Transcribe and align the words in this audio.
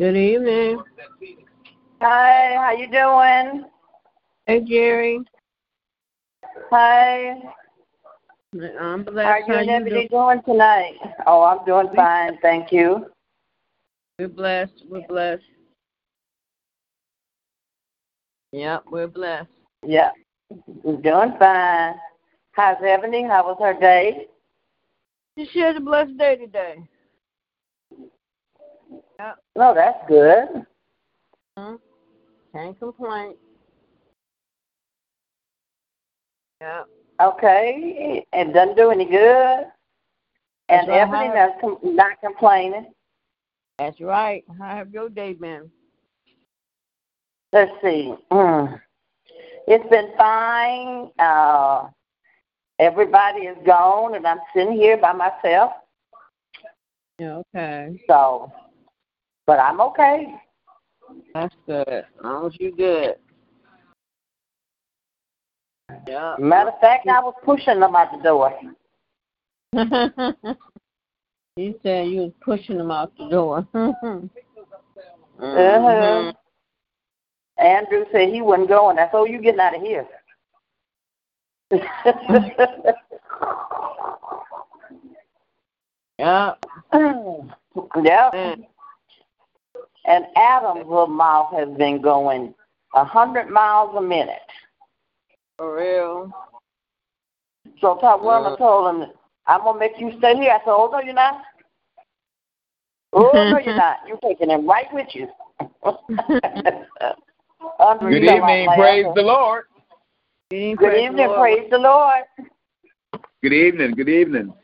Good 0.00 0.16
evening. 0.16 0.82
Hi, 2.00 2.54
how 2.56 2.72
you 2.72 2.90
doing? 2.90 3.66
Hey, 4.46 4.64
Jerry. 4.66 5.20
Hi. 6.70 7.34
I'm 8.80 9.04
How 9.04 9.10
blessed. 9.10 9.26
are 9.26 9.40
you 9.40 9.52
How 9.52 9.58
and 9.58 9.86
you 9.86 9.90
doing? 9.90 10.08
doing 10.10 10.42
tonight? 10.46 10.94
Oh, 11.26 11.42
I'm 11.42 11.62
doing 11.66 11.94
fine, 11.94 12.38
thank 12.40 12.72
you. 12.72 13.08
We're 14.18 14.28
blessed. 14.28 14.84
We're 14.88 15.06
blessed. 15.06 15.42
Yep, 18.52 18.84
we're 18.90 19.06
blessed. 19.06 19.50
Yep, 19.86 20.14
we're 20.82 20.96
doing 20.96 21.34
fine. 21.38 21.96
How's 22.52 22.78
Ebony? 22.82 23.24
How 23.24 23.44
was 23.44 23.58
her 23.60 23.78
day? 23.78 24.28
She 25.52 25.58
had 25.58 25.76
a 25.76 25.80
blessed 25.80 26.16
day 26.16 26.36
today. 26.36 26.88
Yep. 29.20 29.36
Oh, 29.56 29.74
that's 29.74 30.08
good. 30.08 30.66
Mhm. 31.58 31.78
Can't 32.52 32.78
complain. 32.78 33.36
Yep. 36.62 36.88
Okay, 37.20 38.24
it 38.32 38.52
doesn't 38.54 38.76
do 38.76 38.90
any 38.90 39.04
good. 39.04 39.70
And 40.70 40.88
That's 40.88 40.88
right. 40.88 41.00
Ebony 41.00 41.28
not, 41.28 41.60
com- 41.60 41.78
not 41.82 42.20
complaining. 42.20 42.94
That's 43.78 44.00
right. 44.00 44.42
How 44.58 44.76
have 44.76 44.90
your 44.90 45.10
day 45.10 45.34
been? 45.34 45.70
Let's 47.52 47.72
see. 47.82 48.14
Mm. 48.30 48.80
It's 49.66 49.88
been 49.90 50.16
fine. 50.16 51.10
Uh, 51.18 51.90
everybody 52.78 53.40
is 53.40 53.58
gone, 53.66 54.14
and 54.14 54.26
I'm 54.26 54.40
sitting 54.54 54.72
here 54.72 54.96
by 54.96 55.12
myself. 55.12 55.72
Yeah, 57.18 57.42
okay. 57.54 58.02
So, 58.06 58.50
but 59.46 59.58
I'm 59.58 59.80
okay. 59.80 60.34
That's 61.34 61.54
good. 61.66 61.88
As 61.88 62.04
long 62.22 62.46
as 62.46 62.52
you 62.60 62.74
good. 62.74 63.16
Yeah. 66.06 66.36
Matter 66.38 66.70
of 66.70 66.80
fact, 66.80 67.08
I 67.08 67.20
was 67.20 67.34
pushing 67.44 67.80
them 67.80 67.96
out 67.96 68.12
the 68.16 68.22
door. 68.22 68.52
you 71.56 71.78
said 71.82 72.08
you 72.08 72.20
was 72.22 72.32
pushing 72.40 72.78
them 72.78 72.90
out 72.90 73.12
the 73.16 73.28
door. 73.28 73.66
Uh-huh. 75.40 75.46
Mhm. 75.46 76.34
Andrew 77.58 78.04
said 78.12 78.28
he 78.28 78.42
wasn't 78.42 78.68
going. 78.68 78.98
I 78.98 79.04
said, 79.06 79.14
"Oh, 79.14 79.24
you 79.24 79.40
getting 79.40 79.60
out 79.60 79.74
of 79.74 79.80
here?" 79.80 80.06
Yeah. 86.18 86.52
yeah. 86.92 88.54
And 90.06 90.24
Adam's 90.36 90.86
little 90.86 91.06
mouth 91.06 91.52
has 91.52 91.68
been 91.76 92.00
going 92.00 92.54
a 92.94 93.04
hundred 93.04 93.50
miles 93.50 93.94
a 93.96 94.00
minute. 94.00 94.38
For 95.58 95.76
real. 95.76 96.32
So 97.80 97.98
Tawanda 98.02 98.52
Mm. 98.54 98.58
told 98.58 98.94
him, 98.94 99.12
"I'm 99.46 99.62
gonna 99.62 99.78
make 99.78 99.98
you 99.98 100.16
stay 100.18 100.34
here." 100.36 100.52
I 100.52 100.58
said, 100.58 100.68
"Oh 100.68 100.88
no, 100.90 101.00
you're 101.00 101.14
not." 101.14 101.44
Oh 103.12 103.32
no, 103.50 103.58
you're 103.58 103.74
not. 103.76 103.98
You're 104.06 104.18
taking 104.18 104.50
him 104.50 104.66
right 104.66 104.92
with 104.92 105.14
you. 105.14 105.28
Good 108.00 108.24
evening. 108.24 108.68
Praise 108.74 109.06
the 109.14 109.22
Lord. 109.22 109.64
Good 110.50 110.56
evening. 110.56 110.76
Good 110.76 110.86
praise 110.86 110.96
the 110.96 111.04
evening. 111.04 111.26
Lord. 111.28 111.40
Praise 111.40 111.70
the 111.70 111.78
Lord. 111.78 112.24
Good 113.42 113.52
evening. 113.52 113.94
Good 113.94 114.08
evening. 114.08 114.54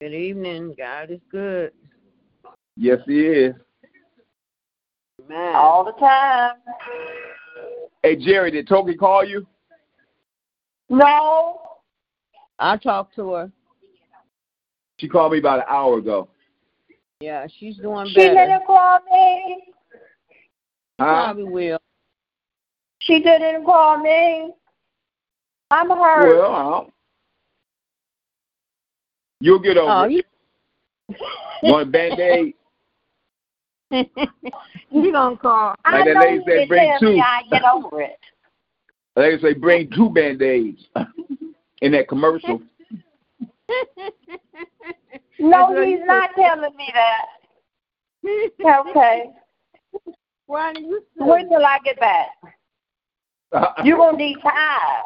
Good 0.00 0.14
evening. 0.14 0.74
God 0.76 1.10
is 1.10 1.20
good. 1.30 1.72
Yes, 2.76 2.98
He 3.06 3.26
is. 3.26 3.54
Man. 5.28 5.54
All 5.54 5.84
the 5.84 5.92
time. 5.92 6.54
Hey, 8.02 8.16
Jerry, 8.16 8.50
did 8.50 8.66
Toki 8.68 8.94
call 8.94 9.24
you? 9.24 9.46
No. 10.88 11.60
I 12.58 12.76
talked 12.76 13.14
to 13.16 13.32
her. 13.32 13.52
She 14.98 15.08
called 15.08 15.32
me 15.32 15.38
about 15.38 15.60
an 15.60 15.64
hour 15.68 15.98
ago. 15.98 16.28
Yeah, 17.20 17.46
she's 17.58 17.76
doing 17.76 18.06
She 18.08 18.14
better. 18.14 18.30
She 18.30 18.36
didn't 18.36 18.66
call 18.66 18.98
me. 19.10 19.64
Huh? 21.00 21.04
Probably 21.24 21.44
will. 21.44 21.78
She 23.00 23.20
didn't 23.22 23.64
call 23.64 23.98
me. 23.98 24.52
I'm 25.70 25.90
hurt. 25.90 26.36
Well, 26.36 26.54
I'll- 26.54 26.92
you'll 29.40 29.58
get 29.58 29.76
over 29.76 29.90
Oh, 29.92 30.02
it. 30.04 30.12
you 30.12 30.22
Want 31.62 31.88
a 31.88 31.90
Band-Aid? 31.90 32.54
you 34.90 35.12
gonna 35.12 35.36
call? 35.36 35.74
I 35.84 35.98
Like 35.98 36.04
that 36.06 36.14
know 36.14 36.20
lady 36.20 36.42
said, 36.46 36.68
bring 36.68 36.96
two. 37.00 37.18
I 37.18 37.42
get 37.50 37.62
over 37.64 38.02
it. 38.02 38.18
Like 39.16 39.34
I 39.34 39.42
say, 39.42 39.54
bring 39.54 39.90
two 39.90 40.10
Band-Aids 40.10 40.86
in 41.82 41.90
that 41.90 42.06
commercial. 42.06 42.62
No, 45.40 45.84
he's 45.84 45.98
not 46.04 46.30
telling 46.36 46.76
me 46.76 46.92
that. 46.94 47.26
Okay. 48.88 49.30
Why 50.46 50.72
do 50.72 50.82
you 50.82 51.00
say? 51.18 51.24
Wait 51.24 51.48
till 51.48 51.66
I 51.66 51.78
get 51.84 51.98
back. 51.98 52.28
You're 53.84 53.96
going 53.96 54.18
to 54.18 54.24
need 54.24 54.36
time. 54.40 55.02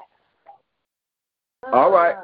All 1.73 1.91
right. 1.91 2.17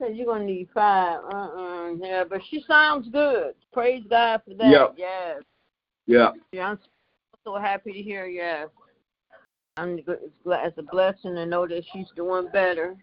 Said 0.00 0.16
you're 0.16 0.26
gonna 0.26 0.44
need 0.44 0.68
five. 0.72 1.20
Uh 1.30 1.36
uh 1.36 1.90
Yeah, 2.00 2.24
but 2.28 2.40
she 2.48 2.64
sounds 2.66 3.08
good. 3.10 3.54
Praise 3.72 4.02
God 4.08 4.40
for 4.48 4.54
that. 4.54 4.70
Yep. 4.70 4.94
Yes. 4.96 5.42
yeah. 6.06 6.30
Yeah, 6.52 6.70
I'm 6.70 6.78
so 7.44 7.58
happy 7.58 7.92
to 7.92 8.02
hear. 8.02 8.26
Yes. 8.26 8.68
I'm 9.76 10.00
glad 10.44 10.66
it's 10.66 10.78
a 10.78 10.82
blessing 10.82 11.34
to 11.34 11.44
know 11.44 11.66
that 11.66 11.84
she's 11.92 12.08
doing 12.16 12.48
better. 12.52 12.96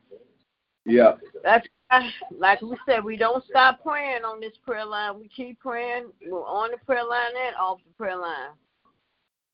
Yeah. 0.85 1.13
That's 1.43 1.67
like 2.39 2.61
we 2.63 2.75
said. 2.87 3.03
We 3.03 3.15
don't 3.15 3.45
stop 3.45 3.83
praying 3.83 4.23
on 4.23 4.39
this 4.39 4.53
prayer 4.65 4.85
line. 4.85 5.19
We 5.19 5.29
keep 5.29 5.59
praying. 5.59 6.07
We're 6.27 6.43
on 6.45 6.71
the 6.71 6.77
prayer 6.77 7.05
line 7.05 7.31
and 7.45 7.55
off 7.57 7.79
the 7.85 7.93
prayer 7.93 8.17
line. 8.17 8.49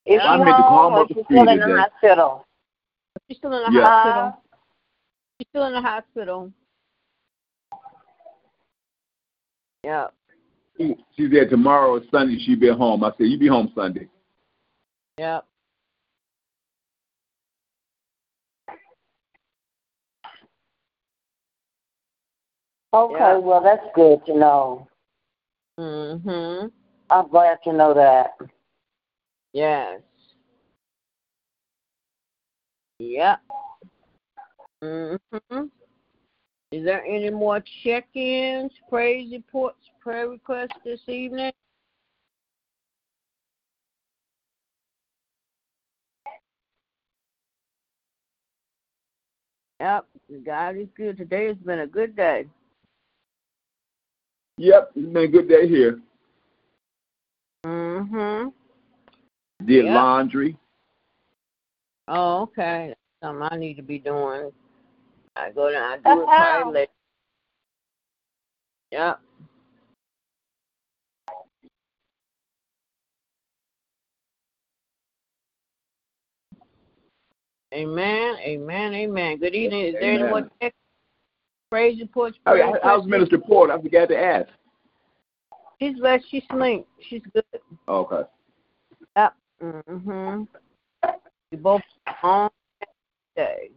Is 0.06 0.22
she 0.22 0.28
I 0.28 0.38
meant 0.38 0.58
to 0.58 0.64
call 0.64 0.92
home 0.92 0.94
or 0.94 1.08
she's 1.08 1.26
still 1.26 1.50
in 1.50 1.60
the 1.60 1.78
hospital? 1.78 2.46
She's 3.28 3.38
still 3.38 3.54
in 3.54 3.64
the 3.64 3.80
Yeah. 3.80 3.86
hospital. 3.86 4.38
She's 5.40 5.48
still 5.50 5.66
in 5.66 5.74
the 5.74 5.82
hospital. 5.82 6.52
Yeah. 9.84 10.08
She 10.78 10.96
she 11.16 11.30
said 11.32 11.50
tomorrow 11.50 11.98
or 11.98 12.02
Sunday 12.10 12.38
she'll 12.40 12.60
be 12.60 12.70
home. 12.70 13.04
I 13.04 13.12
said, 13.18 13.28
you 13.28 13.38
be 13.38 13.48
home 13.48 13.72
Sunday. 13.76 14.08
Yeah. 15.18 15.42
Okay, 22.94 23.16
Yeah. 23.20 23.38
well, 23.38 23.62
that's 23.62 23.86
good 23.96 24.26
to 24.26 24.38
know. 24.38 24.88
Mhm. 25.80 26.72
I'm 27.10 27.28
glad 27.30 27.60
to 27.64 27.74
know 27.74 27.94
that. 27.94 28.38
Yes. 29.54 30.02
Yep. 33.00 33.40
Mhm. 34.84 35.72
Is 36.74 36.84
there 36.84 37.06
any 37.06 37.30
more 37.30 37.64
check-ins, 37.84 38.72
praise 38.90 39.32
reports, 39.32 39.78
prayer 40.02 40.28
requests 40.28 40.74
this 40.84 41.02
evening? 41.06 41.52
Yep. 49.80 50.08
God 50.44 50.78
is 50.78 50.88
good. 50.98 51.18
Today 51.18 51.46
has 51.46 51.58
been 51.58 51.82
a 51.82 51.88
good 51.88 52.16
day. 52.16 52.48
Yep, 54.58 54.94
it's 54.96 55.14
been 55.14 55.26
a 55.26 55.28
good 55.28 55.48
day 55.48 55.68
here. 55.68 56.02
Mhm. 57.64 58.52
Did 59.64 59.86
Yeah. 59.86 59.94
laundry. 59.94 60.58
Oh, 62.08 62.42
okay. 62.42 62.88
That's 62.88 63.00
something 63.22 63.48
I 63.52 63.58
need 63.58 63.76
to 63.76 63.84
be 63.84 64.00
doing. 64.00 64.52
I 65.36 65.50
go 65.52 65.70
to 65.70 65.78
I 65.78 65.98
do 65.98 66.10
uh-huh. 66.10 66.22
it 66.22 66.26
privately. 66.26 66.88
Yeah. 68.92 69.14
Amen, 77.74 78.36
amen, 78.40 78.94
amen. 78.94 79.40
Good 79.40 79.56
evening. 79.56 79.88
Is 79.88 79.96
amen. 79.96 80.02
there 80.02 80.26
anyone 80.26 80.52
next? 80.62 80.76
Praise 81.72 82.00
reports. 82.00 82.38
Praise 82.46 82.64
How's 82.84 83.08
Minister 83.08 83.40
Port? 83.40 83.72
I 83.72 83.82
forgot 83.82 84.10
to 84.10 84.18
ask. 84.18 84.48
She's 85.82 85.98
blessed. 85.98 86.24
She's 86.30 86.44
slim. 86.52 86.84
She's 87.10 87.24
good. 87.34 87.44
Okay. 87.88 88.30
Yep. 89.18 89.34
Mhm. 89.64 90.48
We 91.52 91.58
both 91.58 91.82
on 92.22 92.52
today. 93.36 93.72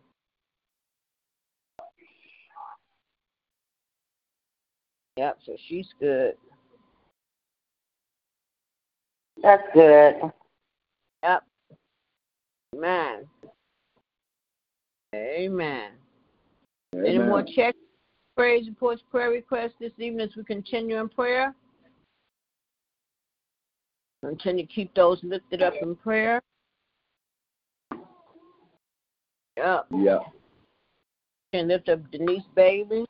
Yep. 5.16 5.38
So 5.46 5.56
she's 5.68 5.88
good. 5.98 6.34
That's 9.42 9.62
good. 9.72 10.14
Yep. 11.22 11.42
Amen. 12.74 13.26
Amen. 15.14 15.90
Amen. 16.94 17.06
Any 17.06 17.18
more 17.18 17.42
checks, 17.42 17.78
praise 18.36 18.66
reports, 18.66 19.02
prayer 19.10 19.30
requests 19.30 19.74
this 19.80 19.92
evening 19.98 20.20
as 20.20 20.36
we 20.36 20.44
continue 20.44 21.00
in 21.00 21.08
prayer? 21.08 21.54
Continue 24.24 24.66
to 24.66 24.72
keep 24.72 24.94
those 24.94 25.18
lifted 25.22 25.62
up 25.62 25.74
in 25.80 25.94
prayer. 25.96 26.42
Yep. 29.56 29.86
Yeah. 29.96 30.18
And 31.52 31.68
lift 31.68 31.88
up 31.88 32.10
Denise 32.10 32.42
Bailey. 32.54 33.05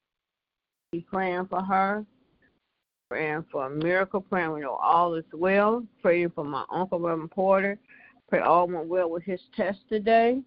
Be 0.97 1.05
praying 1.13 1.47
for 1.51 1.63
her. 1.63 2.07
Praying 3.11 3.45
for 3.53 3.67
a 3.67 3.71
miracle. 3.71 4.23
Praying 4.23 4.55
we 4.55 4.61
know 4.63 4.77
all 4.77 5.13
is 5.13 5.27
well. 5.31 5.85
Praying 6.01 6.33
for 6.35 6.43
my 6.43 6.65
uncle 6.73 6.99
Reverend 6.99 7.31
Porter. 7.33 7.79
Pray 8.31 8.41
all 8.41 8.67
went 8.67 8.89
well 8.89 9.11
with 9.11 9.23
his 9.23 9.39
test 9.55 9.81
today. 9.91 10.41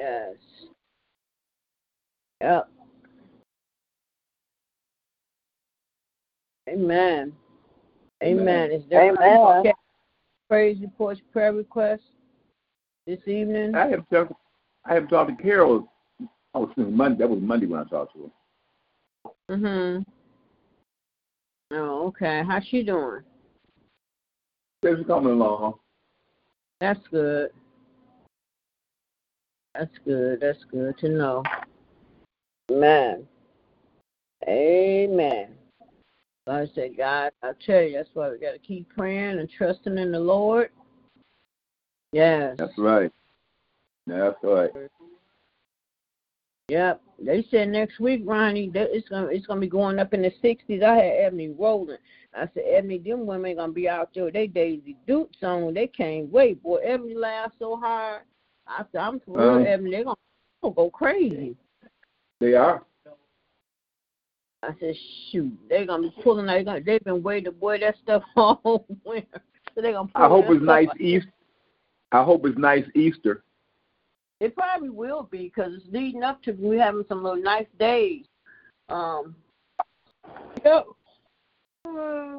Yes. 0.00 0.34
Yep. 2.40 2.68
Amen. 6.68 7.32
Amen. 8.20 8.40
Amen. 8.40 8.72
Is 8.72 8.82
there 8.90 9.12
Amen. 9.12 9.62
any 9.64 9.72
praise 10.48 10.80
reports, 10.80 11.20
prayer 11.32 11.52
requests 11.52 12.00
this 13.06 13.20
evening? 13.28 13.76
I 13.76 13.86
have 13.86 14.08
talked. 14.10 14.32
I 14.86 14.94
have 14.94 15.08
talked 15.08 15.38
to 15.38 15.40
Carol. 15.40 15.86
Oh, 16.52 16.64
excuse 16.64 16.88
me, 16.88 16.92
Monday. 16.92 17.18
That 17.18 17.30
was 17.30 17.40
Monday 17.40 17.66
when 17.66 17.78
I 17.78 17.84
talked 17.84 18.14
to 18.14 18.22
her. 18.24 18.30
Mhm. 19.50 20.04
Oh, 21.72 22.06
okay. 22.06 22.44
How's 22.46 22.64
she 22.66 22.84
doing? 22.84 23.22
She's 24.84 25.04
coming 25.08 25.32
along. 25.32 25.74
That's 26.80 27.00
good. 27.10 27.50
That's 29.74 29.98
good. 30.04 30.40
That's 30.40 30.62
good 30.70 30.96
to 30.98 31.08
know. 31.08 31.42
Amen. 32.70 33.26
Amen. 34.46 35.56
I 36.46 36.68
said, 36.74 36.96
God, 36.96 37.32
I 37.42 37.50
tell 37.66 37.82
you, 37.82 37.94
that's 37.94 38.08
why 38.14 38.30
we 38.30 38.38
got 38.38 38.52
to 38.52 38.58
keep 38.58 38.88
praying 38.96 39.40
and 39.40 39.50
trusting 39.50 39.98
in 39.98 40.12
the 40.12 40.20
Lord. 40.20 40.70
Yes. 42.12 42.54
That's 42.56 42.78
right. 42.78 43.12
That's 44.06 44.36
right. 44.44 44.70
Yep. 46.68 47.02
They 47.22 47.46
said 47.50 47.68
next 47.68 48.00
week, 48.00 48.22
Ronnie, 48.24 48.70
that 48.70 48.88
it's 48.96 49.08
gonna 49.08 49.26
it's 49.26 49.46
gonna 49.46 49.60
be 49.60 49.68
going 49.68 49.98
up 49.98 50.14
in 50.14 50.22
the 50.22 50.32
sixties. 50.40 50.82
I 50.82 50.94
had 50.94 51.12
Ebony 51.24 51.48
rolling. 51.48 51.98
I 52.34 52.48
said, 52.54 52.62
Ebony, 52.66 52.98
them 52.98 53.26
women 53.26 53.56
gonna 53.56 53.72
be 53.72 53.88
out 53.88 54.10
there 54.14 54.30
they 54.30 54.46
Daisy 54.46 54.96
Duke 55.06 55.30
song. 55.40 55.74
They 55.74 55.86
can't 55.86 56.30
wait. 56.30 56.62
Boy, 56.62 56.76
Ebony 56.76 57.14
laughed 57.14 57.56
so 57.58 57.76
hard. 57.76 58.22
I 58.66 58.84
said, 58.90 59.00
I'm 59.00 59.20
for 59.20 59.38
real, 59.38 59.56
Um, 59.56 59.66
Ebony, 59.66 59.90
they 59.90 60.04
gonna, 60.04 60.16
gonna 60.62 60.74
go 60.74 60.90
crazy. 60.90 61.56
They 62.40 62.54
are. 62.54 62.84
I 64.62 64.74
said, 64.78 64.94
shoot, 65.30 65.52
they're 65.68 65.86
gonna 65.86 66.08
be 66.08 66.14
pulling. 66.22 66.46
They 66.46 66.64
gonna, 66.64 66.80
they've 66.80 67.04
been 67.04 67.22
waiting, 67.22 67.44
to 67.46 67.52
boy, 67.52 67.78
that 67.80 67.96
stuff 68.02 68.22
all 68.36 68.86
winter. 69.04 69.42
So 69.74 69.82
they 69.82 69.92
gonna 69.92 70.08
I 70.14 70.26
hope 70.26 70.46
it's 70.48 70.62
nice 70.62 70.86
stuff. 70.86 71.00
East. 71.00 71.26
I 72.12 72.24
hope 72.24 72.46
it's 72.46 72.58
nice 72.58 72.84
Easter. 72.94 73.42
It 74.40 74.56
probably 74.56 74.88
will 74.88 75.24
be 75.24 75.44
because 75.54 75.74
it's 75.74 75.86
leading 75.92 76.22
up 76.22 76.42
to 76.44 76.52
we 76.52 76.78
having 76.78 77.04
some 77.08 77.22
little 77.22 77.42
nice 77.42 77.66
days. 77.78 78.24
Um. 78.88 79.36
Yep. 80.64 80.86
Uh, 81.86 82.38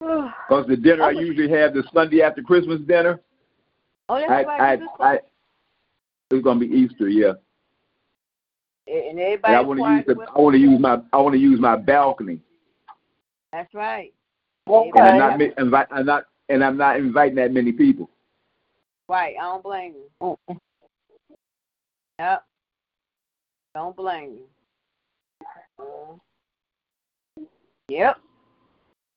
Because 0.00 0.66
the 0.66 0.76
dinner 0.76 1.04
I 1.04 1.08
I 1.08 1.10
usually 1.12 1.50
have 1.50 1.74
the 1.74 1.84
Sunday 1.92 2.22
after 2.22 2.42
Christmas 2.42 2.80
dinner. 2.80 3.20
oh, 4.08 4.18
that's 4.18 4.30
I, 4.30 4.42
right. 4.42 4.60
I, 4.60 4.76
this 4.76 4.88
I, 4.98 5.18
it's 6.30 6.42
gonna 6.42 6.60
be 6.60 6.66
Easter, 6.66 7.08
yeah. 7.08 7.32
and 8.86 9.10
And 9.10 9.20
everybody 9.20 9.54
I 9.54 9.60
want 9.60 9.80
to 9.80 9.86
use 9.86 10.04
the, 10.06 10.26
I 10.34 10.40
want 10.40 10.54
to 10.54 10.60
use 10.60 10.80
my, 10.80 11.00
I 11.12 11.16
want 11.18 11.34
to 11.34 11.38
use 11.38 11.60
my 11.60 11.76
balcony, 11.76 12.40
That's 13.52 13.72
right. 13.74 14.12
and 14.66 14.98
I'm 14.98 15.18
not, 15.18 15.40
invite, 15.58 15.86
I'm 15.90 16.06
not, 16.06 16.24
and 16.48 16.64
I'm 16.64 16.76
not 16.76 16.96
inviting 16.96 17.36
that 17.36 17.52
many 17.52 17.72
people. 17.72 18.10
Right. 19.08 19.36
I 19.38 19.42
don't 19.42 19.62
blame 19.62 19.94
you. 19.94 20.36
Yep. 22.22 22.44
Don't 23.74 23.96
blame 23.96 24.38
you. 24.38 24.46
Uh, 25.78 26.14
Yep. 27.88 28.16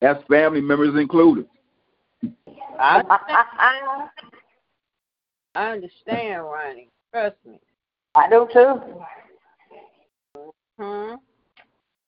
That's 0.00 0.24
family 0.24 0.60
members 0.60 1.00
included. 1.00 1.46
I 2.80 2.98
understand. 2.98 4.10
I 5.54 5.70
understand, 5.70 6.42
Ronnie. 6.42 6.88
Trust 7.12 7.36
me. 7.46 7.60
I 8.16 8.28
do 8.28 8.48
too. 8.52 8.82
Hmm. 10.78 11.14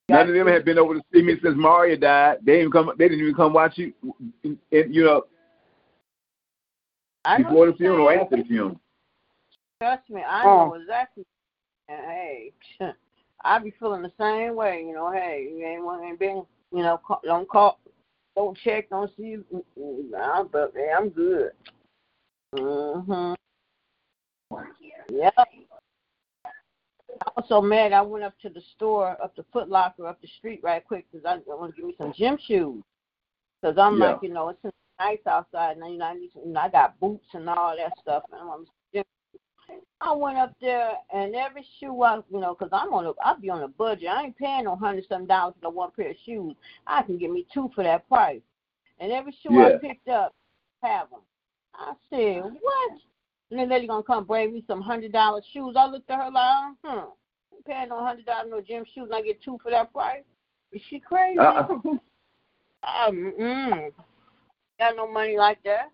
None 0.08 0.28
of 0.28 0.34
them 0.34 0.48
have 0.48 0.64
been 0.64 0.78
over 0.78 0.94
to 0.94 1.00
see 1.14 1.22
me 1.22 1.36
since 1.42 1.54
Maria 1.56 1.96
died. 1.96 2.38
They 2.42 2.58
didn't 2.58 2.72
come. 2.72 2.90
They 2.98 3.08
didn't 3.08 3.22
even 3.22 3.34
come 3.36 3.52
watch 3.52 3.78
you. 3.78 3.94
in- 4.42 4.58
in- 4.72 4.92
You 4.92 5.04
know, 5.04 5.22
I 7.24 7.38
know 7.38 7.44
before 7.50 7.66
the 7.66 7.72
what 7.72 7.80
you're 7.80 7.92
funeral 7.92 8.08
or 8.08 8.14
after 8.14 8.36
the 8.36 8.44
funeral. 8.44 8.80
Trust 9.80 10.10
me, 10.10 10.22
I 10.22 10.44
Oh. 10.44 10.68
know 10.68 10.74
exactly. 10.74 11.24
And 11.88 12.04
hey, 12.06 12.52
I 13.44 13.58
be 13.58 13.72
feeling 13.78 14.02
the 14.02 14.12
same 14.18 14.56
way. 14.56 14.84
You 14.86 14.92
know, 14.94 15.12
hey, 15.12 15.48
you 15.50 15.64
ain't 15.64 15.84
want 15.84 16.04
ain't 16.04 16.18
been, 16.18 16.44
you 16.72 16.82
know, 16.82 16.98
call, 16.98 17.20
don't 17.24 17.48
call, 17.48 17.78
don't 18.36 18.58
check, 18.58 18.90
don't 18.90 19.10
see. 19.16 19.38
Nah, 19.76 20.44
but 20.44 20.72
hey, 20.74 20.90
I'm 20.96 21.10
good. 21.10 21.52
Mhm. 22.54 23.36
Yep. 25.10 25.34
I 25.36 27.30
was 27.36 27.46
so 27.48 27.60
mad. 27.60 27.92
I 27.92 28.02
went 28.02 28.24
up 28.24 28.38
to 28.40 28.48
the 28.48 28.60
store, 28.76 29.16
up 29.22 29.34
the 29.36 29.44
Foot 29.52 29.68
Locker, 29.68 30.06
up 30.06 30.20
the 30.20 30.28
street, 30.38 30.60
right 30.62 30.84
quick, 30.84 31.06
because 31.10 31.24
I, 31.24 31.34
I 31.34 31.54
want 31.54 31.74
to 31.74 31.80
give 31.80 31.86
me 31.86 31.94
some 31.96 32.12
gym 32.16 32.38
shoes. 32.46 32.82
Because 33.60 33.78
I'm 33.78 33.98
Yeah. 33.98 34.12
like, 34.12 34.22
you 34.22 34.28
know, 34.30 34.48
it's 34.50 34.60
nice 34.98 35.18
outside, 35.26 35.76
and 35.76 35.92
you 35.92 35.98
know, 35.98 36.06
I 36.06 36.14
need 36.14 36.30
some, 36.32 36.42
you 36.46 36.52
know, 36.52 36.60
I 36.60 36.68
got 36.68 36.98
boots 37.00 37.26
and 37.32 37.48
all 37.48 37.76
that 37.76 37.98
stuff, 37.98 38.24
and 38.30 38.40
I 38.40 38.44
want 38.44 38.66
some 38.66 38.74
gym 38.92 39.04
I 40.00 40.12
went 40.12 40.38
up 40.38 40.54
there 40.60 40.92
and 41.12 41.34
every 41.34 41.66
shoe 41.80 42.02
I, 42.02 42.20
you 42.30 42.40
know, 42.40 42.54
because 42.54 42.70
I'm 42.72 42.92
on 42.94 43.06
a, 43.06 43.12
I'll 43.22 43.40
be 43.40 43.50
on 43.50 43.62
a 43.62 43.68
budget. 43.68 44.08
I 44.08 44.24
ain't 44.24 44.38
paying 44.38 44.64
no 44.64 44.76
hundred 44.76 45.06
some 45.08 45.26
dollars 45.26 45.54
for 45.60 45.70
one 45.70 45.90
pair 45.90 46.10
of 46.10 46.16
shoes. 46.24 46.54
I 46.86 47.02
can 47.02 47.18
get 47.18 47.30
me 47.32 47.46
two 47.52 47.70
for 47.74 47.82
that 47.82 48.08
price. 48.08 48.40
And 49.00 49.10
every 49.10 49.34
shoe 49.42 49.58
I 49.58 49.72
picked 49.80 50.08
up, 50.08 50.34
have 50.82 51.10
them. 51.10 51.20
I 51.74 51.92
said, 52.10 52.42
what? 52.60 52.92
And 53.50 53.58
then 53.58 53.68
lady 53.68 53.86
gonna 53.86 54.02
come 54.02 54.24
bring 54.24 54.52
me 54.52 54.62
some 54.66 54.80
hundred 54.80 55.12
dollar 55.12 55.40
shoes. 55.52 55.74
I 55.76 55.86
looked 55.86 56.10
at 56.10 56.18
her 56.18 56.30
like, 56.30 56.74
hmm, 56.84 56.98
I'm 56.98 57.62
paying 57.66 57.88
no 57.88 58.04
hundred 58.04 58.26
dollar 58.26 58.48
no 58.48 58.60
gym 58.60 58.84
shoes 58.94 59.06
and 59.06 59.14
I 59.14 59.22
get 59.22 59.42
two 59.42 59.58
for 59.62 59.70
that 59.70 59.92
price. 59.92 60.22
Is 60.72 60.82
she 60.88 61.00
crazy? 61.00 61.38
Uh-uh. 61.38 61.68
Um, 62.84 63.32
mm, 63.38 63.92
got 64.78 64.94
no 64.94 65.10
money 65.10 65.36
like 65.36 65.60
that. 65.64 65.90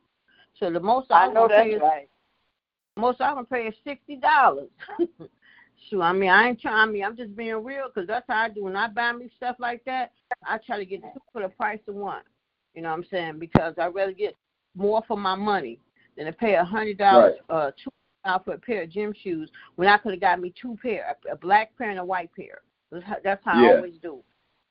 So 0.61 0.71
the 0.71 0.79
most 0.79 1.11
I, 1.11 1.25
I 1.25 1.27
know 1.29 1.49
gonna 1.49 1.49
pay 1.49 1.71
that's 1.71 1.77
is 1.77 1.83
right. 1.83 2.09
Most 2.97 3.21
I'm 3.21 3.35
gonna 3.35 3.47
pay 3.47 3.67
is 3.67 3.75
sixty 3.85 4.17
dollars. 4.17 4.71
Sure, 5.91 6.03
I 6.03 6.13
mean 6.13 6.31
I 6.31 6.49
ain't 6.49 6.61
trying. 6.61 6.89
I 6.89 6.91
mean 6.91 7.05
I'm 7.05 7.17
just 7.17 7.37
being 7.37 7.63
real 7.63 7.89
because 7.93 8.07
that's 8.07 8.25
how 8.29 8.45
I 8.45 8.49
do. 8.49 8.65
When 8.65 8.77
I 8.77 8.89
buy 8.89 9.13
me 9.13 9.31
stuff 9.37 9.57
like 9.59 9.85
that, 9.85 10.13
I 10.47 10.59
try 10.59 10.79
to 10.79 10.87
get 10.87 11.03
two 11.03 11.21
for 11.33 11.43
the 11.43 11.49
price 11.49 11.81
of 11.89 11.95
one. 11.95 12.23
You 12.75 12.83
know 12.83 12.91
what 12.91 12.99
I'm 12.99 13.07
saying? 13.11 13.39
Because 13.39 13.75
I 13.79 13.87
rather 13.87 14.13
get 14.13 14.35
more 14.75 15.03
for 15.07 15.17
my 15.17 15.35
money 15.35 15.79
than 16.17 16.27
to 16.27 16.33
pay 16.33 16.55
a 16.55 16.65
hundred 16.65 16.99
dollars, 16.99 17.35
uh, 17.51 17.71
two 17.73 17.91
dollars 18.25 18.43
for 18.45 18.55
a 18.55 18.59
pair 18.59 18.83
of 18.83 18.91
gym 18.91 19.13
shoes 19.23 19.51
when 19.77 19.89
I 19.89 19.99
could 19.99 20.13
have 20.13 20.21
got 20.21 20.41
me 20.41 20.55
two 20.61 20.79
pair, 20.81 21.17
a, 21.31 21.37
black 21.37 21.77
pair 21.77 21.91
and 21.91 21.99
a 21.99 22.05
white 22.05 22.31
pair. 22.35 22.61
That's 22.91 23.05
how, 23.45 23.53
how 23.53 23.65
I 23.67 23.77
always 23.77 23.95
do. 24.01 24.21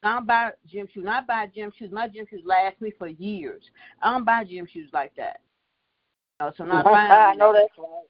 I 0.01 0.15
don't 0.15 0.27
buy 0.27 0.51
gym 0.69 0.87
shoes. 0.93 1.03
When 1.03 1.13
I 1.13 1.21
buy 1.21 1.47
gym 1.53 1.71
shoes, 1.77 1.91
my 1.91 2.07
gym 2.07 2.25
shoes 2.29 2.41
last 2.45 2.79
me 2.81 2.91
for 2.97 3.07
years. 3.07 3.63
I 4.01 4.11
don't 4.11 4.25
buy 4.25 4.43
gym 4.43 4.67
shoes 4.71 4.89
like 4.93 5.13
that. 5.15 5.39
So 6.57 6.65
not 6.65 6.83
buying. 6.91 7.11
I 7.11 7.35
know 7.35 7.53
that's 7.53 7.71
right. 7.77 8.03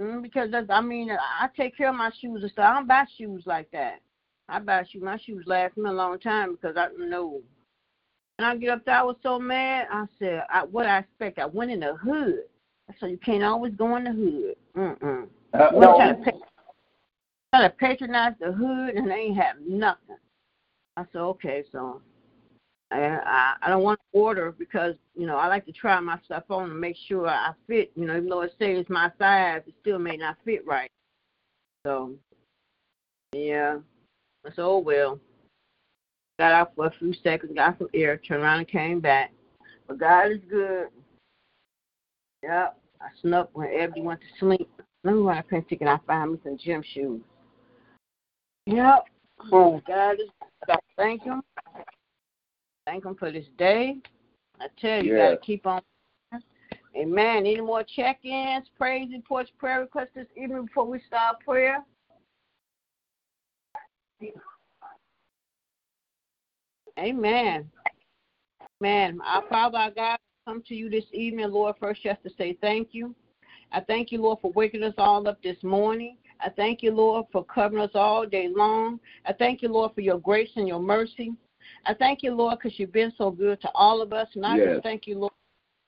Mm, 0.00 0.22
because 0.22 0.50
that's, 0.50 0.70
I 0.70 0.80
mean, 0.80 1.10
I 1.10 1.48
take 1.56 1.76
care 1.76 1.90
of 1.90 1.94
my 1.94 2.10
shoes 2.20 2.42
and 2.42 2.50
stuff. 2.50 2.64
I 2.64 2.74
don't 2.74 2.88
buy 2.88 3.04
shoes 3.18 3.42
like 3.44 3.70
that. 3.72 4.00
I 4.48 4.58
buy 4.58 4.84
shoes. 4.90 5.02
My 5.02 5.18
shoes 5.18 5.44
last 5.46 5.76
me 5.76 5.90
a 5.90 5.92
long 5.92 6.18
time 6.18 6.52
because 6.52 6.76
I 6.76 6.88
know. 6.98 7.40
And 8.38 8.46
I 8.46 8.56
get 8.56 8.70
up 8.70 8.84
there, 8.84 8.96
I 8.96 9.02
was 9.02 9.16
so 9.22 9.38
mad. 9.38 9.86
I 9.92 10.06
said, 10.18 10.44
I, 10.50 10.64
"What 10.64 10.86
I 10.86 10.98
expect?" 10.98 11.38
I 11.38 11.46
went 11.46 11.70
in 11.70 11.80
the 11.80 11.94
hood, 11.94 12.44
So 12.98 13.06
you 13.06 13.18
can't 13.18 13.44
always 13.44 13.74
go 13.74 13.96
in 13.96 14.04
the 14.04 14.12
hood. 14.12 14.56
Mm-mm. 14.76 15.28
Uh, 15.52 15.68
no. 15.74 15.96
Try 15.96 16.12
to, 16.12 16.32
try 17.52 17.62
to 17.62 17.70
patronize 17.70 18.34
the 18.40 18.52
hood 18.52 18.94
and 18.94 19.08
they 19.08 19.14
ain't 19.14 19.36
have 19.36 19.56
nothing. 19.60 20.16
I 20.96 21.04
said, 21.12 21.20
okay, 21.20 21.64
so 21.70 22.00
I, 22.90 22.98
I 22.98 23.54
I 23.62 23.68
don't 23.68 23.82
want 23.82 24.00
to 24.00 24.18
order 24.18 24.52
because 24.52 24.94
you 25.16 25.26
know 25.26 25.36
I 25.36 25.46
like 25.46 25.66
to 25.66 25.72
try 25.72 25.98
my 26.00 26.18
stuff 26.24 26.44
on 26.50 26.70
and 26.70 26.80
make 26.80 26.96
sure 27.08 27.28
I 27.28 27.52
fit. 27.66 27.92
You 27.94 28.06
know, 28.06 28.16
even 28.16 28.28
though 28.28 28.42
it 28.42 28.54
says 28.58 28.84
my 28.88 29.10
size, 29.18 29.62
it 29.66 29.74
still 29.80 29.98
may 29.98 30.16
not 30.16 30.36
fit 30.44 30.66
right. 30.66 30.90
So, 31.86 32.12
yeah. 33.32 33.78
I 34.44 34.48
said, 34.50 34.62
oh 34.62 34.78
well. 34.78 35.18
Got 36.38 36.52
out 36.52 36.72
for 36.74 36.86
a 36.86 36.92
few 36.98 37.12
seconds, 37.22 37.52
got 37.54 37.78
some 37.78 37.88
air, 37.92 38.16
turned 38.16 38.42
around 38.42 38.60
and 38.60 38.68
came 38.68 38.98
back. 39.00 39.30
But 39.86 39.98
God 39.98 40.32
is 40.32 40.40
good. 40.48 40.88
Yep. 42.42 42.78
I 43.00 43.06
snuck 43.20 43.50
when 43.52 43.68
Ebony 43.78 44.02
went 44.02 44.20
to 44.20 44.26
sleep. 44.38 44.70
Let 45.04 45.14
me 45.14 45.20
run 45.20 45.38
up 45.38 45.52
and 45.52 45.68
ticket. 45.68 45.86
I 45.86 45.98
find 46.06 46.32
me 46.32 46.38
some 46.42 46.56
gym 46.56 46.82
shoes. 46.94 47.20
Yep. 48.66 49.04
Oh, 49.52 49.82
God 49.86 50.14
is 50.14 50.30
Good. 50.66 50.76
Thank 50.96 51.22
Him. 51.22 51.42
Thank 52.86 53.04
Him 53.04 53.14
for 53.14 53.30
this 53.30 53.46
day. 53.58 53.96
I 54.60 54.66
tell 54.80 55.02
you, 55.02 55.12
yeah. 55.12 55.24
you 55.24 55.30
got 55.30 55.30
to 55.30 55.46
keep 55.46 55.66
on. 55.66 55.80
Amen. 56.96 57.38
Any 57.38 57.60
more 57.60 57.84
check 57.84 58.24
ins, 58.24 58.66
praise 58.76 59.08
reports, 59.12 59.50
prayer 59.58 59.80
requests 59.80 60.10
this 60.14 60.26
evening 60.36 60.66
before 60.66 60.86
we 60.86 61.00
start 61.06 61.36
prayer? 61.44 61.84
Amen. 66.98 67.70
Man, 68.80 69.20
our 69.24 69.42
Father, 69.48 69.78
our 69.78 69.90
God, 69.90 70.18
come 70.46 70.62
to 70.68 70.74
you 70.74 70.90
this 70.90 71.04
evening, 71.12 71.50
Lord, 71.50 71.76
first 71.78 72.02
just 72.02 72.22
to 72.24 72.30
say 72.36 72.58
thank 72.60 72.88
you. 72.92 73.14
I 73.72 73.80
thank 73.80 74.10
you, 74.10 74.20
Lord, 74.20 74.40
for 74.42 74.50
waking 74.52 74.82
us 74.82 74.94
all 74.98 75.26
up 75.28 75.40
this 75.42 75.62
morning. 75.62 76.16
I 76.40 76.48
thank 76.50 76.82
you, 76.82 76.92
Lord, 76.92 77.26
for 77.30 77.44
covering 77.44 77.82
us 77.82 77.90
all 77.94 78.26
day 78.26 78.48
long. 78.48 78.98
I 79.26 79.32
thank 79.32 79.62
you, 79.62 79.68
Lord, 79.68 79.94
for 79.94 80.00
your 80.00 80.18
grace 80.18 80.50
and 80.56 80.66
your 80.66 80.80
mercy. 80.80 81.32
I 81.86 81.94
thank 81.94 82.22
you, 82.22 82.32
Lord, 82.32 82.58
because 82.58 82.78
you've 82.78 82.92
been 82.92 83.12
so 83.16 83.30
good 83.30 83.60
to 83.62 83.68
all 83.74 84.02
of 84.02 84.12
us. 84.12 84.28
And 84.34 84.44
I 84.44 84.56
yes. 84.56 84.68
just 84.68 84.82
thank 84.82 85.06
you, 85.06 85.18
Lord, 85.18 85.32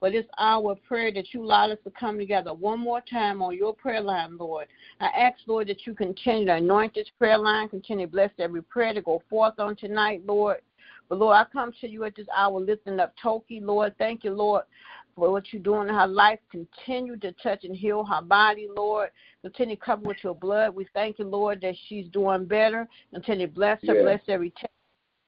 for 0.01 0.11
this 0.11 0.27
hour 0.39 0.73
of 0.73 0.83
prayer 0.85 1.13
that 1.13 1.33
you 1.33 1.43
allowed 1.43 1.71
us 1.71 1.79
to 1.85 1.91
come 1.91 2.19
together 2.19 2.53
one 2.53 2.81
more 2.81 3.01
time 3.01 3.41
on 3.41 3.57
your 3.57 3.75
prayer 3.75 4.01
line, 4.01 4.37
Lord. 4.37 4.67
I 5.01 5.07
ask, 5.07 5.39
Lord, 5.47 5.69
that 5.69 5.87
you 5.87 5.95
continue 5.95 6.47
to 6.47 6.55
anoint 6.55 6.95
this 6.95 7.09
prayer 7.19 7.39
line, 7.39 7.69
continue 7.69 8.07
to 8.07 8.11
bless 8.11 8.31
every 8.39 8.63
prayer 8.63 8.95
to 8.95 9.03
go 9.03 9.23
forth 9.31 9.59
on 9.59 9.77
tonight, 9.77 10.23
Lord. 10.27 10.59
But 11.09 11.19
Lord, 11.19 11.37
I 11.37 11.45
come 11.53 11.73
to 11.81 11.89
you 11.89 12.05
at 12.05 12.17
this 12.17 12.27
hour 12.37 12.59
lifting 12.59 12.99
up 12.99 13.15
Toki, 13.23 13.61
Lord. 13.61 13.95
Thank 13.99 14.25
you, 14.25 14.33
Lord, 14.33 14.65
for 15.15 15.31
what 15.31 15.53
you're 15.53 15.63
doing 15.63 15.89
in 15.89 15.95
her 15.95 16.07
life. 16.07 16.39
Continue 16.51 17.17
to 17.19 17.33
touch 17.33 17.65
and 17.65 17.77
heal 17.77 18.05
her 18.05 18.23
body, 18.23 18.67
Lord. 18.75 19.11
Continue 19.43 19.77
to 19.77 19.83
cover 19.83 20.03
with 20.03 20.17
your 20.23 20.35
blood. 20.35 20.75
We 20.75 20.87
thank 20.95 21.19
you, 21.19 21.27
Lord, 21.27 21.61
that 21.61 21.75
she's 21.89 22.09
doing 22.09 22.47
better. 22.47 22.89
Continue 23.13 23.47
to 23.47 23.53
bless 23.53 23.79
her, 23.87 23.95
bless 24.03 24.21
every 24.27 24.51
test 24.51 24.73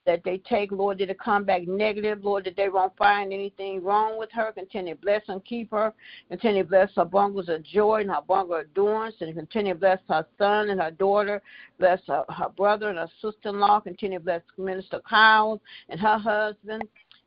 that 0.06 0.22
they 0.24 0.38
take, 0.38 0.70
Lord, 0.70 0.98
did 0.98 1.10
it 1.10 1.18
come 1.18 1.44
back 1.44 1.66
negative, 1.66 2.24
Lord, 2.24 2.44
that 2.44 2.56
they 2.56 2.68
won't 2.68 2.96
find 2.96 3.32
anything 3.32 3.82
wrong 3.82 4.18
with 4.18 4.30
her. 4.32 4.52
Continue 4.52 4.94
to 4.94 5.00
bless 5.00 5.22
and 5.28 5.44
keep 5.44 5.70
her. 5.70 5.92
Continue 6.28 6.62
to 6.62 6.68
bless 6.68 6.90
her 6.96 7.04
bungles 7.04 7.48
of 7.48 7.62
joy 7.62 8.00
and 8.02 8.10
her 8.10 8.20
bungle 8.26 8.56
of 8.56 8.66
endurance. 8.66 9.14
And 9.20 9.34
continue 9.34 9.74
to 9.74 9.80
bless 9.80 10.00
her 10.08 10.26
son 10.38 10.70
and 10.70 10.80
her 10.80 10.90
daughter. 10.90 11.40
Bless 11.78 12.00
her, 12.06 12.24
her 12.28 12.50
brother 12.50 12.90
and 12.90 12.98
her 12.98 13.10
sister 13.22 13.48
in 13.48 13.60
law. 13.60 13.80
Continue 13.80 14.18
to 14.18 14.24
bless 14.24 14.42
Minister 14.58 15.00
Kyle 15.08 15.60
and 15.88 15.98
her 15.98 16.18
husband. 16.18 16.82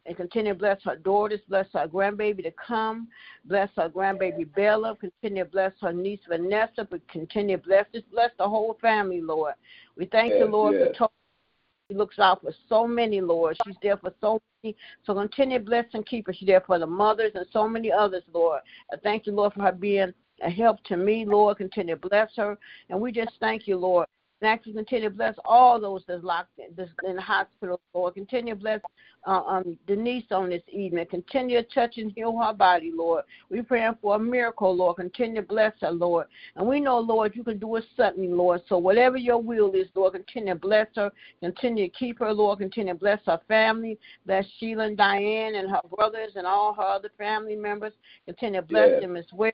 And 0.06 0.16
continue 0.16 0.54
to 0.54 0.60
bless 0.60 0.82
her 0.84 0.96
daughters, 0.96 1.42
bless 1.50 1.66
her 1.74 1.86
grandbaby 1.86 2.42
to 2.44 2.52
come, 2.52 3.10
bless 3.44 3.68
her 3.76 3.90
grandbaby 3.90 4.48
Bella, 4.56 4.96
continue 4.96 5.44
to 5.44 5.50
bless 5.50 5.74
her 5.82 5.92
niece 5.92 6.22
Vanessa, 6.30 6.88
but 6.90 7.06
continue 7.10 7.58
to 7.58 7.64
bless 7.64 7.86
just 7.94 8.10
bless 8.10 8.32
the 8.38 8.48
whole 8.48 8.78
family, 8.82 9.20
Lord. 9.20 9.56
We 9.98 10.06
thank 10.06 10.32
yes, 10.32 10.40
you, 10.40 10.46
Lord, 10.46 10.78
yes. 10.80 10.88
for 10.88 11.10
she 11.90 11.96
looks 11.98 12.20
out 12.20 12.42
for 12.42 12.52
so 12.68 12.86
many, 12.86 13.22
Lord. 13.22 13.58
She's 13.66 13.76
there 13.82 13.98
for 13.98 14.14
so 14.20 14.42
many. 14.64 14.76
So 15.06 15.14
continue 15.14 15.60
to 15.60 15.66
bless 15.66 15.86
and 15.94 16.06
keep 16.06 16.28
her. 16.28 16.34
She's 16.34 16.48
there 16.48 16.62
for 16.62 16.80
the 16.80 16.88
mothers 16.88 17.32
and 17.36 17.46
so 17.52 17.68
many 17.68 17.92
others, 17.92 18.24
Lord. 18.34 18.62
I 18.92 18.98
thank 18.98 19.26
you, 19.26 19.34
Lord, 19.34 19.54
for 19.54 19.62
her 19.62 19.72
being 19.72 20.14
a 20.44 20.50
help 20.50 20.84
to 20.86 20.98
me, 20.98 21.26
Lord. 21.26 21.58
Continue 21.58 21.96
to 21.96 22.10
bless 22.10 22.30
her. 22.36 22.58
And 22.90 23.00
we 23.00 23.12
just 23.12 23.32
thank 23.40 23.68
you, 23.68 23.78
Lord. 23.78 24.08
And 24.42 24.50
actually 24.50 24.74
continue 24.74 25.10
to 25.10 25.16
bless 25.16 25.34
all 25.46 25.80
those 25.80 26.04
that's 26.08 26.24
locked 26.24 26.60
in, 26.60 26.66
that's 26.76 26.92
in 27.04 27.16
the 27.16 27.22
hospital, 27.22 27.80
Lord. 27.94 28.14
Continue 28.14 28.54
to 28.54 28.60
bless 28.60 28.82
uh, 29.26 29.42
um, 29.42 29.78
Denise 29.88 30.26
on 30.32 30.50
this 30.50 30.62
evening. 30.72 31.08
Continue 31.10 31.62
to 31.62 31.68
touch 31.70 31.98
and 31.98 32.12
heal 32.12 32.38
her 32.38 32.54
body, 32.54 32.92
Lord. 32.94 33.24
We're 33.50 33.64
praying 33.64 33.98
for 34.00 34.16
a 34.16 34.20
miracle, 34.20 34.76
Lord. 34.76 34.98
Continue 34.98 35.42
to 35.42 35.48
bless 35.48 35.74
her, 35.82 35.92
Lord. 35.92 36.28
And 36.56 36.68
we 36.68 36.80
know, 36.80 37.00
Lord, 37.00 37.36
you 37.36 37.44
can 37.44 37.58
do 37.58 37.78
us 37.78 37.84
something, 37.96 38.38
Lord. 38.38 38.62
So 38.70 38.78
whatever 38.78 39.18
your 39.18 39.42
will 39.42 39.72
is, 39.74 39.88
Lord, 39.96 40.14
continue 40.14 40.54
to 40.54 40.60
bless 40.60 40.88
her. 40.96 41.12
Continue 41.42 41.88
to 41.88 41.94
keep 41.98 42.20
her, 42.20 42.32
Lord. 42.32 42.60
Continue 42.60 42.94
to 42.94 43.00
bless 43.00 43.20
her 43.26 43.42
family. 43.48 43.98
Bless 44.28 44.46
Sheila 44.60 44.86
and 44.86 44.98
Diane 44.98 45.56
and 45.56 45.70
her 45.70 45.82
brothers 45.96 46.34
and 46.36 46.46
all 46.46 46.74
her 46.74 46.84
other 46.84 47.10
family 47.18 47.56
members. 47.56 47.94
Continue 48.26 48.62
to 48.62 48.68
bless 48.68 49.02
them 49.02 49.16
as 49.16 49.26
well. 49.34 49.52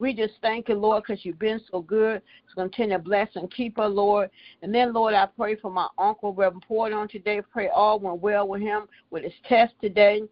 We 0.00 0.14
just 0.14 0.32
thank 0.40 0.70
you, 0.70 0.76
Lord, 0.76 1.04
because 1.06 1.24
you've 1.24 1.38
been 1.38 1.60
so 1.70 1.82
good. 1.82 2.22
So 2.48 2.62
continue 2.62 2.96
to 2.96 3.02
bless 3.02 3.28
and 3.36 3.52
keep 3.52 3.76
her, 3.76 3.86
Lord. 3.86 4.30
And 4.62 4.74
then, 4.74 4.94
Lord, 4.94 5.12
I 5.12 5.26
pray 5.26 5.56
for 5.56 5.70
my 5.70 5.86
uncle, 5.98 6.32
Reverend 6.32 6.64
Porter, 6.66 6.96
on 6.96 7.06
today. 7.06 7.42
Pray 7.52 7.68
all 7.68 8.00
went 8.00 8.20
well 8.20 8.48
with 8.48 8.62
him 8.62 8.86
with 9.10 9.24
his 9.24 9.32
test 9.46 9.74
today. 9.80 10.22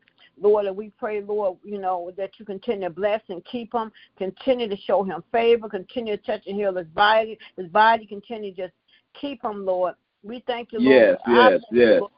Lord, 0.40 0.66
and 0.66 0.76
we 0.76 0.90
pray, 0.98 1.20
Lord, 1.20 1.58
you 1.62 1.78
know, 1.78 2.12
that 2.16 2.30
you 2.38 2.46
continue 2.46 2.88
to 2.88 2.94
bless 2.94 3.20
and 3.28 3.44
keep 3.44 3.74
him, 3.74 3.92
continue 4.16 4.68
to 4.68 4.76
show 4.76 5.02
him 5.04 5.22
favor, 5.32 5.68
continue 5.68 6.16
to 6.16 6.22
touch 6.22 6.42
and 6.46 6.56
heal 6.56 6.74
his 6.74 6.86
body, 6.88 7.38
his 7.56 7.66
body, 7.68 8.06
continue 8.06 8.54
to 8.54 8.62
just 8.62 8.74
keep 9.20 9.44
him, 9.44 9.66
Lord. 9.66 9.94
We 10.22 10.42
thank 10.46 10.72
you, 10.72 10.80
Lord. 10.80 10.96
Yes, 10.96 11.18
yes, 11.26 11.60
yes. 11.72 12.00
Lord, 12.00 12.12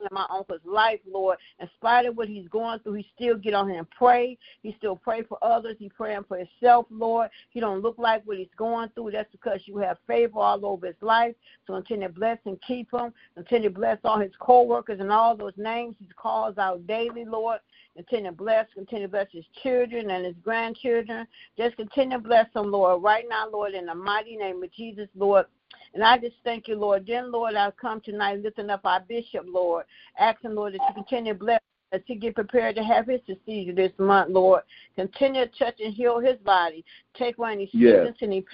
in 0.00 0.08
my 0.10 0.26
uncle's 0.30 0.60
life, 0.64 1.00
Lord. 1.10 1.38
In 1.60 1.68
spite 1.76 2.06
of 2.06 2.16
what 2.16 2.28
he's 2.28 2.48
going 2.48 2.78
through, 2.80 2.94
he 2.94 3.06
still 3.14 3.36
get 3.36 3.54
on 3.54 3.68
here 3.68 3.78
and 3.78 3.90
pray. 3.90 4.38
He 4.62 4.74
still 4.78 4.96
pray 4.96 5.22
for 5.22 5.38
others. 5.42 5.76
He 5.78 5.88
praying 5.88 6.24
for 6.28 6.38
himself, 6.38 6.86
Lord. 6.90 7.30
He 7.50 7.60
don't 7.60 7.82
look 7.82 7.98
like 7.98 8.26
what 8.26 8.38
he's 8.38 8.48
going 8.56 8.90
through. 8.90 9.12
That's 9.12 9.30
because 9.32 9.60
you 9.66 9.78
have 9.78 9.98
favor 10.06 10.38
all 10.38 10.64
over 10.66 10.86
his 10.86 10.96
life. 11.00 11.34
So 11.66 11.74
continue 11.74 12.08
to 12.08 12.14
bless 12.14 12.38
and 12.44 12.60
keep 12.62 12.92
him. 12.92 13.12
Continue 13.34 13.68
to 13.70 13.74
bless 13.74 13.98
all 14.04 14.18
his 14.18 14.32
co-workers 14.40 15.00
and 15.00 15.10
all 15.10 15.36
those 15.36 15.52
names 15.56 15.96
he 15.98 16.06
calls 16.16 16.58
out 16.58 16.86
daily, 16.86 17.24
Lord. 17.24 17.60
Continue 17.96 18.30
to 18.30 18.36
bless, 18.36 18.66
continue 18.74 19.06
to 19.06 19.10
bless 19.10 19.28
his 19.32 19.44
children 19.62 20.10
and 20.10 20.26
his 20.26 20.34
grandchildren. 20.44 21.26
Just 21.56 21.76
continue 21.76 22.18
to 22.18 22.22
bless 22.22 22.46
them, 22.52 22.70
Lord. 22.70 23.02
Right 23.02 23.24
now, 23.28 23.48
Lord, 23.50 23.72
in 23.72 23.86
the 23.86 23.94
mighty 23.94 24.36
name 24.36 24.62
of 24.62 24.72
Jesus, 24.72 25.08
Lord. 25.16 25.46
And 25.94 26.04
I 26.04 26.18
just 26.18 26.36
thank 26.44 26.68
you, 26.68 26.76
Lord. 26.76 27.06
Then, 27.06 27.32
Lord, 27.32 27.54
I 27.54 27.70
come 27.70 28.00
tonight 28.00 28.42
lifting 28.42 28.70
up 28.70 28.82
our 28.84 29.00
bishop, 29.00 29.46
Lord, 29.46 29.86
asking, 30.18 30.54
Lord, 30.54 30.74
that 30.74 30.80
you 30.88 30.94
continue 30.94 31.32
to 31.32 31.38
bless 31.38 31.60
as 31.92 32.00
he 32.06 32.16
get 32.16 32.34
prepared 32.34 32.76
to 32.76 32.82
have 32.82 33.06
his 33.06 33.20
procedure 33.22 33.74
this 33.74 33.92
month, 33.98 34.30
Lord. 34.30 34.62
Continue 34.96 35.46
to 35.46 35.58
touch 35.58 35.80
and 35.82 35.94
heal 35.94 36.18
his 36.18 36.36
body. 36.38 36.84
Take 37.16 37.38
away 37.38 37.52
any 37.52 37.66
sickness 37.66 37.80
yes. 37.80 38.14
and 38.20 38.32
any 38.32 38.44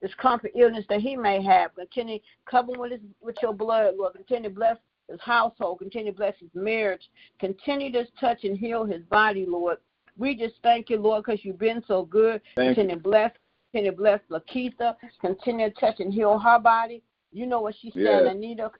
discomfort, 0.00 0.52
illness 0.54 0.84
that 0.88 1.00
he 1.00 1.16
may 1.16 1.42
have. 1.42 1.74
Continue 1.74 2.18
cover 2.46 2.72
with 2.76 2.92
his 2.92 3.00
with 3.20 3.36
your 3.42 3.52
blood, 3.52 3.94
Lord. 3.98 4.14
Continue 4.14 4.48
to 4.48 4.54
bless 4.54 4.76
his 5.08 5.20
household. 5.20 5.80
Continue 5.80 6.12
to 6.12 6.18
bless 6.18 6.34
his 6.38 6.50
marriage. 6.54 7.02
Continue 7.38 7.92
to 7.92 8.06
touch 8.18 8.44
and 8.44 8.56
heal 8.56 8.84
his 8.84 9.02
body, 9.10 9.44
Lord. 9.46 9.78
We 10.16 10.34
just 10.36 10.54
thank 10.62 10.90
you, 10.90 10.98
Lord, 10.98 11.24
because 11.24 11.44
you've 11.44 11.58
been 11.58 11.82
so 11.86 12.04
good. 12.04 12.40
Thank 12.54 12.76
Continue 12.76 12.96
to 12.96 13.02
bless 13.02 13.32
Continue 13.72 13.92
to 13.92 13.96
bless 13.96 14.20
Lakeitha. 14.30 14.96
Continue 15.20 15.70
to 15.70 15.80
touch 15.80 16.00
and 16.00 16.12
heal 16.12 16.38
her 16.38 16.58
body. 16.58 17.02
You 17.32 17.46
know 17.46 17.60
what 17.60 17.74
she's 17.80 17.92
yes. 17.94 18.22
saying, 18.22 18.36
Anita. 18.36 18.70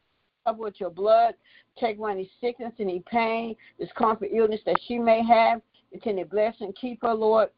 Cover 0.47 0.65
with 0.65 0.81
your 0.81 0.91
blood. 0.91 1.35
Take 1.79 1.99
away 1.99 2.13
any 2.13 2.31
sickness, 2.41 2.73
any 2.81 3.03
pain, 3.11 3.55
discomfort, 3.79 4.31
illness 4.33 4.61
that 4.67 4.77
she 4.87 4.99
may 4.99 5.25
have. 5.25 5.63
Continue 5.93 6.25
to 6.25 6.31
bless 6.31 6.55
and 6.61 6.75
keep 6.75 7.03
her, 7.03 7.15
Lord. 7.15 7.51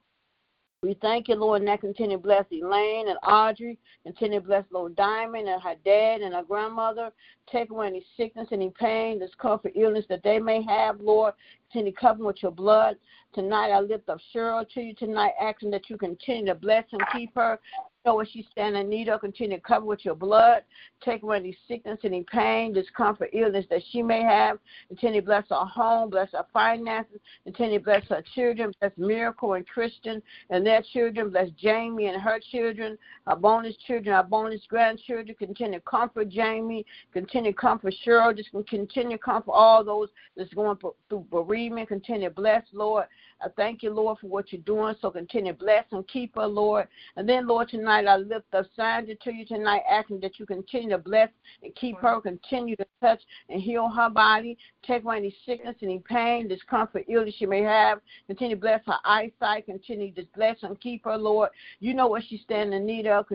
We 0.82 0.94
thank 1.00 1.28
you, 1.28 1.36
Lord, 1.36 1.62
and 1.62 1.68
that 1.68 1.80
continue 1.80 2.16
to 2.16 2.22
bless 2.22 2.44
Elaine 2.50 3.08
and 3.08 3.18
Audrey. 3.22 3.78
Continue 4.02 4.40
to 4.40 4.46
bless 4.46 4.64
Lord 4.72 4.96
Diamond 4.96 5.48
and 5.48 5.62
her 5.62 5.76
dad 5.84 6.22
and 6.22 6.34
her 6.34 6.42
grandmother. 6.42 7.12
Take 7.48 7.70
away 7.70 7.86
any 7.86 8.04
sickness, 8.16 8.48
any 8.50 8.70
pain, 8.70 9.20
discomfort, 9.20 9.74
illness 9.76 10.04
that 10.08 10.24
they 10.24 10.40
may 10.40 10.60
have, 10.64 11.00
Lord. 11.00 11.34
Continue 11.70 11.92
to 11.92 12.00
cover 12.00 12.18
them 12.18 12.26
with 12.26 12.42
your 12.42 12.50
blood. 12.50 12.96
Tonight 13.32 13.70
I 13.70 13.78
lift 13.78 14.08
up 14.08 14.18
Cheryl 14.34 14.68
to 14.74 14.80
you 14.80 14.92
tonight, 14.94 15.34
asking 15.40 15.70
that 15.70 15.88
you 15.88 15.96
continue 15.96 16.46
to 16.46 16.56
bless 16.56 16.84
and 16.90 17.00
keep 17.12 17.32
her. 17.36 17.60
Know 18.04 18.14
what 18.14 18.28
she's 18.32 18.44
standing 18.50 18.82
in 18.82 18.88
need. 18.88 19.08
Continue 19.20 19.56
to 19.56 19.62
cover 19.62 19.86
with 19.86 20.04
your 20.04 20.14
blood. 20.14 20.62
Take 21.04 21.22
away 21.22 21.38
any 21.38 21.56
sickness, 21.68 21.98
any 22.04 22.24
pain, 22.24 22.72
discomfort, 22.72 23.30
illness 23.32 23.66
that 23.70 23.82
she 23.90 24.02
may 24.02 24.22
have. 24.22 24.58
Continue 24.88 25.20
to 25.20 25.26
bless 25.26 25.44
her 25.50 25.56
home, 25.56 26.10
bless 26.10 26.30
her 26.32 26.46
finances. 26.52 27.20
Continue 27.44 27.78
to 27.78 27.84
bless 27.84 28.06
her 28.08 28.22
children. 28.34 28.72
Bless 28.80 28.92
Miracle 28.96 29.54
and 29.54 29.66
Christian 29.66 30.22
and 30.50 30.66
their 30.66 30.82
children. 30.92 31.30
Bless 31.30 31.48
Jamie 31.58 32.06
and 32.06 32.20
her 32.20 32.40
children, 32.50 32.98
our 33.26 33.36
bonus 33.36 33.76
children, 33.86 34.14
our 34.14 34.24
bonus 34.24 34.60
grandchildren. 34.68 35.34
Continue 35.38 35.78
to 35.78 35.84
comfort 35.84 36.28
Jamie. 36.28 36.84
Continue 37.12 37.52
to 37.52 37.56
comfort 37.56 37.94
Cheryl. 38.04 38.36
Just 38.36 38.50
continue 38.50 39.16
to 39.16 39.22
comfort 39.22 39.52
all 39.52 39.84
those 39.84 40.08
that's 40.36 40.52
going 40.54 40.76
through 41.08 41.26
bereavement. 41.30 41.88
Continue 41.88 42.28
to 42.28 42.34
bless, 42.34 42.62
Lord. 42.72 43.06
I 43.44 43.48
thank 43.56 43.82
you, 43.82 43.92
Lord, 43.92 44.18
for 44.18 44.28
what 44.28 44.52
you're 44.52 44.62
doing. 44.62 44.94
So 45.00 45.10
continue 45.10 45.52
to 45.52 45.58
bless 45.58 45.84
and 45.90 46.06
keep 46.06 46.36
her, 46.36 46.46
Lord. 46.46 46.86
And 47.16 47.28
then, 47.28 47.46
Lord, 47.46 47.68
tonight 47.68 48.06
I 48.06 48.16
lift 48.16 48.54
up 48.54 48.66
Sandra 48.76 49.14
to 49.16 49.32
you 49.32 49.44
tonight, 49.44 49.82
asking 49.90 50.20
that 50.20 50.38
you 50.38 50.46
continue 50.46 50.90
to 50.90 50.98
bless 50.98 51.28
and 51.62 51.74
keep 51.74 51.98
her, 51.98 52.20
continue 52.20 52.76
to 52.76 52.86
touch 53.00 53.20
and 53.48 53.60
heal 53.60 53.88
her 53.88 54.08
body, 54.08 54.56
take 54.86 55.02
away 55.02 55.16
any 55.16 55.34
sickness, 55.44 55.74
any 55.82 55.98
pain, 55.98 56.46
discomfort, 56.46 57.04
illness 57.08 57.34
she 57.36 57.46
may 57.46 57.62
have. 57.62 58.00
Continue 58.28 58.56
to 58.56 58.60
bless 58.60 58.80
her 58.86 58.98
eyesight, 59.04 59.66
continue 59.66 60.12
to 60.12 60.24
bless 60.36 60.56
and 60.62 60.80
keep 60.80 61.04
her, 61.04 61.16
Lord. 61.16 61.50
You 61.80 61.94
know 61.94 62.06
what 62.06 62.22
she's 62.28 62.42
standing 62.42 62.80
in 62.80 62.86
need 62.86 63.06
of. 63.06 63.26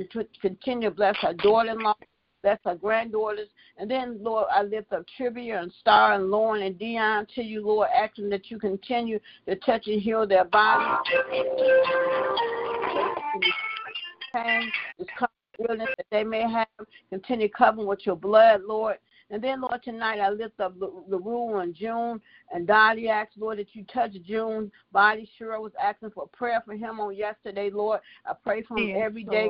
Continue 0.42 0.90
to 0.90 0.96
bless 0.96 1.18
her 1.18 1.34
daughter-in-law 1.34 1.96
that's 2.44 2.66
our 2.66 2.76
granddaughters. 2.76 3.50
And 3.78 3.90
then, 3.90 4.20
Lord, 4.22 4.46
I 4.52 4.64
lift 4.64 4.94
up 4.94 5.06
Trivia 5.18 5.62
and 5.62 5.72
Star 5.80 6.14
and 6.14 6.30
Lauren 6.30 6.64
and 6.64 6.78
Dion 6.78 7.28
to 7.36 7.42
you, 7.42 7.66
Lord, 7.66 7.90
asking 7.96 8.30
that 8.30 8.50
you 8.50 8.60
continue 8.60 9.20
to 9.48 9.56
touch 9.58 9.88
and 9.88 10.02
heal 10.02 10.28
their 10.28 10.46
bodies. 10.46 11.14
Pain, 14.34 14.72
this 15.00 15.08
illness 15.68 15.90
that 15.98 16.06
they 16.12 16.24
may 16.24 16.50
have, 16.50 16.68
continue 17.10 17.50
covering 17.50 17.88
with 17.88 18.06
your 18.06 18.16
blood, 18.16 18.62
Lord. 18.68 18.98
And 19.30 19.44
then, 19.44 19.60
Lord, 19.60 19.84
tonight 19.84 20.20
I 20.20 20.30
lift 20.30 20.60
up 20.60 20.76
LaRue 20.78 21.58
and 21.58 21.76
June 21.76 22.22
and 22.54 22.66
Dottie 22.66 23.10
asked, 23.10 23.38
Lord, 23.38 23.60
that 23.60 23.68
you 23.74 23.84
touch 23.94 24.14
June's 24.26 24.72
body. 24.94 25.30
Sure, 25.38 25.60
was 25.60 25.74
asking 25.84 26.12
for 26.12 26.28
prayer 26.28 26.64
for 26.66 26.76
him 26.76 27.02
on 27.02 27.14
yesterday, 27.14 27.70
Lord. 27.70 28.00
I 28.26 28.34
pray 28.42 28.62
for 28.62 28.78
him 28.78 28.88
yes, 28.88 29.02
every 29.04 29.24
day 29.26 29.50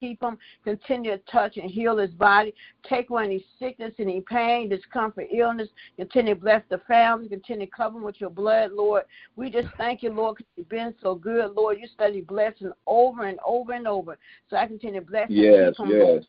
keep 0.00 0.22
him, 0.22 0.38
continue 0.64 1.12
to 1.12 1.22
touch 1.30 1.56
and 1.56 1.70
heal 1.70 1.96
his 1.96 2.10
body. 2.10 2.54
Take 2.88 3.10
away 3.10 3.24
any 3.24 3.44
sickness, 3.58 3.92
any 3.98 4.20
pain, 4.20 4.68
discomfort, 4.68 5.26
illness. 5.32 5.68
Continue 5.96 6.34
to 6.34 6.40
bless 6.40 6.62
the 6.68 6.78
family. 6.86 7.28
Continue 7.28 7.66
to 7.66 7.72
cover 7.72 7.94
them 7.94 8.04
with 8.04 8.20
your 8.20 8.30
blood, 8.30 8.72
Lord. 8.72 9.04
We 9.36 9.50
just 9.50 9.68
thank 9.76 10.02
you, 10.02 10.10
Lord, 10.10 10.36
because 10.36 10.50
you've 10.56 10.68
been 10.68 10.94
so 11.02 11.14
good, 11.14 11.52
Lord. 11.52 11.78
You 11.80 11.86
study 11.86 12.20
blessing 12.20 12.72
over 12.86 13.24
and 13.26 13.38
over 13.46 13.72
and 13.72 13.86
over. 13.86 14.18
So 14.50 14.56
I 14.56 14.66
continue 14.66 15.00
to 15.00 15.06
bless 15.06 15.30
yes, 15.30 15.74
yes. 15.78 15.78
Lord 15.78 16.26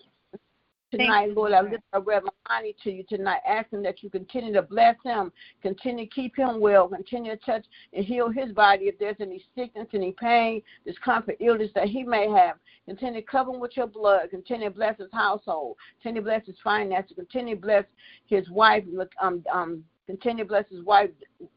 tonight, 0.91 1.33
Lord. 1.35 1.53
I 1.53 1.61
lift 1.61 1.83
up 1.93 2.05
Reverend 2.05 2.29
Money 2.49 2.75
to 2.83 2.91
you 2.91 3.03
tonight, 3.03 3.41
asking 3.47 3.81
that 3.83 4.01
you 4.01 4.09
continue 4.09 4.53
to 4.53 4.61
bless 4.61 4.95
him, 5.03 5.31
continue 5.61 6.05
to 6.05 6.11
keep 6.11 6.35
him 6.35 6.59
well, 6.59 6.87
continue 6.87 7.31
to 7.31 7.45
touch 7.45 7.65
and 7.93 8.05
heal 8.05 8.29
his 8.29 8.51
body 8.51 8.85
if 8.85 8.97
there's 8.99 9.17
any 9.19 9.43
sickness, 9.55 9.87
any 9.93 10.13
pain, 10.13 10.61
discomfort, 10.85 11.37
illness 11.39 11.71
that 11.75 11.87
he 11.87 12.03
may 12.03 12.29
have. 12.29 12.57
Continue 12.85 13.21
to 13.21 13.27
cover 13.27 13.51
him 13.51 13.59
with 13.59 13.75
your 13.75 13.87
blood. 13.87 14.29
Continue 14.29 14.69
to 14.69 14.75
bless 14.75 14.97
his 14.97 15.11
household. 15.11 15.75
Continue 16.01 16.21
to 16.21 16.25
bless 16.25 16.45
his 16.45 16.55
finances. 16.63 17.15
Continue 17.15 17.55
to 17.55 17.61
bless 17.61 17.83
his 18.27 18.49
wife, 18.49 18.83
um, 19.21 19.43
um, 19.51 19.83
Continue 20.07 20.45
to 20.45 20.47
bless 20.47 20.65
his 20.69 20.83
wife, 20.83 21.09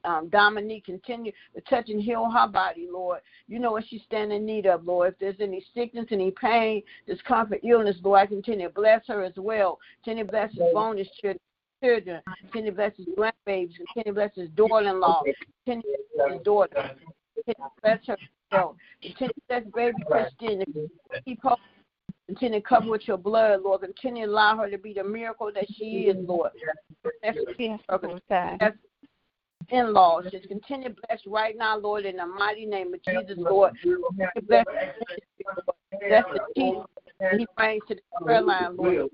um, 0.04 0.28
Dominique. 0.28 0.86
Continue 0.86 1.32
to 1.54 1.60
touch 1.62 1.88
and 1.88 2.02
heal 2.02 2.28
her 2.30 2.48
body, 2.48 2.88
Lord. 2.92 3.20
You 3.46 3.60
know 3.60 3.72
what 3.72 3.84
she's 3.88 4.02
standing 4.06 4.38
in 4.38 4.46
need 4.46 4.66
of, 4.66 4.84
Lord. 4.84 5.12
If 5.12 5.18
there's 5.20 5.36
any 5.40 5.64
sickness, 5.72 6.06
any 6.10 6.32
pain, 6.32 6.82
discomfort, 7.06 7.60
illness, 7.62 7.96
Lord, 8.02 8.20
I 8.20 8.26
continue 8.26 8.68
to 8.68 8.74
bless 8.74 9.02
her 9.06 9.22
as 9.22 9.34
well. 9.36 9.78
Continue 10.04 10.24
to 10.24 10.30
bless 10.30 10.50
his 10.52 10.62
bonus 10.72 11.08
children 11.20 11.40
children. 11.82 12.20
Continue 12.42 12.70
to 12.70 12.76
bless 12.76 12.96
his 12.96 13.06
grandbabies. 13.16 13.74
Continue 13.76 14.04
to 14.04 14.12
bless 14.12 14.34
his 14.34 14.48
daughter-in-law. 14.50 15.22
Continue 15.64 15.82
to 15.82 15.98
bless 16.16 16.32
his 16.32 16.42
daughter. 16.42 16.90
Continue 17.34 17.68
to 17.68 17.82
bless 17.82 17.98
her. 18.06 18.16
Continue 19.02 19.28
to 19.28 19.40
bless 19.48 19.64
baby 19.74 19.96
Christine. 20.06 20.64
Keep 21.24 21.42
her 21.42 21.56
Continue 22.30 22.60
to 22.60 22.64
cover 22.64 22.88
with 22.88 23.08
your 23.08 23.16
blood, 23.16 23.62
Lord. 23.64 23.80
Continue 23.80 24.26
to 24.26 24.30
allow 24.30 24.56
her 24.56 24.70
to 24.70 24.78
be 24.78 24.92
the 24.92 25.02
miracle 25.02 25.50
that 25.52 25.66
she 25.76 26.06
is, 26.06 26.16
Lord. 26.28 26.52
In 29.70 29.92
laws, 29.92 30.26
just 30.30 30.46
continue 30.46 30.90
to 30.90 30.94
bless 31.08 31.20
right 31.26 31.56
now, 31.58 31.76
Lord, 31.76 32.04
in 32.04 32.18
the 32.18 32.26
mighty 32.26 32.66
name 32.66 32.94
of 32.94 33.02
Jesus, 33.02 33.36
Lord. 33.36 33.72
Bless, 34.12 34.30
bless 34.46 36.24
the 36.32 36.40
Jesus 36.56 36.86
he 37.36 37.46
brings 37.56 37.82
to 37.88 37.96
the 37.96 38.00
prayer 38.24 38.42
line, 38.42 38.76
Lord. 38.76 39.10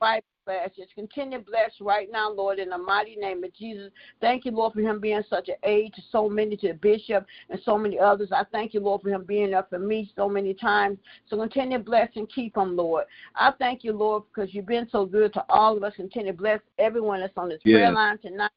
Fight 0.00 0.24
bless. 0.46 0.70
Just 0.76 0.94
continue 0.94 1.38
to 1.38 1.44
bless 1.44 1.72
right 1.80 2.08
now, 2.10 2.30
Lord, 2.30 2.58
in 2.58 2.70
the 2.70 2.78
mighty 2.78 3.16
name 3.16 3.44
of 3.44 3.52
Jesus. 3.54 3.90
Thank 4.20 4.44
you, 4.44 4.52
Lord, 4.52 4.72
for 4.72 4.80
him 4.80 5.00
being 5.00 5.22
such 5.28 5.48
an 5.48 5.56
aid 5.64 5.92
to 5.94 6.02
so 6.10 6.28
many, 6.28 6.56
to 6.56 6.68
the 6.68 6.74
bishop 6.74 7.26
and 7.50 7.60
so 7.64 7.76
many 7.76 7.98
others. 7.98 8.30
I 8.32 8.44
thank 8.52 8.72
you, 8.72 8.80
Lord, 8.80 9.02
for 9.02 9.10
him 9.10 9.24
being 9.24 9.50
there 9.50 9.66
for 9.68 9.78
me 9.78 10.10
so 10.16 10.28
many 10.28 10.54
times. 10.54 10.98
So 11.28 11.36
continue 11.36 11.78
to 11.78 11.84
bless 11.84 12.08
and 12.16 12.30
keep 12.32 12.56
him, 12.56 12.76
Lord. 12.76 13.04
I 13.34 13.52
thank 13.58 13.84
you, 13.84 13.92
Lord, 13.92 14.22
because 14.32 14.54
you've 14.54 14.66
been 14.66 14.88
so 14.90 15.04
good 15.04 15.32
to 15.34 15.44
all 15.48 15.76
of 15.76 15.82
us. 15.82 15.94
Continue 15.96 16.32
to 16.32 16.38
bless 16.38 16.60
everyone 16.78 17.20
that's 17.20 17.36
on 17.36 17.48
this 17.48 17.60
yes. 17.64 17.76
prayer 17.76 17.92
line 17.92 18.18
tonight. 18.18 18.50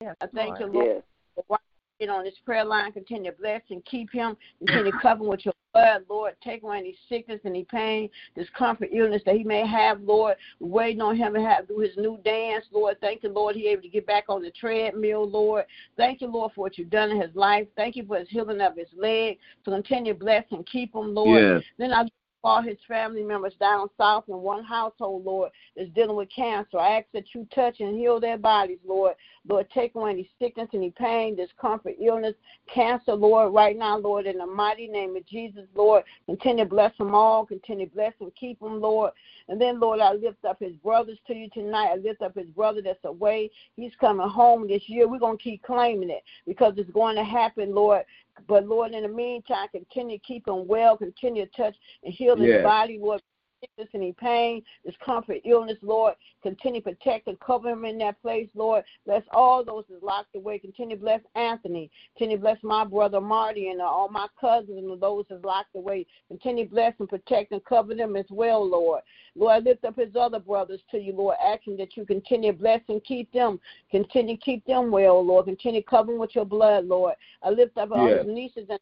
Yes, 0.00 0.16
I 0.20 0.26
thank 0.28 0.60
Lord. 0.60 0.60
you, 0.60 0.66
Lord, 0.78 1.02
yes. 1.48 1.58
For 1.98 2.10
on 2.10 2.24
this 2.24 2.34
prayer 2.44 2.64
line. 2.64 2.92
Continue 2.92 3.30
to 3.30 3.36
bless 3.36 3.62
and 3.70 3.84
keep 3.84 4.12
him. 4.12 4.36
Continue 4.58 4.92
to 4.92 4.98
cover 5.00 5.22
him 5.24 5.30
with 5.30 5.44
your 5.44 5.54
blood, 5.72 6.04
Lord. 6.08 6.34
Take 6.42 6.62
away 6.62 6.78
any 6.78 6.96
sickness, 7.08 7.40
any 7.44 7.64
pain, 7.64 8.08
discomfort, 8.36 8.90
illness 8.92 9.22
that 9.26 9.36
he 9.36 9.44
may 9.44 9.66
have, 9.66 10.00
Lord. 10.00 10.36
waiting 10.60 11.00
on 11.00 11.16
him 11.16 11.34
to 11.34 11.40
have 11.40 11.68
do 11.68 11.78
his 11.78 11.96
new 11.96 12.18
dance, 12.24 12.64
Lord. 12.72 12.96
Thank 13.00 13.22
you, 13.22 13.30
Lord, 13.30 13.56
he 13.56 13.68
able 13.68 13.82
to 13.82 13.88
get 13.88 14.06
back 14.06 14.24
on 14.28 14.42
the 14.42 14.50
treadmill, 14.50 15.28
Lord. 15.28 15.64
Thank 15.96 16.20
you, 16.20 16.28
Lord, 16.28 16.52
for 16.54 16.62
what 16.62 16.78
you've 16.78 16.90
done 16.90 17.10
in 17.10 17.20
his 17.20 17.34
life. 17.34 17.66
Thank 17.76 17.96
you 17.96 18.04
for 18.06 18.18
his 18.18 18.28
healing 18.28 18.60
of 18.60 18.76
his 18.76 18.88
leg. 18.96 19.38
So 19.64 19.70
continue 19.70 20.12
to 20.12 20.18
bless 20.18 20.44
and 20.50 20.66
keep 20.66 20.94
him, 20.94 21.14
Lord. 21.14 21.42
Yes. 21.42 21.62
Then 21.78 21.92
I 21.92 22.06
all 22.44 22.62
his 22.62 22.76
family 22.86 23.22
members 23.22 23.54
down 23.58 23.88
south 23.96 24.24
in 24.28 24.36
one 24.36 24.62
household, 24.62 25.24
Lord, 25.24 25.50
is 25.76 25.88
dealing 25.94 26.16
with 26.16 26.28
cancer. 26.34 26.78
I 26.78 26.98
ask 26.98 27.06
that 27.14 27.34
you 27.34 27.48
touch 27.54 27.80
and 27.80 27.98
heal 27.98 28.20
their 28.20 28.36
bodies, 28.36 28.78
Lord. 28.86 29.14
Lord, 29.48 29.66
take 29.72 29.94
away 29.94 30.10
any 30.10 30.30
sickness, 30.38 30.68
any 30.74 30.90
pain, 30.90 31.36
discomfort, 31.36 31.94
illness, 32.00 32.34
cancer, 32.72 33.14
Lord, 33.14 33.54
right 33.54 33.76
now, 33.76 33.98
Lord, 33.98 34.26
in 34.26 34.38
the 34.38 34.46
mighty 34.46 34.86
name 34.86 35.16
of 35.16 35.26
Jesus, 35.26 35.64
Lord. 35.74 36.04
Continue 36.26 36.64
to 36.64 36.70
bless 36.70 36.96
them 36.98 37.14
all. 37.14 37.46
Continue 37.46 37.86
to 37.88 37.94
bless 37.94 38.12
and 38.20 38.30
keep 38.36 38.60
them, 38.60 38.80
Lord. 38.80 39.12
And 39.48 39.60
then, 39.60 39.78
Lord, 39.78 40.00
I 40.00 40.12
lift 40.12 40.44
up 40.44 40.58
his 40.60 40.74
brothers 40.76 41.18
to 41.26 41.34
you 41.34 41.48
tonight. 41.50 41.90
I 41.92 41.96
lift 41.96 42.22
up 42.22 42.34
his 42.34 42.48
brother 42.48 42.80
that's 42.82 43.04
away. 43.04 43.50
He's 43.76 43.92
coming 44.00 44.28
home 44.28 44.66
this 44.66 44.82
year. 44.88 45.06
We're 45.06 45.18
going 45.18 45.36
to 45.36 45.42
keep 45.42 45.62
claiming 45.62 46.10
it 46.10 46.22
because 46.46 46.74
it's 46.76 46.90
going 46.90 47.16
to 47.16 47.24
happen, 47.24 47.74
Lord. 47.74 48.04
But 48.48 48.66
Lord, 48.66 48.92
in 48.92 49.02
the 49.02 49.08
meantime, 49.08 49.68
continue 49.70 50.18
to 50.18 50.24
keep 50.24 50.48
him 50.48 50.66
well, 50.66 50.96
continue 50.96 51.46
to 51.46 51.52
touch 51.56 51.76
and 52.02 52.12
heal 52.12 52.36
his 52.36 52.48
yes. 52.48 52.62
body, 52.64 52.98
Lord 53.00 53.20
sickness, 53.64 53.88
any 53.94 54.12
pain, 54.12 54.62
discomfort, 54.84 55.38
illness, 55.44 55.78
Lord. 55.82 56.14
Continue 56.42 56.80
to 56.80 56.90
protect 56.90 57.28
and 57.28 57.38
cover 57.40 57.70
him 57.70 57.84
in 57.84 57.98
that 57.98 58.20
place, 58.22 58.48
Lord. 58.54 58.84
Bless 59.06 59.22
all 59.32 59.64
those 59.64 59.84
that 59.90 60.02
locked 60.02 60.34
away. 60.34 60.58
Continue 60.58 60.96
to 60.96 61.02
bless 61.02 61.20
Anthony. 61.34 61.90
Continue 62.16 62.36
to 62.36 62.42
bless 62.42 62.58
my 62.62 62.84
brother 62.84 63.20
Marty 63.20 63.68
and 63.68 63.80
all 63.80 64.08
my 64.08 64.26
cousins 64.40 64.78
and 64.78 65.00
those 65.00 65.24
that 65.28 65.44
locked 65.44 65.74
away. 65.74 66.06
Continue 66.28 66.64
to 66.64 66.70
bless 66.70 66.94
and 66.98 67.08
protect 67.08 67.52
and 67.52 67.64
cover 67.64 67.94
them 67.94 68.16
as 68.16 68.26
well, 68.30 68.68
Lord. 68.68 69.02
Lord, 69.36 69.54
I 69.54 69.58
lift 69.58 69.84
up 69.84 69.96
his 69.96 70.14
other 70.18 70.38
brothers 70.38 70.80
to 70.90 70.98
you, 70.98 71.12
Lord, 71.12 71.36
asking 71.44 71.76
that 71.78 71.96
you 71.96 72.04
continue 72.04 72.52
to 72.52 72.58
bless 72.58 72.80
and 72.88 73.02
keep 73.04 73.32
them. 73.32 73.60
Continue 73.90 74.36
to 74.36 74.42
keep 74.42 74.64
them 74.66 74.90
well, 74.90 75.24
Lord. 75.24 75.46
Continue 75.46 75.80
to 75.80 75.86
cover 75.86 76.12
them 76.12 76.20
with 76.20 76.34
your 76.34 76.44
blood, 76.44 76.86
Lord. 76.86 77.14
I 77.42 77.50
lift 77.50 77.76
up 77.78 77.90
all 77.92 78.08
his 78.08 78.26
nieces 78.26 78.66
and 78.68 78.78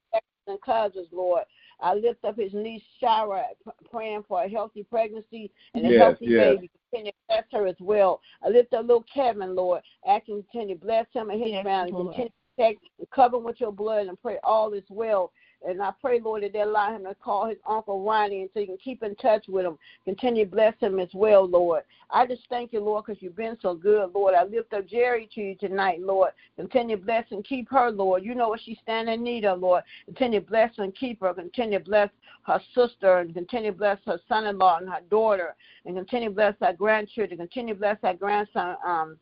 and 0.49 0.61
cousins, 0.61 1.07
Lord. 1.13 1.45
I 1.83 1.95
lift 1.95 2.25
up 2.25 2.39
his 2.39 2.53
niece 2.55 2.83
Shara, 3.03 3.43
praying 3.91 4.25
for 4.29 4.45
a 4.45 4.49
healthy 4.49 4.85
pregnancy 4.85 5.51
and 5.75 5.85
a 5.85 5.91
yes, 5.91 6.01
healthy 6.01 6.27
yes. 6.29 6.55
baby. 6.55 6.71
Continue 6.91 7.13
to 7.13 7.19
bless 7.29 7.45
her 7.53 7.67
as 7.67 7.77
well. 7.81 8.21
I 8.45 8.49
lift 8.49 8.73
up 8.73 8.83
little 8.83 9.05
Kevin, 9.13 9.57
Lord, 9.57 9.83
asking 10.07 10.45
continue 10.51 10.77
to 10.77 10.81
bless 10.81 11.07
him 11.13 11.31
and 11.31 11.43
his 11.43 11.51
yes, 11.51 11.65
family. 11.65 11.93
Continue 11.93 12.29
to 12.29 12.33
protect 12.57 12.81
and 12.99 13.11
cover 13.11 13.39
him 13.39 13.45
with 13.45 13.61
your 13.61 13.73
blood 13.73 14.07
and 14.07 14.21
pray 14.23 14.39
all 14.45 14.73
is 14.73 14.85
well 14.89 15.33
and 15.67 15.83
I 15.83 15.93
pray, 16.01 16.21
Lord, 16.21 16.43
that 16.43 16.53
they 16.53 16.61
allow 16.61 16.95
him 16.95 17.05
to 17.05 17.15
call 17.15 17.47
his 17.47 17.59
Uncle 17.67 18.05
Ronnie 18.05 18.43
and 18.43 18.51
so 18.53 18.61
you 18.61 18.67
can 18.67 18.77
keep 18.79 19.03
in 19.03 19.15
touch 19.17 19.47
with 19.49 19.65
him. 19.65 19.79
Continue 20.05 20.45
to 20.45 20.51
bless 20.51 20.75
him 20.81 20.99
as 20.99 21.09
well, 21.15 21.49
Lord. 21.49 21.83
I 22.11 22.27
just 22.27 22.43
thank 22.49 22.73
you, 22.73 22.81
Lord, 22.81 23.05
because 23.07 23.23
you've 23.23 23.37
been 23.37 23.57
so 23.63 23.75
good, 23.75 24.11
Lord. 24.15 24.35
I 24.35 24.45
lift 24.45 24.73
up 24.73 24.87
Jerry 24.87 25.29
to 25.35 25.41
you 25.41 25.55
tonight, 25.55 26.01
Lord. 26.01 26.33
Continue 26.57 26.97
to 26.97 27.03
bless 27.03 27.25
and 27.31 27.45
keep 27.45 27.71
her, 27.71 27.91
Lord. 27.91 28.25
You 28.25 28.35
know 28.35 28.49
what 28.49 28.61
she's 28.65 28.79
standing 28.83 29.15
in 29.15 29.23
need 29.23 29.45
of, 29.45 29.61
Lord. 29.61 29.83
Continue 30.07 30.41
to 30.41 30.47
bless 30.47 30.71
and 30.79 30.95
keep 30.95 31.21
her. 31.21 31.33
Continue 31.33 31.79
to 31.79 31.85
bless 31.85 32.11
her 32.43 32.61
sister 32.75 33.19
and 33.19 33.33
continue 33.33 33.73
to 33.73 33.79
bless 33.79 33.99
her 34.07 34.21
son 34.29 34.47
in 34.47 34.59
law 34.59 34.79
and 34.79 34.89
her 34.89 35.01
daughter 35.11 35.55
and 35.85 35.97
continue 35.97 36.29
to 36.29 36.35
bless 36.35 36.55
her 36.61 36.73
grandchildren. 36.73 37.39
Continue 37.39 37.75
to 37.75 37.81
bless 37.81 37.99
her 38.03 38.15
grandson, 38.15 38.77
um, 38.87 39.17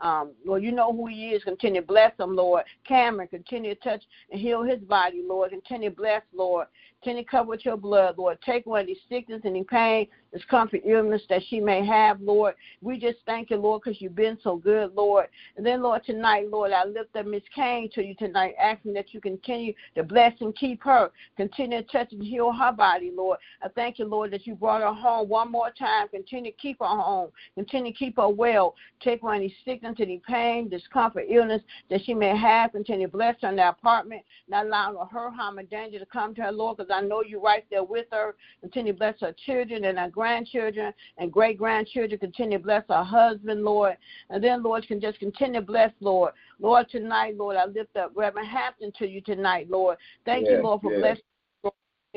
um, 0.00 0.32
Lord, 0.44 0.62
you 0.62 0.72
know 0.72 0.92
who 0.92 1.06
he 1.06 1.30
is. 1.30 1.42
Continue 1.44 1.80
to 1.80 1.86
bless 1.86 2.12
him, 2.18 2.36
Lord. 2.36 2.64
Cameron, 2.86 3.28
continue 3.28 3.74
to 3.74 3.80
touch 3.80 4.04
and 4.30 4.40
heal 4.40 4.62
his 4.62 4.80
body, 4.80 5.22
Lord. 5.26 5.50
Continue 5.50 5.90
to 5.90 5.96
bless, 5.96 6.22
Lord. 6.34 6.66
Continue 7.02 7.24
to 7.24 7.30
cover 7.30 7.50
with 7.50 7.64
your 7.64 7.76
blood, 7.76 8.16
Lord. 8.18 8.38
Take 8.44 8.66
away 8.66 8.80
any 8.80 8.98
sickness, 9.08 9.42
any 9.44 9.64
pain, 9.64 10.06
this 10.36 10.44
comfort, 10.50 10.82
illness 10.84 11.22
that 11.30 11.40
she 11.48 11.60
may 11.60 11.84
have, 11.84 12.20
Lord. 12.20 12.56
We 12.82 12.98
just 12.98 13.16
thank 13.24 13.48
you, 13.48 13.56
Lord, 13.56 13.80
because 13.82 14.02
you've 14.02 14.14
been 14.14 14.36
so 14.44 14.56
good, 14.56 14.94
Lord. 14.94 15.28
And 15.56 15.64
then, 15.64 15.82
Lord, 15.82 16.04
tonight, 16.04 16.50
Lord, 16.50 16.72
I 16.72 16.84
lift 16.84 17.16
up 17.16 17.24
Miss 17.24 17.42
Kane 17.54 17.88
to 17.94 18.04
you 18.04 18.14
tonight, 18.14 18.54
asking 18.62 18.92
that 18.94 19.14
you 19.14 19.20
continue 19.22 19.72
to 19.94 20.02
bless 20.02 20.34
and 20.42 20.54
keep 20.54 20.82
her. 20.82 21.10
Continue 21.38 21.80
to 21.80 21.88
touch 21.88 22.12
and 22.12 22.22
heal 22.22 22.52
her 22.52 22.70
body, 22.70 23.10
Lord. 23.16 23.38
I 23.62 23.68
thank 23.68 23.98
you, 23.98 24.04
Lord, 24.04 24.30
that 24.32 24.46
you 24.46 24.54
brought 24.54 24.82
her 24.82 24.92
home 24.92 25.26
one 25.30 25.50
more 25.50 25.70
time. 25.70 26.08
Continue 26.08 26.50
to 26.50 26.56
keep 26.58 26.80
her 26.80 26.86
home. 26.86 27.30
Continue 27.54 27.92
to 27.92 27.98
keep 27.98 28.16
her 28.16 28.28
well. 28.28 28.74
Take 29.00 29.22
away 29.22 29.36
any 29.36 29.56
sickness, 29.64 29.96
any 30.00 30.20
pain, 30.28 30.68
discomfort, 30.68 31.24
illness 31.30 31.62
that 31.88 32.04
she 32.04 32.12
may 32.12 32.36
have. 32.36 32.72
Continue 32.72 33.06
to 33.06 33.12
bless 33.12 33.36
her 33.40 33.48
in 33.48 33.56
the 33.56 33.70
apartment, 33.70 34.20
not 34.48 34.66
allowing 34.66 34.98
her 35.10 35.30
harm 35.30 35.56
and 35.56 35.70
danger 35.70 35.98
to 35.98 36.04
come 36.04 36.34
to 36.34 36.42
her, 36.42 36.52
Lord, 36.52 36.76
because 36.76 36.92
I 36.94 37.00
know 37.00 37.22
you're 37.22 37.40
right 37.40 37.64
there 37.70 37.84
with 37.84 38.06
her. 38.12 38.34
Continue 38.60 38.92
to 38.92 38.98
bless 38.98 39.20
her 39.20 39.34
children 39.46 39.86
and 39.86 39.98
her 39.98 40.10
grandchildren 40.10 40.25
and 40.26 41.32
great 41.32 41.58
grandchildren. 41.58 42.18
Continue 42.18 42.58
to 42.58 42.64
bless 42.64 42.84
our 42.88 43.04
husband, 43.04 43.64
Lord. 43.64 43.96
And 44.30 44.42
then, 44.42 44.62
Lord, 44.62 44.86
can 44.86 45.00
just 45.00 45.18
continue 45.18 45.60
to 45.60 45.66
bless, 45.66 45.92
Lord. 46.00 46.32
Lord, 46.60 46.88
tonight, 46.90 47.36
Lord, 47.36 47.56
I 47.56 47.66
lift 47.66 47.96
up 47.96 48.12
Reverend 48.14 48.48
Hampton 48.48 48.92
to 48.98 49.06
you 49.06 49.20
tonight, 49.20 49.68
Lord. 49.70 49.98
Thank 50.24 50.46
yes, 50.46 50.56
you, 50.56 50.62
Lord, 50.62 50.82
for 50.82 50.92
yes. 50.92 51.00
blessing. 51.00 51.22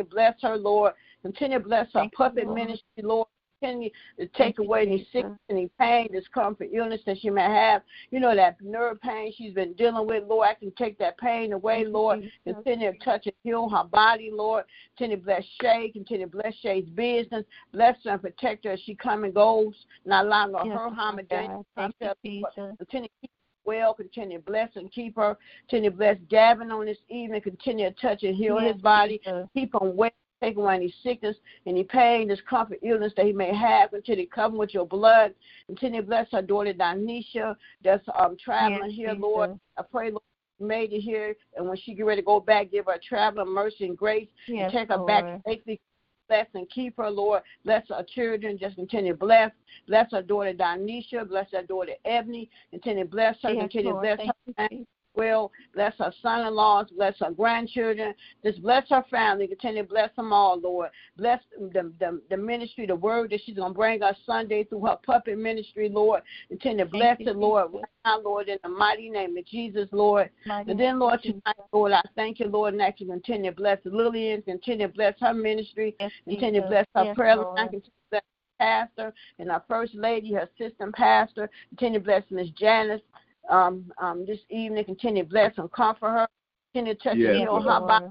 Bless 0.10 0.36
her, 0.42 0.56
Lord. 0.56 0.94
Continue 1.24 1.58
to 1.58 1.64
bless 1.64 1.88
her 1.88 2.02
Thank 2.02 2.14
puppet 2.14 2.46
you, 2.46 2.54
ministry, 2.54 3.04
Lord 3.04 3.28
continue 3.60 3.90
to 4.20 4.28
take 4.28 4.60
away 4.60 4.84
any 4.84 5.08
sickness, 5.12 5.38
any 5.50 5.70
pain, 5.80 6.08
discomfort, 6.12 6.70
illness 6.74 7.02
that 7.06 7.20
she 7.20 7.30
may 7.30 7.44
have. 7.44 7.82
You 8.12 8.20
know, 8.20 8.36
that 8.36 8.58
nerve 8.62 9.00
pain 9.02 9.34
she's 9.38 9.54
been 9.54 9.74
dealing 9.74 10.08
with, 10.08 10.24
Lord, 10.28 10.48
I 10.50 10.54
can 10.54 10.72
take 10.78 10.98
that 11.00 11.18
pain 11.18 11.54
away, 11.54 11.86
Lord. 11.86 12.30
Continue 12.46 12.92
to 12.94 12.98
touch 13.00 13.26
and 13.26 13.36
heal 13.44 13.70
her 13.70 13.84
body, 13.84 14.32
Lord. 14.34 14.66
Continue 14.98 15.18
to 15.18 15.24
bless 15.24 15.44
Shay, 15.62 15.90
continue 15.92 16.26
to 16.26 16.32
bless 16.32 16.54
Shay's 16.62 16.90
business. 16.96 17.46
Bless 17.74 17.96
her 18.06 18.12
and 18.12 18.22
protect 18.22 18.66
her 18.66 18.72
as 18.72 18.80
she 18.86 18.96
comes 18.96 19.24
and 19.24 19.34
goes, 19.34 19.74
not 20.06 20.26
allowing 20.26 20.54
her, 20.54 20.66
yes, 20.66 20.78
her 20.78 20.90
harm 20.90 21.20
and 21.20 21.30
danger. 21.30 21.60
Continue 22.78 23.08
to 23.08 23.14
keep 23.22 23.32
her 23.32 23.62
well. 23.66 23.94
Continue 23.94 24.38
to 24.38 24.44
bless 24.44 24.70
and 24.76 24.92
keep 24.92 25.16
her. 25.16 25.38
Continue 25.70 25.92
to 25.92 25.98
bless 25.98 26.18
Gavin 26.30 26.72
on 26.72 26.86
this 26.86 26.98
evening. 27.10 27.42
Continue 27.42 27.90
to 27.90 27.96
touch 28.02 28.24
and 28.24 28.36
heal 28.36 28.58
yes, 28.62 28.74
his 28.74 28.82
body. 28.82 29.20
Jesus. 29.24 29.48
Keep 29.54 29.76
him 29.76 29.96
well 29.96 30.10
Take 30.42 30.56
away 30.56 30.76
any 30.76 30.94
sickness, 31.04 31.36
any 31.66 31.84
pain, 31.84 32.28
discomfort, 32.28 32.80
illness 32.82 33.12
that 33.18 33.26
he 33.26 33.34
may 33.34 33.54
have. 33.54 33.92
Continue 33.92 34.26
to 34.26 34.32
cover 34.32 34.58
with 34.58 34.74
your 34.74 34.86
blood. 34.86 35.34
Continue 35.68 36.02
to 36.02 36.08
bless 36.08 36.28
our 36.34 36.42
daughter 36.42 36.74
Danisha 36.74 37.56
that's 37.84 38.06
um, 38.18 38.38
traveling 38.44 38.90
yes, 38.90 38.96
here, 38.96 39.10
Jesus. 39.10 39.22
Lord. 39.22 39.60
I 39.78 39.82
pray, 39.82 40.12
Lord, 40.12 40.24
made 40.60 40.94
it 40.94 41.02
here, 41.02 41.36
and 41.58 41.68
when 41.68 41.78
she 41.78 41.94
get 41.94 42.06
ready 42.06 42.22
to 42.22 42.26
go 42.26 42.40
back, 42.40 42.72
give 42.72 42.86
her 42.86 43.00
traveling 43.08 43.54
mercy 43.54 43.86
and 43.86 43.98
grace, 43.98 44.28
yes, 44.48 44.64
and 44.64 44.72
take 44.72 44.90
her 44.90 44.98
Lord. 44.98 45.08
back 45.08 45.42
safely. 45.46 45.80
Bless 46.30 46.46
and 46.54 46.70
keep 46.70 46.96
her, 46.98 47.10
Lord. 47.10 47.42
Bless 47.66 47.90
our 47.90 48.04
children. 48.04 48.60
Just 48.60 48.76
continue 48.76 49.14
to 49.14 49.18
bless. 49.18 49.50
Bless 49.88 50.14
our 50.14 50.22
daughter 50.22 50.54
Danisha. 50.54 51.28
Bless 51.28 51.48
our 51.56 51.64
daughter 51.64 51.94
Ebony. 52.06 52.52
Continue 52.70 53.04
to 53.04 53.10
bless 53.10 53.36
her. 53.42 53.50
Yes, 53.50 53.62
continue 53.64 53.94
to 53.94 54.00
bless 54.00 54.20
her 54.20 54.68
will. 55.20 55.52
Bless 55.76 55.94
her 56.00 56.14
son 56.22 56.48
in 56.48 56.56
laws. 56.56 56.88
Bless 56.96 57.16
her 57.20 57.32
grandchildren. 57.32 58.14
Just 58.44 58.62
bless 58.62 58.88
her 58.90 59.04
family. 59.12 59.48
Continue 59.48 59.84
to 59.84 59.90
bless 59.90 60.10
them 60.16 60.32
all, 60.32 60.60
Lord. 60.60 60.90
Bless 61.18 61.42
the, 61.60 61.92
the, 62.00 62.22
the 62.30 62.38
ministry, 62.38 62.86
the 62.86 62.96
word 62.96 63.32
that 63.32 63.42
she's 63.46 63.56
going 63.56 63.74
to 63.74 63.78
bring 63.78 64.02
us 64.02 64.16
Sunday 64.26 64.64
through 64.64 64.86
her 64.86 64.98
puppet 65.06 65.38
ministry, 65.38 65.90
Lord. 65.90 66.22
Continue 66.48 66.86
to 66.86 66.90
bless 66.90 67.18
it, 67.20 67.36
Lord. 67.36 67.74
Right 67.74 67.84
now, 68.06 68.22
Lord, 68.22 68.48
in 68.48 68.58
the 68.64 68.70
mighty 68.70 69.10
name 69.10 69.38
of 69.38 69.46
Jesus, 69.46 69.90
Lord. 69.92 70.30
Mighty 70.46 70.72
and 70.72 70.80
then, 70.80 71.00
Lord, 71.00 71.22
tonight, 71.22 71.56
Lord, 71.74 71.92
I 71.92 72.02
thank 72.16 72.40
you, 72.40 72.48
Lord, 72.48 72.74
and 72.74 72.82
that 72.82 73.00
you 73.00 73.08
continue 73.08 73.52
to 73.52 73.56
bless 73.56 73.80
Lillian, 73.84 74.42
continue 74.42 74.88
to 74.88 74.94
bless 74.94 75.14
her 75.20 75.34
ministry, 75.34 75.96
yes, 76.00 76.12
continue 76.28 76.62
to 76.62 76.68
bless 76.68 76.86
her 76.96 77.04
yes, 77.06 77.16
prayer 77.16 77.36
line, 77.36 77.66
continue 77.66 77.92
pastor 78.60 79.14
and 79.40 79.50
our 79.50 79.64
first 79.68 79.96
lady, 79.96 80.34
her 80.34 80.48
assistant 80.60 80.94
pastor. 80.94 81.50
Continue 81.70 82.00
to 82.00 82.06
bless 82.06 82.24
Miss 82.30 82.50
Janice 82.52 83.02
um, 83.50 83.92
um, 84.02 84.26
this 84.26 84.40
evening. 84.50 84.86
Continue 84.86 85.24
to 85.24 85.30
bless 85.30 85.58
and 85.58 85.72
comfort 85.72 86.10
her. 86.10 86.28
Continue 86.74 86.96
to 86.96 87.04
touch 87.04 87.18
yes, 87.18 87.36
and 87.40 87.64
her 87.64 87.80
body. 87.80 88.06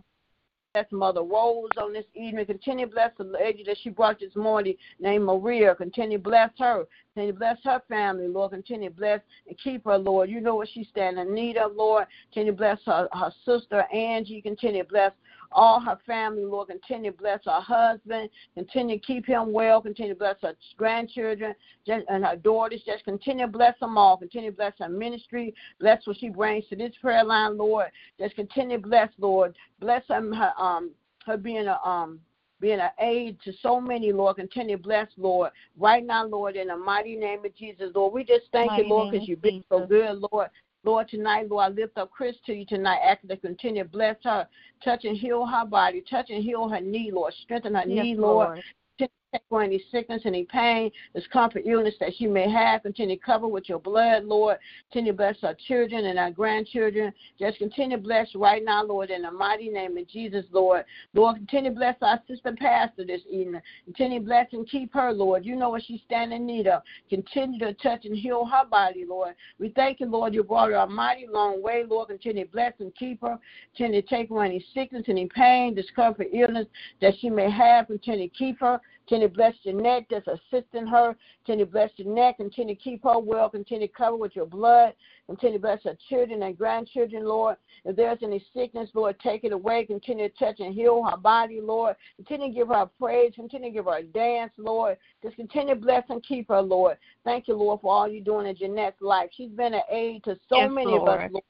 Bless 0.75 0.93
Mother 0.93 1.23
Rose 1.23 1.71
on 1.79 1.95
this 1.95 2.05
evening. 2.15 2.45
Continue 2.45 2.85
to 2.85 2.93
bless 2.93 3.11
the 3.17 3.25
lady 3.25 3.65
that 3.65 3.79
she 3.83 3.89
brought 3.89 4.21
this 4.21 4.37
morning 4.37 4.75
named 5.01 5.25
Maria. 5.25 5.75
Continue 5.75 6.19
to 6.19 6.23
bless 6.23 6.51
her. 6.59 6.87
Continue 7.15 7.33
to 7.33 7.39
bless 7.39 7.57
her 7.65 7.81
family, 7.89 8.29
Lord. 8.29 8.51
Continue 8.51 8.91
to 8.91 8.95
bless 8.95 9.21
and 9.47 9.57
keep 9.59 9.87
her, 9.87 9.97
Lord. 9.97 10.29
You 10.29 10.43
know 10.43 10.57
what 10.57 10.69
she's 10.73 10.87
standing 10.89 11.27
in 11.27 11.35
need 11.35 11.57
of, 11.57 11.75
Lord. 11.75 12.07
Continue 12.35 12.53
to 12.53 12.59
bless 12.59 12.79
her, 12.85 13.09
her 13.13 13.33
sister 13.47 13.85
Angie. 13.95 14.43
Continue 14.43 14.83
to 14.83 14.89
bless 14.89 15.13
all 15.51 15.81
her 15.81 15.99
family, 16.07 16.45
Lord. 16.45 16.69
Continue 16.69 17.13
to 17.13 17.17
bless 17.17 17.41
her 17.47 17.61
husband. 17.63 18.29
Continue 18.55 18.99
to 18.99 19.07
keep 19.07 19.25
him 19.25 19.51
well. 19.51 19.81
Continue 19.81 20.13
to 20.13 20.19
bless 20.19 20.37
her 20.43 20.55
grandchildren 20.77 21.55
and 21.87 22.25
her 22.27 22.37
daughters. 22.37 22.83
Just 22.85 23.05
continue 23.05 23.47
to 23.47 23.51
bless 23.53 23.79
them 23.81 23.97
all. 23.97 24.19
Continue 24.19 24.51
to 24.51 24.57
bless 24.57 24.75
her 24.79 24.91
ministry. 24.91 25.55
Bless 25.81 26.07
what 26.07 26.19
she 26.19 26.29
brings 26.29 26.67
to 26.69 26.77
this 26.77 26.93
prayer 27.01 27.25
line, 27.25 27.57
Lord. 27.57 27.87
Just 28.21 28.37
continue 28.37 28.77
to 28.77 28.87
bless, 28.87 29.09
Lord. 29.19 29.57
Bless 29.81 30.03
her, 30.09 30.35
her 30.35 30.53
um 30.59 30.91
her 31.27 31.37
being 31.37 31.67
a 31.67 31.79
um 31.85 32.21
being 32.61 32.81
an 32.81 32.91
aid 33.01 33.39
to 33.45 33.53
so 33.63 33.81
many, 33.81 34.13
Lord. 34.13 34.37
Continue 34.37 34.77
to 34.77 34.83
bless, 34.83 35.07
Lord. 35.17 35.53
Right 35.77 36.05
now, 36.05 36.27
Lord, 36.27 36.57
in 36.57 36.69
the 36.69 36.77
mighty 36.77 37.15
name 37.15 37.45
of 37.45 37.55
Jesus, 37.55 37.93
Lord. 37.95 38.13
We 38.13 38.25
just 38.25 38.47
thank 38.53 38.73
mighty 38.73 38.83
you, 38.83 38.89
Lord, 38.95 39.13
because 39.13 39.29
you've 39.29 39.43
been 39.43 39.63
so 39.69 39.87
good, 39.87 40.25
Lord. 40.33 40.49
Lord, 40.85 41.09
tonight, 41.09 41.49
Lord, 41.49 41.65
I 41.65 41.69
lift 41.69 41.99
up 41.99 42.11
Chris 42.11 42.37
to 42.47 42.55
you 42.55 42.65
tonight, 42.65 42.99
asking 43.05 43.31
to 43.31 43.37
continue 43.37 43.83
to 43.83 43.89
bless 43.89 44.17
her, 44.25 44.49
touch 44.83 45.05
and 45.05 45.17
heal 45.17 45.45
her 45.45 45.67
body, 45.67 46.03
touch 46.09 46.31
and 46.31 46.43
heal 46.43 46.69
her 46.69 46.81
knee, 46.81 47.11
Lord, 47.13 47.35
strengthen 47.43 47.75
her 47.75 47.85
yes, 47.87 48.05
knee, 48.05 48.15
Lord. 48.15 48.49
Lord 48.49 48.63
take 49.33 49.43
away 49.51 49.65
any 49.65 49.83
sickness, 49.91 50.23
any 50.25 50.45
pain, 50.45 50.91
discomfort, 51.15 51.63
illness 51.67 51.95
that 52.01 52.13
she 52.17 52.27
may 52.27 52.51
have. 52.51 52.83
Continue 52.83 53.17
to 53.17 53.23
cover 53.23 53.47
with 53.47 53.69
your 53.69 53.79
blood, 53.79 54.25
Lord. 54.25 54.59
Continue 54.91 55.13
to 55.13 55.17
bless 55.17 55.37
our 55.43 55.55
children 55.67 56.07
and 56.07 56.19
our 56.19 56.31
grandchildren. 56.31 57.13
Just 57.39 57.59
continue 57.59 57.97
to 57.97 58.03
bless 58.03 58.35
right 58.35 58.65
now, 58.65 58.85
Lord, 58.85 59.11
in 59.11 59.23
the 59.23 59.31
mighty 59.31 59.69
name 59.69 59.97
of 59.99 60.09
Jesus, 60.09 60.45
Lord. 60.51 60.85
Lord, 61.15 61.37
continue 61.37 61.71
to 61.71 61.77
bless 61.77 61.97
our 62.01 62.21
sister 62.27 62.55
pastor 62.59 63.05
this 63.05 63.21
evening. 63.31 63.61
Continue 63.85 64.21
to 64.21 64.25
bless 64.25 64.47
and 64.53 64.69
keep 64.69 64.95
her, 64.95 65.13
Lord. 65.13 65.45
You 65.45 65.57
know 65.57 65.71
what 65.71 65.83
she's 65.85 66.01
standing 66.07 66.41
in 66.41 66.47
need 66.47 66.67
of. 66.67 66.83
Continue 67.11 67.59
to 67.61 67.75
touch 67.75 68.05
and 68.07 68.17
heal 68.17 68.47
her 68.47 68.65
body, 68.67 69.05
Lord. 69.07 69.35
We 69.59 69.71
thank 69.71 70.01
you, 70.01 70.07
Lord. 70.07 70.35
You 70.35 70.43
brought 70.43 70.71
her 70.71 70.77
a 70.77 70.87
mighty 70.87 71.27
long 71.31 71.63
way, 71.63 71.85
Lord. 71.87 72.09
Continue 72.09 72.45
to 72.45 72.51
bless 72.51 72.73
and 72.81 72.95
keep 72.95 73.21
her. 73.21 73.39
Continue 73.77 74.01
to 74.01 74.09
take 74.09 74.31
away 74.31 74.47
any 74.47 74.65
sickness, 74.73 75.05
any 75.09 75.29
pain, 75.35 75.75
discomfort, 75.75 76.29
illness 76.33 76.67
that 77.03 77.15
she 77.21 77.29
may 77.29 77.51
have. 77.51 77.89
Continue 77.89 78.29
to 78.29 78.35
keep 78.35 78.61
her. 78.61 78.81
Continue 79.09 79.18
to 79.27 79.35
bless 79.35 79.55
Jeanette 79.65 80.07
that's 80.11 80.27
assisting 80.27 80.87
her. 80.87 81.17
Continue 81.45 81.65
to 81.65 81.71
bless 81.71 81.91
Jeanette. 81.93 82.37
Continue 82.37 82.75
to 82.75 82.81
keep 82.81 83.03
her 83.05 83.19
well. 83.19 83.49
Continue 83.49 83.87
to 83.87 83.93
cover 83.93 84.17
with 84.17 84.37
your 84.37 84.47
blood. 84.47 84.93
Continue 85.27 85.59
to 85.59 85.63
bless 85.63 85.83
her 85.85 85.97
children 86.09 86.43
and 86.43 86.57
grandchildren, 86.57 87.25
Lord. 87.25 87.57
If 87.85 87.97
there's 87.97 88.19
any 88.23 88.45
sickness, 88.55 88.89
Lord, 88.95 89.19
take 89.21 89.45
it 89.45 89.53
away. 89.53 89.85
Continue 89.85 90.29
to 90.29 90.35
touch 90.37 90.61
and 90.61 90.75
heal 90.75 91.05
her 91.05 91.17
body, 91.17 91.61
Lord. 91.61 91.97
Continue 92.17 92.49
to 92.49 92.55
give 92.55 92.69
her 92.69 92.89
praise. 92.99 93.33
Continue 93.35 93.71
to 93.71 93.75
give 93.75 93.85
her 93.87 93.99
a 93.99 94.03
dance, 94.03 94.53
Lord. 94.57 94.97
Just 95.23 95.37
continue 95.37 95.75
to 95.75 95.81
bless 95.81 96.05
and 96.09 96.23
keep 96.23 96.49
her, 96.49 96.63
Lord. 96.63 96.97
Thank 97.25 97.49
you, 97.49 97.55
Lord, 97.55 97.81
for 97.81 97.93
all 97.93 98.09
you're 98.09 98.25
doing 98.25 98.47
in 98.47 98.57
Jeanette's 98.57 99.01
life. 99.01 99.31
She's 99.37 99.51
been 99.51 99.75
an 99.75 99.83
aid 99.91 100.25
to 100.25 100.39
so 100.49 100.57
yes, 100.61 100.71
many 100.73 100.93
Lord. 100.93 101.09
of 101.09 101.09
us, 101.09 101.31
Lord. 101.31 101.45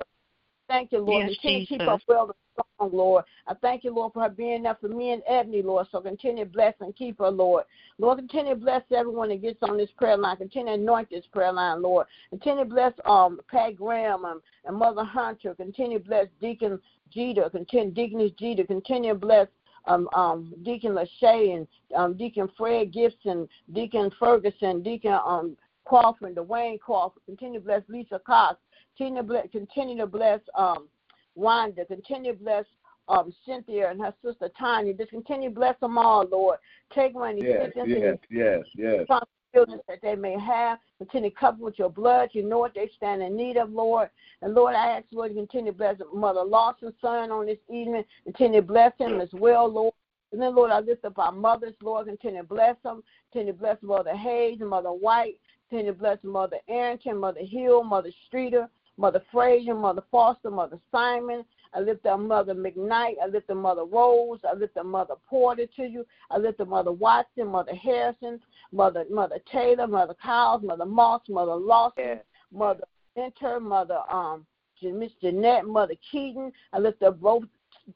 Thank 0.69 0.93
you, 0.93 0.99
Lord. 0.99 1.27
Yes, 1.29 1.39
continue 1.41 1.61
Jesus. 1.61 1.69
to 1.69 1.79
keep 1.79 1.89
her 1.89 1.99
well 2.09 2.37
strong, 2.53 2.91
Lord. 2.93 3.25
I 3.47 3.55
thank 3.55 3.85
you, 3.85 3.95
Lord, 3.95 4.13
for 4.13 4.23
her 4.23 4.29
being 4.29 4.65
there 4.65 4.77
for 4.81 4.89
me 4.89 5.13
and 5.13 5.23
Ebony, 5.27 5.63
Lord. 5.63 5.87
So 5.91 6.01
continue 6.01 6.45
to 6.45 6.51
bless 6.51 6.75
and 6.81 6.95
keep 6.95 7.19
her, 7.19 7.31
Lord. 7.31 7.65
Lord, 7.99 8.19
continue 8.19 8.55
to 8.55 8.61
bless 8.61 8.83
everyone 8.95 9.31
that 9.31 9.43
gets 9.43 9.63
on 9.63 9.79
this 9.79 9.91
prayer 9.97 10.17
line. 10.17 10.37
Continue 10.37 10.77
to 10.77 10.83
anoint 10.83 11.11
this 11.11 11.25
prayer 11.33 11.53
line, 11.53 11.83
Lord. 11.83 12.07
Continue 12.31 12.65
to 12.65 12.71
bless 12.71 12.93
um 13.07 13.41
Pat 13.51 13.77
Graham 13.77 14.25
and, 14.25 14.41
and 14.67 14.77
Mother 14.77 15.05
Hunter. 15.05 15.55
Continue 15.55 15.99
to 15.99 16.05
bless 16.05 16.27
Deacon 16.41 16.79
Jeter. 17.11 17.49
Continue 17.49 17.93
Deaconess 17.93 18.33
Jeter. 18.39 18.65
Continue 18.65 19.15
to 19.15 19.19
bless 19.19 19.49
um, 19.87 20.09
um, 20.15 20.53
Deacon 20.65 20.93
Lachey 20.93 21.57
and 21.57 21.67
um, 21.97 22.15
Deacon 22.15 22.49
Fred 22.59 22.93
Gibson, 22.93 23.49
Deacon 23.73 24.11
Ferguson, 24.19 24.83
Deacon 24.83 25.19
um, 25.25 25.57
Crawford, 25.87 26.35
Dwayne 26.35 26.79
Crawford. 26.79 27.23
Continue 27.25 27.61
to 27.61 27.65
bless 27.65 27.83
Lisa 27.89 28.21
Cox. 28.27 28.59
Continue 28.99 29.23
to 29.23 29.29
bless, 29.29 29.47
continue 29.53 29.97
to 29.99 30.07
bless 30.07 30.41
um, 30.57 30.89
Wanda. 31.37 31.85
Continue 31.85 32.33
to 32.33 32.39
bless 32.39 32.65
um, 33.09 33.33
Cynthia 33.47 33.91
and 33.91 34.01
her 34.01 34.13
sister 34.25 34.51
Tanya. 34.59 34.93
Just 34.93 35.11
continue 35.11 35.51
to 35.51 35.55
bless 35.55 35.79
them 35.79 35.97
all, 35.97 36.27
Lord. 36.31 36.59
Take 36.93 37.15
away 37.15 37.31
any 37.31 37.45
yes, 37.45 37.71
yes, 37.77 38.19
yes, 38.29 38.65
yes. 38.75 39.07
Children 39.55 39.81
that 39.89 40.01
they 40.03 40.17
may 40.17 40.39
have. 40.39 40.79
Continue 40.99 41.31
to 41.31 41.37
cover 41.37 41.65
with 41.65 41.79
your 41.79 41.91
blood. 41.91 42.31
You 42.33 42.43
know 42.43 42.59
what 42.59 42.75
they 42.75 42.91
stand 42.97 43.23
in 43.23 43.37
need 43.37 43.57
of, 43.57 43.71
Lord. 43.71 44.11
And 44.43 44.53
Lord, 44.53 44.75
I 44.75 44.91
ask 44.91 45.07
Lord, 45.13 45.33
continue 45.33 45.71
to 45.71 45.79
bless 45.79 45.97
Mother 46.13 46.43
Lawson's 46.43 46.95
son 47.01 47.31
on 47.31 47.47
this 47.47 47.59
evening. 47.71 48.05
Continue 48.25 48.61
to 48.61 48.67
bless 48.67 48.93
him 48.99 49.21
as 49.21 49.31
well, 49.33 49.73
Lord. 49.73 49.95
And 50.33 50.43
then, 50.43 50.55
Lord, 50.55 50.71
I 50.71 50.81
lift 50.81 51.05
up 51.05 51.19
our 51.19 51.33
mothers, 51.33 51.75
Lord. 51.81 52.09
Continue 52.09 52.43
to 52.43 52.47
bless 52.47 52.77
them. 52.83 53.03
Continue 53.33 53.53
to 53.53 53.59
bless 53.59 53.77
Mother 53.81 54.15
Hayes 54.15 54.59
and 54.61 54.69
Mother 54.69 54.91
White. 54.91 55.39
Continue 55.71 55.93
to 55.93 55.99
bless 55.99 56.19
Mother 56.23 56.59
Arrington, 56.69 57.17
Mother 57.17 57.45
Hill, 57.45 57.83
Mother 57.85 58.11
Streeter, 58.27 58.69
Mother 58.99 59.23
Frazier, 59.33 59.75
Mother 59.75 60.03
Foster, 60.11 60.51
Mother 60.51 60.79
Simon, 60.93 61.45
I 61.75 61.81
lift 61.81 62.07
up 62.07 62.21
Mother 62.21 62.55
McKnight. 62.55 63.15
I 63.23 63.27
lift 63.27 63.51
up 63.51 63.57
Mother 63.57 63.85
Rose. 63.85 64.41
I 64.49 64.55
lift 64.55 64.77
up 64.77 64.87
Mother 64.87 65.15
Porter 65.29 65.67
to 65.77 65.83
you. 65.85 66.07
I 66.31 66.39
lift 66.39 66.61
up 66.61 66.69
Mother 66.69 66.93
Watson, 66.93 67.49
Mother 67.49 67.75
Harrison, 67.75 68.41
Mother 68.73 69.05
Mother 69.11 69.39
Taylor, 69.51 69.87
Mother 69.87 70.15
Cowles, 70.23 70.63
Mother 70.63 70.87
Moss, 70.87 71.23
Mother 71.29 71.55
Lawson, 71.55 72.05
yeah. 72.05 72.15
Mother 72.53 72.85
Enter, 73.17 73.61
Mother 73.61 74.01
um 74.11 74.47
Miss 74.81 75.13
Jeanette, 75.21 75.67
Mother 75.67 75.95
Keaton. 76.11 76.53
I 76.73 76.79
lift 76.79 77.03
up 77.03 77.21
both 77.21 77.45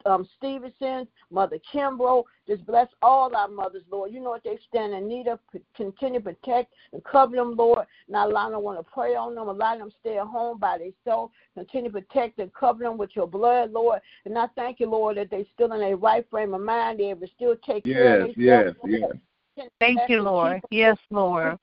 um, 0.06 0.28
Stevenson, 0.36 1.06
Mother 1.30 1.58
Kimbrough. 1.72 2.24
Just 2.46 2.66
bless 2.66 2.88
all 3.02 3.34
our 3.34 3.48
mothers, 3.48 3.82
Lord. 3.90 4.12
You 4.12 4.20
know 4.20 4.30
what 4.30 4.44
they 4.44 4.58
stand 4.68 4.94
in 4.94 5.08
need 5.08 5.28
of. 5.28 5.38
Continue 5.76 6.20
to 6.20 6.24
protect 6.24 6.72
and 6.92 7.02
cover 7.04 7.36
them, 7.36 7.56
Lord. 7.56 7.86
Not 8.08 8.30
allow 8.30 8.50
them 8.50 8.62
want 8.62 8.78
to 8.78 8.92
pray 8.92 9.14
on 9.14 9.34
them. 9.34 9.48
Allow 9.48 9.78
them 9.78 9.90
to 9.90 9.96
stay 10.00 10.18
at 10.18 10.26
home 10.26 10.58
by 10.58 10.78
themselves. 10.78 11.32
Continue 11.54 11.90
to 11.90 12.00
protect 12.00 12.38
and 12.38 12.52
cover 12.54 12.84
them 12.84 12.98
with 12.98 13.10
your 13.14 13.26
blood, 13.26 13.72
Lord. 13.72 14.00
And 14.24 14.36
I 14.36 14.46
thank 14.56 14.80
you, 14.80 14.88
Lord, 14.88 15.16
that 15.16 15.30
they 15.30 15.46
still 15.54 15.72
in 15.72 15.80
their 15.80 15.96
right 15.96 16.26
frame 16.30 16.54
of 16.54 16.60
mind. 16.60 17.00
They're 17.00 17.16
still 17.36 17.56
take 17.64 17.86
yes, 17.86 17.96
care 17.96 18.20
of 18.20 18.34
themselves. 18.34 18.36
Yes, 18.36 18.74
yes, 18.84 19.12
yes. 19.56 19.68
Thank 19.78 20.00
you, 20.08 20.22
Lord. 20.22 20.62
Yes, 20.70 20.96
Lord. 21.10 21.58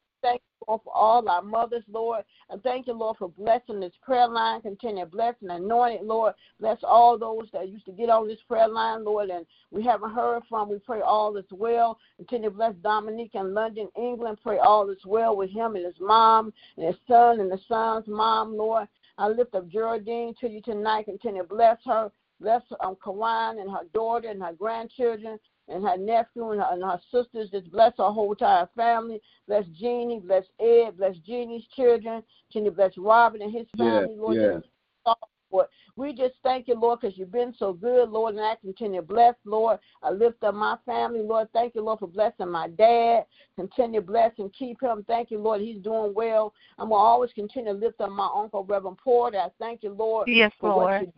For 0.65 0.81
all 0.93 1.27
our 1.29 1.41
mothers, 1.41 1.83
Lord. 1.89 2.23
And 2.49 2.61
thank 2.61 2.87
you, 2.87 2.93
Lord, 2.93 3.17
for 3.17 3.29
blessing 3.29 3.79
this 3.79 3.93
prayer 4.03 4.27
line. 4.27 4.61
Continue 4.61 5.05
blessing, 5.05 5.49
anointing, 5.49 6.05
Lord. 6.05 6.33
Bless 6.59 6.77
all 6.83 7.17
those 7.17 7.47
that 7.53 7.69
used 7.69 7.85
to 7.85 7.91
get 7.91 8.09
on 8.09 8.27
this 8.27 8.39
prayer 8.47 8.67
line, 8.67 9.03
Lord, 9.03 9.29
and 9.29 9.45
we 9.71 9.83
haven't 9.83 10.13
heard 10.13 10.43
from. 10.49 10.69
We 10.69 10.79
pray 10.79 11.01
all 11.01 11.37
is 11.37 11.45
well. 11.51 11.97
Continue 12.17 12.49
bless 12.49 12.75
Dominique 12.83 13.35
in 13.35 13.53
London, 13.53 13.87
England. 13.97 14.39
Pray 14.43 14.57
all 14.59 14.89
is 14.89 15.05
well 15.05 15.35
with 15.35 15.49
him 15.49 15.75
and 15.75 15.85
his 15.85 15.99
mom 15.99 16.53
and 16.77 16.87
his 16.87 16.97
son 17.07 17.39
and 17.39 17.51
the 17.51 17.59
son's 17.67 18.07
mom, 18.07 18.55
Lord. 18.55 18.87
I 19.17 19.27
lift 19.27 19.55
up 19.55 19.67
Geraldine 19.69 20.33
to 20.41 20.49
you 20.49 20.61
tonight. 20.61 21.05
Continue 21.05 21.43
bless 21.43 21.77
her. 21.85 22.11
Bless 22.39 22.61
um, 22.79 22.95
Kawan 22.95 23.59
and 23.59 23.69
her 23.69 23.83
daughter 23.93 24.29
and 24.29 24.41
her 24.41 24.53
grandchildren 24.53 25.37
and 25.69 25.83
her 25.83 25.97
nephew 25.97 26.51
and 26.51 26.61
her, 26.61 26.67
and 26.71 26.83
her 26.83 26.99
sisters. 27.11 27.49
Just 27.51 27.71
bless 27.71 27.93
her 27.97 28.11
whole 28.11 28.31
entire 28.31 28.67
family. 28.75 29.21
Bless 29.47 29.65
Jeannie, 29.79 30.19
bless 30.19 30.45
Ed, 30.59 30.97
bless 30.97 31.17
Jeannie's 31.25 31.65
children. 31.75 32.23
Continue 32.51 32.71
bless 32.71 32.97
Robin 32.97 33.41
and 33.41 33.53
his 33.53 33.67
family, 33.77 34.11
yes, 34.11 34.19
Lord. 34.19 34.37
Yes. 34.37 35.15
Lord. 35.51 35.67
We 35.95 36.13
just 36.13 36.35
thank 36.43 36.67
you, 36.67 36.75
Lord, 36.75 36.99
because 37.01 37.17
you've 37.17 37.31
been 37.31 37.53
so 37.57 37.73
good, 37.73 38.09
Lord, 38.09 38.35
and 38.35 38.43
I 38.43 38.55
continue 38.61 39.01
to 39.01 39.07
bless, 39.07 39.35
Lord. 39.45 39.79
I 40.03 40.11
lift 40.11 40.43
up 40.43 40.55
my 40.55 40.77
family, 40.85 41.21
Lord. 41.21 41.47
Thank 41.53 41.75
you, 41.75 41.81
Lord, 41.81 41.99
for 41.99 42.07
blessing 42.07 42.49
my 42.49 42.69
dad. 42.69 43.25
Continue 43.55 44.01
to 44.01 44.05
bless 44.05 44.31
and 44.37 44.53
keep 44.53 44.81
him. 44.81 45.03
Thank 45.07 45.31
you, 45.31 45.39
Lord. 45.39 45.61
He's 45.61 45.81
doing 45.81 46.13
well. 46.13 46.53
I'm 46.77 46.89
going 46.89 46.99
to 46.99 47.03
always 47.03 47.33
continue 47.33 47.73
to 47.73 47.79
lift 47.79 47.99
up 47.99 48.11
my 48.11 48.29
uncle, 48.33 48.63
Reverend 48.63 48.97
Porter. 48.97 49.39
I 49.39 49.49
thank 49.59 49.83
you, 49.83 49.91
Lord, 49.91 50.27
yes, 50.27 50.51
for 50.59 50.69
Lord. 50.69 51.11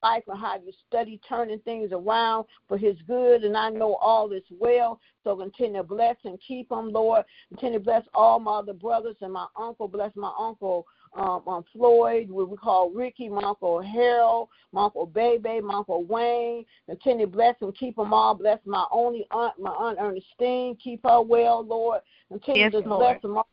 What 0.00 0.14
you're 0.14 0.22
doing 0.22 0.24
life 0.24 0.24
and 0.28 0.38
how 0.38 0.56
you 0.56 0.72
study 0.88 1.20
turning 1.28 1.60
things 1.60 1.90
around 1.92 2.44
for 2.68 2.78
his 2.78 2.96
good. 3.06 3.44
And 3.44 3.56
I 3.56 3.70
know 3.70 3.94
all 3.96 4.32
is 4.32 4.42
well. 4.50 5.00
So 5.24 5.36
continue 5.36 5.82
to 5.82 5.82
bless 5.82 6.16
and 6.24 6.38
keep 6.46 6.70
him, 6.70 6.90
Lord. 6.90 7.24
Continue 7.50 7.78
to 7.78 7.84
bless 7.84 8.04
all 8.14 8.38
my 8.38 8.58
other 8.58 8.72
brothers 8.72 9.16
and 9.20 9.32
my 9.32 9.46
uncle. 9.58 9.88
Bless 9.88 10.14
my 10.14 10.32
uncle 10.38 10.86
um, 11.16 11.42
um, 11.46 11.64
Floyd, 11.72 12.28
what 12.30 12.50
we 12.50 12.56
call 12.56 12.90
Ricky, 12.90 13.28
my 13.28 13.42
uncle 13.42 13.80
Harold, 13.80 14.48
my 14.72 14.84
uncle 14.84 15.06
Bebe, 15.06 15.60
my 15.60 15.74
uncle 15.74 16.04
Wayne. 16.04 16.64
Continue 16.88 17.26
to 17.26 17.32
bless 17.32 17.54
and 17.62 17.74
keep 17.76 17.96
them 17.96 18.12
all. 18.12 18.34
Bless 18.34 18.58
my 18.66 18.84
only 18.92 19.26
aunt, 19.30 19.58
my 19.58 19.70
aunt 19.70 19.98
Ernestine. 19.98 20.76
Keep 20.82 21.00
her 21.04 21.22
well, 21.22 21.64
Lord. 21.64 22.00
Continue 22.28 22.62
yes, 22.62 22.72
to 22.72 22.80
Lord. 22.80 23.00
bless 23.00 23.22
them 23.22 23.38
all 23.38 23.46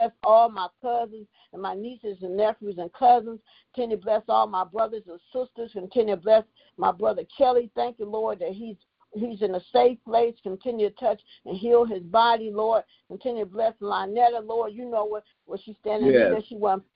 bless 0.00 0.12
all 0.24 0.48
my 0.48 0.68
cousins 0.80 1.26
and 1.52 1.62
my 1.62 1.74
nieces 1.74 2.18
and 2.22 2.36
nephews 2.36 2.76
and 2.78 2.92
cousins. 2.92 3.40
Continue 3.74 3.96
to 3.96 4.02
bless 4.02 4.22
all 4.28 4.46
my 4.46 4.64
brothers 4.64 5.02
and 5.08 5.20
sisters. 5.32 5.72
Continue 5.72 6.16
to 6.16 6.20
bless 6.20 6.44
my 6.76 6.92
brother 6.92 7.22
Kelly. 7.36 7.70
Thank 7.74 7.98
you, 7.98 8.06
Lord, 8.06 8.38
that 8.40 8.52
he's 8.52 8.76
he's 9.12 9.42
in 9.42 9.54
a 9.54 9.60
safe 9.72 9.98
place. 10.04 10.34
Continue 10.42 10.88
to 10.88 10.96
touch 10.96 11.20
and 11.44 11.56
heal 11.56 11.84
his 11.84 12.02
body, 12.02 12.50
Lord. 12.52 12.84
Continue 13.08 13.44
to 13.44 13.50
bless 13.50 13.74
Lynetta, 13.80 14.46
Lord. 14.46 14.72
You 14.72 14.88
know 14.88 15.04
what, 15.04 15.24
what 15.46 15.60
she's 15.64 15.76
standing 15.80 16.12
yes. 16.12 16.30
there. 16.30 16.42
She 16.48 16.56
wants 16.56 16.86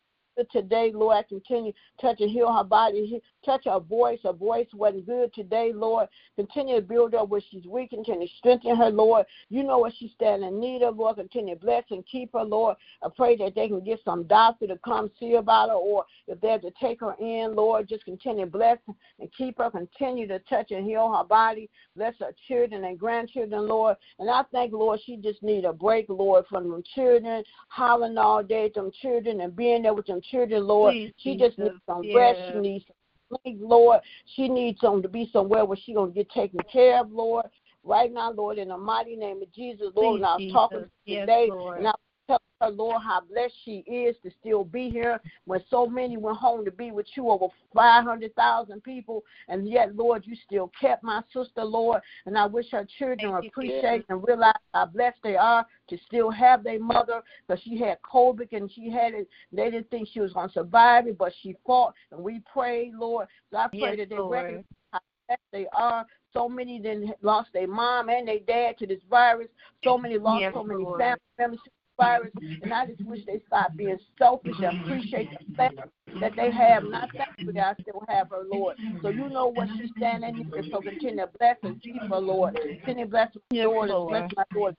today, 0.50 0.90
Lord. 0.94 1.16
I 1.16 1.22
continue 1.22 1.72
touch 2.00 2.20
and 2.20 2.30
heal 2.30 2.52
her 2.52 2.64
body, 2.64 3.20
touch 3.44 3.64
her 3.66 3.80
voice. 3.80 4.18
Her 4.24 4.32
voice 4.32 4.66
wasn't 4.72 5.06
good 5.06 5.32
today, 5.34 5.72
Lord. 5.74 6.08
Continue 6.36 6.76
to 6.76 6.82
build 6.82 7.12
her 7.12 7.24
where 7.24 7.40
she's 7.50 7.66
weak. 7.66 7.90
Continue 7.90 8.26
to 8.26 8.34
strengthen 8.38 8.76
her, 8.76 8.90
Lord. 8.90 9.26
You 9.50 9.62
know 9.62 9.78
what 9.78 9.92
she's 9.98 10.12
standing 10.12 10.48
in 10.48 10.60
need 10.60 10.82
of, 10.82 10.96
Lord. 10.96 11.16
Continue 11.16 11.54
to 11.54 11.60
bless 11.60 11.84
and 11.90 12.04
keep 12.06 12.32
her, 12.32 12.44
Lord. 12.44 12.76
I 13.02 13.08
pray 13.14 13.36
that 13.36 13.54
they 13.54 13.68
can 13.68 13.84
get 13.84 14.00
some 14.04 14.24
doctor 14.24 14.66
to 14.66 14.78
come 14.84 15.10
see 15.20 15.34
about 15.34 15.68
her, 15.68 15.74
or 15.74 16.04
if 16.26 16.40
they 16.40 16.48
have 16.48 16.62
to 16.62 16.72
take 16.80 17.00
her 17.00 17.14
in, 17.20 17.54
Lord, 17.54 17.88
just 17.88 18.04
continue 18.04 18.44
to 18.44 18.50
bless 18.50 18.78
and 19.20 19.30
keep 19.36 19.58
her. 19.58 19.70
Continue 19.70 20.26
to 20.28 20.38
touch 20.40 20.70
and 20.70 20.84
heal 20.84 21.12
her 21.16 21.24
body. 21.24 21.68
Bless 21.96 22.14
her 22.20 22.32
children 22.48 22.84
and 22.84 22.98
grandchildren, 22.98 23.66
Lord. 23.66 23.96
And 24.18 24.30
I 24.30 24.42
thank, 24.52 24.72
Lord, 24.72 25.00
she 25.04 25.16
just 25.16 25.42
need 25.42 25.64
a 25.64 25.72
break, 25.72 26.06
Lord, 26.08 26.44
from 26.48 26.70
them 26.70 26.82
children 26.94 27.44
hollering 27.68 28.18
all 28.18 28.42
day 28.42 28.70
them 28.74 28.90
children 29.02 29.40
and 29.40 29.56
being 29.56 29.82
there 29.82 29.94
with 29.94 30.06
them 30.06 30.20
children, 30.30 30.66
Lord. 30.66 30.94
Please, 30.94 31.12
she 31.16 31.36
just 31.36 31.56
Jesus. 31.56 31.72
needs 31.72 31.82
some 31.86 32.02
Yeah. 32.04 32.14
rest. 32.16 32.40
She 32.48 32.58
needs 32.58 32.84
some 32.86 33.40
sleep, 33.44 33.58
Lord. 33.60 34.00
She 34.36 34.48
needs 34.48 34.80
some 34.80 35.02
to 35.02 35.08
be 35.08 35.30
somewhere 35.32 35.64
where 35.64 35.76
she 35.76 35.94
gonna 35.94 36.10
get 36.10 36.30
taken 36.30 36.60
care 36.70 37.00
of, 37.00 37.10
Lord. 37.12 37.46
Right 37.82 38.12
now, 38.12 38.32
Lord, 38.32 38.58
in 38.58 38.68
the 38.68 38.78
mighty 38.78 39.14
name 39.16 39.42
of 39.42 39.52
Jesus, 39.52 39.88
Lord, 39.94 40.16
Please, 40.16 40.16
and 40.20 40.26
I 40.26 40.34
was 40.34 40.42
Jesus. 40.42 40.52
talking 40.52 40.80
to 40.80 40.90
Yes, 41.04 41.20
today, 41.20 41.48
Lord. 41.50 41.78
and 41.78 41.88
I 41.88 41.92
tell 42.26 42.40
her, 42.60 42.70
Lord, 42.70 43.02
how 43.02 43.20
blessed 43.20 43.54
she 43.64 43.78
is 43.86 44.16
to 44.22 44.30
still 44.40 44.64
be 44.64 44.90
here 44.90 45.20
when 45.44 45.60
so 45.70 45.86
many 45.86 46.16
went 46.16 46.38
home 46.38 46.64
to 46.64 46.70
be 46.70 46.90
with 46.90 47.06
you, 47.14 47.28
over 47.28 47.46
500,000 47.74 48.82
people, 48.82 49.22
and 49.48 49.68
yet, 49.68 49.94
Lord, 49.96 50.24
you 50.26 50.36
still 50.46 50.70
kept 50.80 51.02
my 51.02 51.22
sister, 51.32 51.64
Lord, 51.64 52.00
and 52.26 52.38
I 52.38 52.46
wish 52.46 52.70
her 52.72 52.86
children 52.98 53.32
Thank 53.32 53.46
appreciate 53.46 54.04
and 54.08 54.26
realize 54.26 54.54
how 54.72 54.86
blessed 54.86 55.18
they 55.22 55.36
are 55.36 55.66
to 55.88 55.98
still 56.06 56.30
have 56.30 56.64
their 56.64 56.80
mother 56.80 57.22
because 57.46 57.62
she 57.62 57.78
had 57.78 57.98
COVID 58.02 58.52
and 58.52 58.70
she 58.72 58.90
had 58.90 59.14
it. 59.14 59.28
They 59.52 59.70
didn't 59.70 59.90
think 59.90 60.08
she 60.12 60.20
was 60.20 60.32
going 60.32 60.48
to 60.48 60.54
survive 60.54 61.06
it, 61.06 61.18
but 61.18 61.32
she 61.42 61.56
fought, 61.66 61.94
and 62.10 62.20
we 62.22 62.40
prayed, 62.52 62.94
Lord. 62.94 63.28
So 63.50 63.58
I 63.58 63.68
pray 63.68 63.96
Yes, 63.96 63.96
that 63.98 64.08
they 64.10 64.16
Lord. 64.16 64.32
recognize 64.32 64.64
how 64.92 65.00
blessed 65.28 65.42
they 65.52 65.66
are. 65.76 66.06
So 66.32 66.48
many 66.48 66.80
then 66.80 67.12
lost 67.22 67.50
their 67.52 67.68
mom 67.68 68.08
and 68.08 68.26
their 68.26 68.40
dad 68.40 68.76
to 68.78 68.86
this 68.86 69.00
virus. 69.08 69.48
So 69.84 69.96
many 69.96 70.18
lost 70.18 70.42
Yes, 70.42 70.54
so 70.54 70.64
many 70.64 70.84
Lord. 70.84 71.00
family 71.00 71.20
members 71.38 71.60
to 71.64 71.70
this 71.70 71.83
virus. 71.96 72.32
And 72.62 72.72
I 72.72 72.86
just 72.86 73.04
wish 73.04 73.20
they 73.26 73.40
stop 73.46 73.76
being 73.76 73.98
selfish 74.18 74.56
and 74.58 74.80
appreciate 74.82 75.30
the 75.30 75.54
fact 75.54 75.78
that 76.20 76.32
they 76.36 76.50
have. 76.50 76.84
Not 76.84 77.10
thankful 77.12 77.52
that 77.54 77.76
I 77.78 77.82
still 77.82 78.04
have 78.08 78.30
her, 78.30 78.42
Lord. 78.50 78.76
So 79.02 79.08
you 79.08 79.28
know 79.28 79.48
what 79.48 79.68
she's 79.76 79.90
standing 79.96 80.38
in. 80.38 80.70
So 80.70 80.80
continue 80.80 81.16
to 81.16 81.30
bless 81.38 81.56
and 81.62 81.80
keep 81.82 82.00
her, 82.02 82.18
Lord. 82.18 82.56
Continue 82.56 83.04
to 83.04 83.10
bless 83.10 83.28
my 83.50 83.62
daughter. 83.62 83.88
Lord. 83.88 84.10
Bless 84.10 84.30
my 84.36 84.44
daughter. 84.52 84.76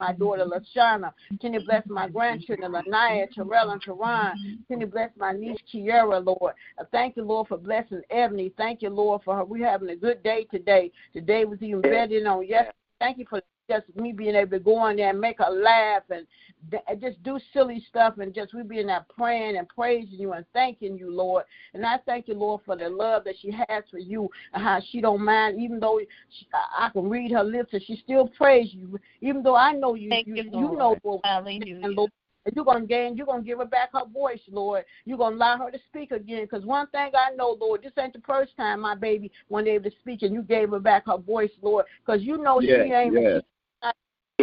My 0.00 0.12
daughter, 0.12 0.44
Lashana. 0.44 1.12
Continue 1.28 1.60
to 1.60 1.66
bless 1.66 1.86
my 1.88 2.08
grandchildren, 2.08 2.72
Lanaya, 2.72 3.30
Terrell, 3.32 3.70
and 3.70 3.82
Teron. 3.82 4.32
Continue 4.66 4.86
to 4.86 4.92
bless 4.92 5.10
my 5.16 5.32
niece, 5.32 5.58
Kiera, 5.72 6.24
Lord. 6.24 6.54
I 6.78 6.84
thank 6.90 7.16
you, 7.16 7.24
Lord, 7.24 7.48
for 7.48 7.58
blessing 7.58 8.02
Ebony. 8.10 8.52
Thank 8.56 8.82
you, 8.82 8.90
Lord, 8.90 9.22
for 9.24 9.36
her. 9.36 9.44
We're 9.44 9.68
having 9.68 9.90
a 9.90 9.96
good 9.96 10.22
day 10.22 10.46
today. 10.50 10.90
Today 11.12 11.44
was 11.44 11.58
even 11.62 11.80
better 11.80 12.18
than 12.18 12.26
on 12.26 12.46
yesterday. 12.46 12.72
Thank 13.00 13.18
you 13.18 13.26
for 13.28 13.40
just 13.68 13.84
me 13.96 14.12
being 14.12 14.34
able 14.34 14.52
to 14.52 14.58
go 14.58 14.86
in 14.88 14.96
there 14.96 15.10
and 15.10 15.20
make 15.20 15.38
her 15.38 15.50
laugh 15.50 16.02
and 16.10 16.26
d- 16.70 16.78
just 17.00 17.22
do 17.22 17.38
silly 17.52 17.84
stuff 17.88 18.18
and 18.18 18.34
just 18.34 18.54
we 18.54 18.62
being 18.62 18.86
there 18.86 19.04
praying 19.16 19.56
and 19.56 19.68
praising 19.68 20.18
you 20.18 20.32
and 20.32 20.44
thanking 20.52 20.96
you, 20.98 21.14
Lord. 21.14 21.44
And 21.72 21.84
I 21.84 21.98
thank 22.06 22.28
you, 22.28 22.34
Lord, 22.34 22.62
for 22.64 22.76
the 22.76 22.88
love 22.88 23.24
that 23.24 23.36
she 23.40 23.50
has 23.50 23.84
for 23.90 23.98
you 23.98 24.28
and 24.52 24.62
how 24.62 24.80
she 24.90 25.00
don't 25.00 25.24
mind, 25.24 25.60
even 25.60 25.80
though 25.80 26.00
she, 26.30 26.46
I 26.52 26.86
I 26.86 26.90
can 26.90 27.08
read 27.08 27.32
her 27.32 27.44
lips 27.44 27.72
and 27.72 27.82
she 27.82 27.96
still 28.04 28.28
praise 28.28 28.68
you, 28.72 28.98
even 29.20 29.42
though 29.42 29.56
I 29.56 29.72
know 29.72 29.94
you. 29.94 30.10
Thank 30.10 30.26
you, 30.26 30.36
you, 30.36 30.42
you 30.44 30.76
know 30.76 30.96
what 31.02 31.20
Hallelujah. 31.24 31.80
and 31.82 31.94
Lord. 31.94 32.10
And 32.46 32.54
you're 32.54 32.64
gonna 32.66 32.84
gain, 32.84 33.16
you're 33.16 33.24
gonna 33.24 33.42
give 33.42 33.58
her 33.58 33.64
back 33.64 33.90
her 33.94 34.04
voice, 34.04 34.40
Lord. 34.50 34.84
You're 35.06 35.16
gonna 35.16 35.34
allow 35.34 35.56
her 35.56 35.70
to 35.70 35.78
speak 35.88 36.10
again. 36.10 36.42
Because 36.44 36.66
one 36.66 36.86
thing 36.88 37.10
I 37.14 37.34
know, 37.34 37.56
Lord, 37.58 37.82
this 37.82 37.92
ain't 37.98 38.12
the 38.12 38.20
first 38.26 38.54
time 38.58 38.80
my 38.80 38.94
baby 38.94 39.32
wasn't 39.48 39.68
able 39.68 39.90
to 39.90 39.96
speak, 40.00 40.20
and 40.20 40.34
you 40.34 40.42
gave 40.42 40.68
her 40.70 40.78
back 40.78 41.06
her 41.06 41.16
voice, 41.16 41.50
Lord. 41.62 41.86
Because 42.04 42.20
you 42.22 42.36
know 42.36 42.60
Yes, 42.60 42.84
she 42.84 42.92
ain't 42.92 43.14
yes. 43.14 43.42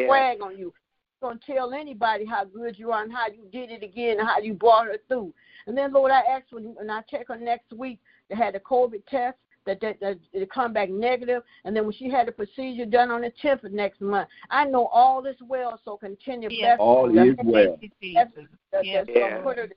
She 0.01 0.07
brag 0.07 0.41
on 0.41 0.57
you. 0.57 0.73
You're 1.21 1.31
gonna 1.31 1.39
tell 1.45 1.73
anybody 1.73 2.25
how 2.25 2.45
good 2.45 2.77
you 2.77 2.91
are 2.91 3.03
and 3.03 3.11
how 3.11 3.27
you 3.27 3.45
did 3.51 3.69
it 3.69 3.83
again 3.83 4.19
and 4.19 4.27
how 4.27 4.39
you 4.39 4.53
brought 4.53 4.85
her 4.85 4.97
through. 5.07 5.33
And 5.67 5.77
then, 5.77 5.93
Lord, 5.93 6.11
I 6.11 6.21
ask 6.21 6.45
when, 6.49 6.75
when 6.75 6.89
I 6.89 7.01
check 7.01 7.27
her 7.27 7.37
next 7.37 7.71
week, 7.73 7.99
they 8.29 8.35
had 8.35 8.55
a 8.55 8.59
COVID 8.59 9.05
test 9.07 9.37
that 9.65 9.79
that, 9.81 9.99
that 9.99 10.17
it 10.33 10.51
come 10.51 10.73
back 10.73 10.89
negative, 10.89 11.43
and 11.65 11.75
then 11.75 11.83
when 11.83 11.93
she 11.93 12.09
had 12.09 12.27
the 12.27 12.31
procedure 12.31 12.85
done 12.85 13.11
on 13.11 13.21
the 13.21 13.31
10th 13.43 13.63
of 13.63 13.71
next 13.71 14.01
month, 14.01 14.27
I 14.49 14.65
know 14.65 14.87
all 14.87 15.25
is 15.25 15.35
well. 15.47 15.79
So 15.85 15.97
continue 15.97 16.49
to 16.49 16.55
Yes. 16.55 16.77
All 16.79 17.13
her. 17.13 17.25
is 17.25 17.35
well. 17.43 17.77
Thank 17.79 17.93
That's, 18.15 18.31
that's, 18.71 18.85
Yes, 18.85 19.05
that's 19.05 19.19
gonna 19.19 19.43
put 19.43 19.57
her 19.57 19.67
to 19.67 19.75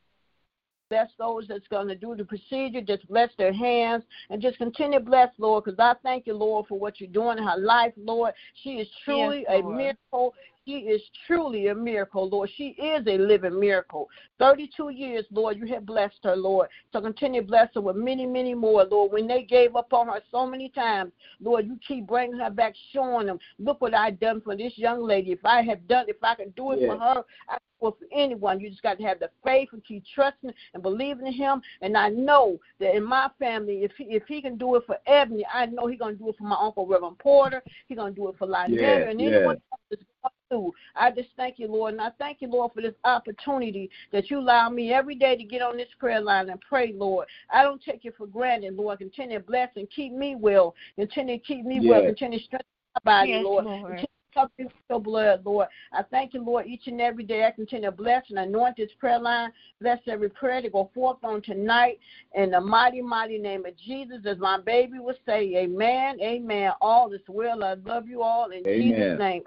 bless 0.95 1.11
those 1.19 1.49
that's 1.49 1.67
going 1.69 1.89
to 1.89 1.97
do 1.97 2.15
the 2.15 2.25
procedure. 2.25 2.81
Just 2.81 3.09
bless 3.09 3.31
their 3.37 3.53
hands 3.53 4.05
and 4.31 4.41
just 4.41 4.59
continue 4.59 5.01
to 5.01 5.05
bless, 5.05 5.29
Lord, 5.39 5.65
because 5.65 5.81
I 5.81 5.95
thank 6.05 6.29
you, 6.29 6.35
Lord, 6.35 6.67
for 6.69 6.79
what 6.79 7.01
you're 7.01 7.11
doing 7.11 7.39
in 7.39 7.45
her 7.45 7.59
life, 7.59 7.93
Lord. 7.97 8.33
She 8.63 8.75
is 8.75 8.87
truly 9.05 9.45
Yes, 9.49 9.59
a 9.59 9.63
miracle. 9.63 10.35
She 10.67 10.73
is 10.73 11.03
truly 11.27 11.69
a 11.69 11.75
miracle, 11.75 12.29
Lord. 12.29 12.51
She 12.57 12.69
is 12.69 13.07
a 13.07 13.19
living 13.19 13.59
miracle. 13.59 14.09
32 14.39 14.91
years, 14.91 15.25
Lord, 15.31 15.59
you 15.59 15.67
have 15.67 15.85
blessed 15.85 16.21
her, 16.25 16.37
Lord. 16.37 16.69
So 16.93 17.01
continue 17.01 17.43
to 17.43 17.47
bless 17.47 17.69
her 17.75 17.81
with 17.81 17.97
many, 17.97 18.27
many 18.27 18.55
more, 18.55 18.85
Lord. 18.85 19.13
When 19.13 19.27
they 19.27 19.43
gave 19.43 19.77
up 19.77 19.93
on 19.93 20.09
her 20.09 20.21
so 20.31 20.47
many 20.47 20.71
times, 20.71 21.13
Lord, 21.41 21.67
you 21.67 21.79
keep 21.87 22.07
bringing 22.07 22.39
her 22.39 22.51
back, 22.51 22.75
showing 22.93 23.27
them, 23.27 23.39
look 23.59 23.81
what 23.81 23.95
I've 23.95 24.19
done 24.21 24.41
for 24.41 24.57
this 24.57 24.73
young 24.77 25.03
lady. 25.03 25.33
If 25.33 25.45
I 25.45 25.63
have 25.63 25.87
done, 25.87 26.07
if 26.09 26.17
I 26.23 26.35
can 26.35 26.51
do 26.51 26.73
it 26.73 26.87
for 26.87 26.99
her, 26.99 27.23
I 27.49 27.59
for 27.93 27.95
anyone. 28.13 28.61
You 28.61 28.71
just 28.71 28.83
got 28.83 28.99
to 28.99 29.05
have 29.05 29.21
the 29.21 29.31
faith 29.45 29.69
and 29.73 29.85
keep 29.85 30.05
trusting 30.15 30.53
and 30.73 30.83
believing 30.83 31.27
in 31.27 31.33
Him. 31.33 31.61
And 31.83 31.97
I 31.97 32.09
know 32.09 32.59
that 32.81 32.95
in 32.95 33.05
my 33.05 33.29
family, 33.39 33.83
if 33.83 33.93
he, 33.97 34.05
if 34.05 34.25
He 34.27 34.41
can 34.41 34.57
do 34.57 34.77
it 34.77 34.85
for 34.87 34.97
Ebony, 35.07 35.47
I 35.53 35.67
know 35.67 35.87
He's 35.87 35.99
gonna 35.99 36.15
do 36.15 36.31
it 36.31 36.37
for 36.39 36.45
my 36.45 36.57
uncle 36.59 36.87
Reverend 36.87 37.19
Porter. 37.19 37.63
He's 37.89 37.99
gonna 37.99 38.15
do 38.15 38.29
it 38.29 38.37
for 38.39 38.47
Lynette 38.47 38.81
yeah, 38.81 39.11
and 39.11 39.21
yeah. 39.21 39.29
anyone 39.29 39.57
else 39.73 39.81
that's 39.91 40.03
going 40.23 40.34
through. 40.49 40.73
I 40.97 41.11
just 41.11 41.29
thank 41.37 41.59
you, 41.59 41.69
Lord, 41.69 41.95
and 41.95 42.03
I 42.03 42.11
thank 42.19 42.41
you, 42.41 42.49
Lord, 42.49 42.73
for 42.73 42.83
this 42.83 42.95
opportunity 43.05 43.91
that 44.13 44.31
you 44.31 44.39
allow 44.39 44.69
me 44.69 44.93
every 44.93 45.15
day 45.15 45.37
to 45.37 45.45
get 45.45 45.63
on 45.63 45.77
this 45.77 45.89
prayer 45.99 46.21
line 46.21 46.51
and 46.51 46.61
pray, 46.61 46.93
Lord. 46.97 47.27
I 47.53 47.63
don't 47.63 47.83
take 47.83 48.05
it 48.05 48.15
for 48.17 48.27
granted, 48.27 48.75
Lord. 48.75 48.99
Continue 48.99 49.39
to 49.39 49.45
bless 49.45 49.71
and 49.77 49.89
keep 49.91 50.13
me 50.13 50.37
well. 50.37 50.75
Continue 50.97 51.39
to 51.39 51.45
keep 51.45 51.65
me 51.65 51.81
well. 51.87 52.03
Continue 52.03 52.39
to 52.39 52.45
strengthen 52.45 52.67
my 53.05 53.11
body, 53.11 53.31
Yes, 53.31 53.45
Lord. 53.45 53.65
Lord. 53.65 53.83
Continue 53.83 54.07
cover 54.35 54.51
me 54.59 54.65
with 54.65 54.75
your 54.91 55.01
blood, 55.01 55.43
Lord. 55.45 55.69
I 55.93 56.03
thank 56.03 56.35
you, 56.35 56.45
Lord, 56.45 56.67
each 56.67 56.87
and 56.87 57.01
every 57.01 57.25
day. 57.25 57.45
I 57.45 57.53
continue 57.53 57.89
to 57.91 57.97
bless 57.97 58.25
and 58.31 58.39
anoint 58.39 58.77
this 58.77 58.91
prayer 58.99 59.21
line. 59.21 59.51
Bless 59.81 60.01
every 60.07 60.29
prayer 60.29 60.61
to 60.61 60.69
go 60.69 60.91
forth 60.95 61.19
on 61.23 61.41
tonight. 61.43 61.99
In 62.35 62.51
the 62.51 62.61
mighty, 62.61 63.01
mighty 63.01 63.39
name 63.39 63.65
of 63.65 63.77
Jesus, 63.77 64.19
as 64.27 64.39
my 64.39 64.61
baby 64.61 64.99
would 64.99 65.17
say, 65.25 65.55
Amen, 65.57 66.19
Amen. 66.21 66.73
All 66.81 67.13
is 67.13 67.21
well. 67.29 67.63
I 67.63 67.75
love 67.75 68.09
you 68.09 68.23
all 68.23 68.51
in 68.51 68.67
Amen. 68.67 68.95
Jesus' 68.95 69.19
name. 69.19 69.43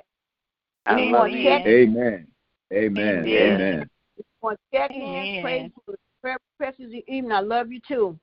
I 0.88 0.94
Any 0.94 1.12
love 1.12 1.12
more 1.12 1.30
you. 1.30 1.44
check? 1.44 1.66
Amen. 1.66 2.28
Amen. 2.74 3.26
Yeah. 3.28 3.56
Amen. 3.56 3.90
Want 4.42 4.60
check 4.74 4.92
in? 4.92 5.02
Amen. 5.02 5.42
Praise 5.44 5.72
for 5.86 5.92
the 5.92 5.98
prayer 6.22 6.38
requests 6.60 6.80
this 6.80 7.04
evening. 7.08 7.32
I 7.32 7.42
love 7.42 7.72
you 7.72 7.80
too. 7.88 8.18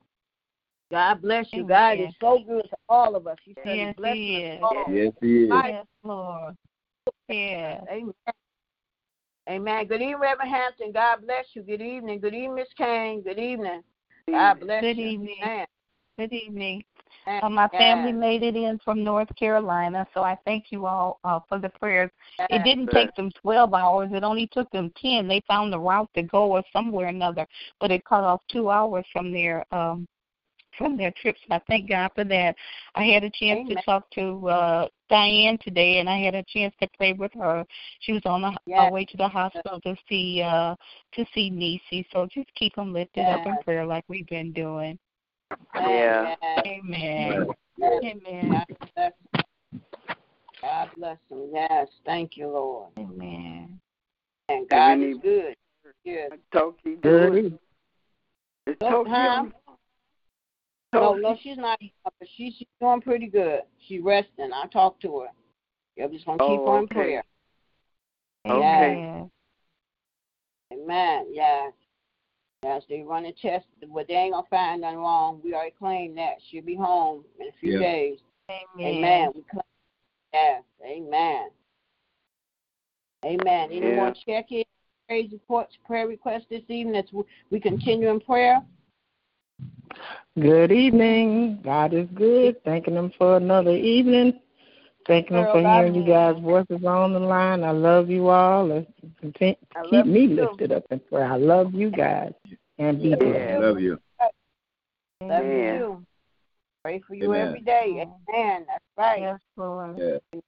God 0.90 1.20
bless 1.22 1.46
you. 1.53 1.64
God 1.64 1.94
Amen. 1.94 2.09
is 2.09 2.14
so 2.20 2.38
good 2.46 2.64
to 2.70 2.77
all 2.88 3.16
of 3.16 3.27
us. 3.27 3.37
He 3.44 3.57
said 3.64 3.77
Yes, 3.77 3.94
He 3.96 4.00
blesses 4.03 4.18
He 4.18 4.37
us 4.37 4.42
is. 4.42 4.61
all. 4.62 4.85
Yes, 4.92 5.12
he 5.20 5.42
is. 5.44 5.50
Yes, 5.64 5.87
Lord. 6.03 6.57
Yes. 7.29 7.85
Amen. 7.90 8.14
Amen. 9.48 9.87
Good 9.87 10.00
evening, 10.00 10.18
Reverend 10.20 10.50
Hampton. 10.50 10.92
God 10.92 11.18
bless 11.22 11.44
you. 11.53 11.62
Good 11.62 11.83
evening. 11.83 12.20
Good 12.20 12.35
evening, 12.35 12.55
Miss 12.55 12.68
Kane. 12.79 13.22
Good 13.22 13.38
evening. 13.38 13.83
God 14.31 14.61
bless 14.61 14.83
Good 14.83 14.96
you. 14.96 15.07
evening. 15.07 15.37
Amen. 15.42 15.66
Good 16.18 16.33
evening. 16.33 16.85
Uh, 17.27 17.48
my 17.48 17.68
family 17.68 18.12
Yes. 18.12 18.20
made 18.20 18.42
it 18.42 18.57
in 18.57 18.79
from 18.85 19.03
North 19.03 19.35
Carolina, 19.37 20.07
so 20.14 20.22
I 20.22 20.37
thank 20.44 20.66
you 20.70 20.87
all 20.87 21.18
uh, 21.24 21.40
for 21.48 21.59
the 21.59 21.68
prayers. 21.68 22.11
It 22.38 22.62
didn't 22.64 22.90
take 22.90 23.14
them 23.16 23.31
12 23.42 23.74
hours. 23.74 24.11
It 24.12 24.22
only 24.22 24.46
took 24.46 24.70
them 24.70 24.92
10. 24.96 25.29
They 25.29 25.42
found 25.46 25.72
the 25.72 25.79
route 25.79 26.11
to 26.14 26.22
go 26.22 26.53
or 26.53 26.62
somewhere 26.72 27.07
or 27.07 27.09
another, 27.09 27.46
but 27.81 27.90
it 27.90 28.05
cut 28.05 28.24
off 28.24 28.40
two 28.50 28.70
hours 28.70 29.05
from 29.12 29.33
their 29.33 29.64
um 29.74 30.07
from 30.79 30.96
their 30.96 31.12
trips. 31.12 31.40
I 31.50 31.61
thank 31.68 31.88
God 31.88 32.11
for 32.14 32.24
that. 32.24 32.57
I 32.94 33.05
had 33.05 33.24
a 33.24 33.31
chance 33.31 33.61
Amen. 33.61 33.77
to 33.77 33.83
talk 33.83 34.11
to 34.12 34.48
uh 34.48 34.88
Diane 35.09 35.59
today, 35.62 35.98
and 35.98 36.09
I 36.09 36.18
had 36.18 36.35
a 36.35 36.44
chance 36.44 36.74
to 36.81 36.88
play 36.96 37.12
with 37.12 37.33
her. 37.35 37.64
She 38.00 38.12
was 38.12 38.22
on 38.24 38.42
the, 38.42 38.53
Yes. 38.66 38.92
way 38.92 39.05
to 39.05 39.16
the 39.16 39.29
hospital 39.29 39.81
to 39.83 39.96
see 40.09 40.42
uh 40.42 40.74
to 41.12 41.24
see 41.35 41.50
Nisi. 41.50 42.07
So 42.12 42.27
just 42.33 42.53
keep 42.55 42.74
them 42.74 42.92
lifted 42.92 43.29
up 43.29 43.46
in 43.46 43.57
prayer 43.59 43.87
like 43.87 44.05
we've 44.09 44.27
been 44.27 44.53
doing. 44.53 44.98
Yeah. 45.75 46.35
Amen. 46.67 47.47
Amen. 47.83 48.51
God 48.53 48.67
bless 48.95 49.12
him. 49.12 49.43
God 50.62 50.90
bless 50.97 51.19
him. 51.31 51.51
Yes. 51.53 51.88
Thank 52.07 52.37
you, 52.37 52.49
Lord. 52.49 52.88
Amen. 52.99 53.81
And 54.49 54.69
God 54.69 54.93
Any- 54.93 55.11
is 55.12 55.19
good. 55.23 55.55
Good. 56.05 56.40
Toki 56.53 56.97
Good 56.97 57.03
doing? 57.03 57.38
evening. 57.47 57.59
Is 58.67 58.77
No, 58.81 58.90
Toki 58.90 59.11
huh? 59.11 59.17
on? 59.17 59.53
No, 60.93 61.14
no, 61.14 61.37
she's 61.43 61.57
not. 61.57 61.79
But 62.05 62.12
she's 62.37 62.55
she's 62.57 62.69
doing 62.81 63.01
pretty 63.01 63.27
good. 63.27 63.62
She's 63.87 64.01
resting. 64.03 64.51
I 64.53 64.67
talked 64.69 65.03
to 65.03 65.21
her. 65.21 65.29
I'm 66.03 66.12
just 66.12 66.25
gonna 66.25 66.38
keep 66.38 66.61
Oh, 66.61 66.73
her 66.73 66.79
in 66.79 66.85
okay. 66.85 66.95
prayer. 66.95 67.25
Okay. 68.47 68.57
Amen. 68.61 69.31
Amen. 70.73 71.27
Yes. 71.31 71.73
Yes, 72.64 72.83
they 72.88 73.03
run 73.03 73.27
a 73.27 73.33
test, 73.33 73.66
but 73.92 74.09
they 74.09 74.14
ain't 74.14 74.33
gonna 74.33 74.46
find 74.48 74.81
nothing 74.81 75.00
wrong. 75.00 75.38
We 75.44 75.53
already 75.53 75.74
claimed 75.79 76.16
that. 76.16 76.37
She'll 76.48 76.64
be 76.64 76.74
home 76.74 77.22
in 77.38 77.48
a 77.48 77.53
few 77.61 77.72
Yeah. 77.72 77.79
days. 77.79 78.18
Amen. 78.50 78.64
Amen. 78.81 79.33
We 79.35 79.42
claim 79.42 79.62
Yes. 80.33 80.62
Amen. 80.83 81.50
Amen. 83.27 83.70
Any 83.70 83.87
Yeah. 83.87 83.96
more 83.96 84.14
check-in, 84.27 84.64
praise 85.07 85.31
reports, 85.31 85.77
prayer 85.85 86.09
requests 86.09 86.46
this 86.48 86.62
evening 86.68 86.96
as 86.96 87.12
we- 87.12 87.24
we 87.50 87.61
continue 87.61 88.09
in 88.09 88.18
prayer? 88.18 88.64
Good 90.38 90.72
evening. 90.72 91.61
God 91.61 91.92
is 91.92 92.09
good. 92.14 92.64
Thanking 92.64 92.94
Him 92.94 93.11
for 93.11 93.37
another 93.37 93.77
evening. 93.77 94.40
Thanking 95.07 95.37
Him 95.37 95.45
Girl, 95.45 95.53
for 95.53 95.61
hearing 95.61 95.95
you 95.95 96.05
guys' 96.05 96.40
voices 96.43 96.85
on 96.85 97.12
the 97.12 97.21
line. 97.21 97.62
I 97.62 97.73
love 97.73 98.09
you 98.09 98.29
all. 98.29 98.67
Let's 98.67 98.87
keep 99.35 100.07
me 100.07 100.29
too. 100.29 100.35
lifted 100.35 100.73
up 100.73 100.85
in 100.90 101.01
prayer. 101.01 101.33
I 101.33 101.37
love 101.37 101.75
you 101.75 101.90
guys. 101.90 102.33
And 102.79 103.03
be 103.03 103.11
Yeah. 103.11 103.17
blessed. 103.17 103.61
Love 103.61 103.81
you. 103.81 103.99
Love 104.21 104.31
you 105.23 105.31
Amen. 105.31 105.79
too. 105.79 106.07
Pray 106.83 106.99
for 107.07 107.14
you 107.14 107.33
Amen. 107.35 107.49
every 107.49 107.61
day. 107.61 108.07
Amen. 108.29 108.67
That's 108.67 108.85
right. 108.97 109.21
Yes, 109.21 109.40
Lord. 109.57 109.99
Yeah. 109.99 110.40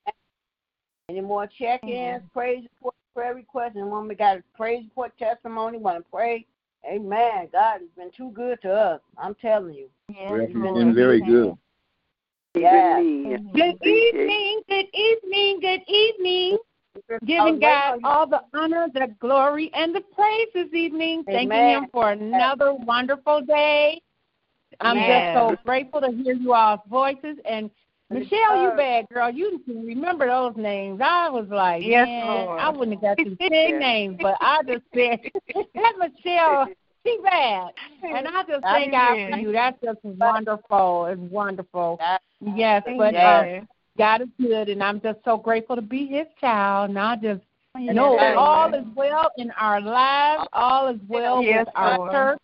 Any 1.09 1.21
more 1.21 1.47
check-ins, 1.47 2.23
praise 2.33 2.65
reports, 2.65 2.99
prayer 3.15 3.35
requests, 3.35 3.77
and 3.77 3.91
when 3.91 4.09
we 4.09 4.15
got 4.17 4.39
a 4.39 4.43
praise 4.57 4.83
report 4.85 5.17
testimony, 5.19 5.79
want 5.79 5.99
to 5.99 6.11
pray. 6.11 6.45
Amen. 6.85 7.49
God 7.53 7.81
has 7.81 7.89
been 7.97 8.11
too 8.17 8.31
good 8.33 8.61
to 8.63 8.73
us. 8.73 9.01
I'm 9.17 9.35
telling 9.37 9.75
you. 9.75 9.89
Yes, 10.09 10.33
Yes, 10.33 10.49
he's 10.49 10.57
Lord. 10.57 10.75
been 10.75 10.95
very 10.95 11.21
good. 11.21 11.57
Yeah. 12.57 12.99
Even 12.99 13.25
me. 13.25 13.35
Amen. 13.35 13.51
Good 13.55 13.87
evening, 13.87 14.61
good 14.69 14.87
evening, 14.95 15.61
good 15.61 15.81
evening. 15.89 16.59
Giving 17.27 17.61
God 17.61 18.01
all 18.05 18.27
the 18.27 18.41
honor, 18.55 18.89
the 18.93 19.15
glory, 19.21 19.71
and 19.75 19.95
the 19.95 20.01
praise 20.15 20.49
this 20.55 20.73
evening. 20.73 21.25
Thanking 21.25 21.53
Amen. 21.53 21.83
Him 21.85 21.87
for 21.93 22.13
another 22.13 22.73
wonderful 22.73 23.43
day. 23.43 24.01
I'm 24.81 24.97
Yes. 24.97 25.35
just 25.35 25.35
so 25.35 25.57
grateful 25.65 26.01
to 26.01 26.11
hear 26.11 26.33
you 26.35 26.55
all's 26.55 26.81
voices. 26.89 27.39
And 27.45 27.71
Michelle, 28.11 28.57
you 28.57 28.73
bad 28.77 29.07
girl. 29.13 29.31
You 29.31 29.61
can 29.67 29.85
remember 29.85 30.27
those 30.27 30.57
names. 30.57 31.01
I 31.03 31.29
was 31.29 31.49
like, 31.49 31.83
Yes, 31.85 32.07
man, 32.09 32.27
Lord. 32.27 32.61
I 32.61 32.71
wouldn't 32.71 33.03
have 33.03 33.17
got 33.17 33.17
these 33.25 33.37
ten 33.39 33.79
names, 33.79 34.19
but 34.21 34.37
I 34.41 34.63
just 34.67 34.85
said, 34.95 35.21
that 35.75 35.93
Michelle, 35.99 36.67
she 37.07 37.19
bad. 37.23 37.73
And 38.03 38.29
I 38.29 38.43
just 38.49 38.63
thank 38.63 38.93
God 38.93 39.15
for 39.31 39.37
you. 39.39 39.53
That's 39.53 39.81
just 39.83 39.99
wonderful. 40.05 41.07
It's 41.07 41.21
wonderful. 41.33 41.97
God- 42.01 42.21
Yes, 42.55 42.83
but 42.99 43.15
uh, 43.15 43.61
God 43.97 44.21
is 44.21 44.29
good, 44.39 44.69
and 44.69 44.83
I'm 44.83 45.01
just 45.01 45.19
so 45.25 45.39
grateful 45.39 45.75
to 45.75 45.81
be 45.83 46.07
His 46.07 46.27
child. 46.39 46.91
And 46.91 46.99
I 46.99 47.17
just 47.17 47.41
Yes, 47.79 47.95
know 47.95 48.19
Amen. 48.19 48.37
all 48.39 48.75
is 48.75 48.85
well 48.95 49.31
in 49.37 49.51
our 49.53 49.81
lives, 49.81 50.47
all 50.53 50.89
is 50.89 51.01
well 51.09 51.43
Yes, 51.43 51.67
with 51.67 51.75
our 51.77 52.11
church, 52.11 52.39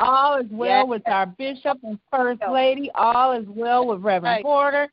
all 0.00 0.36
is 0.38 0.46
well 0.50 0.80
Yes. 0.80 0.88
with 0.88 1.08
our 1.08 1.26
bishop 1.26 1.78
and 1.82 1.98
first 2.10 2.40
lady, 2.50 2.90
all 2.94 3.32
is 3.32 3.46
well 3.48 3.86
with 3.86 4.00
Reverend 4.00 4.36
Right. 4.36 4.42
Porter 4.42 4.88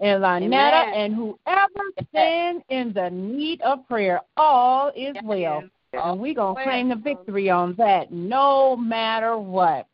and 0.00 0.22
Lynetta, 0.22 0.44
Amen. 0.44 0.94
and 0.94 1.14
whoever 1.14 1.90
stands 2.10 2.62
in 2.70 2.92
the 2.94 3.10
need 3.10 3.60
of 3.62 3.86
prayer. 3.88 4.20
All 4.36 4.88
is 4.88 5.14
Yes. 5.14 5.24
well. 5.24 5.64
All 5.94 6.12
And 6.12 6.20
we're 6.20 6.34
going 6.34 6.56
to 6.56 6.62
claim 6.62 6.88
the 6.88 6.96
victory 6.96 7.50
on 7.50 7.74
that 7.78 8.12
no 8.12 8.76
matter 8.76 9.38
what. 9.38 9.86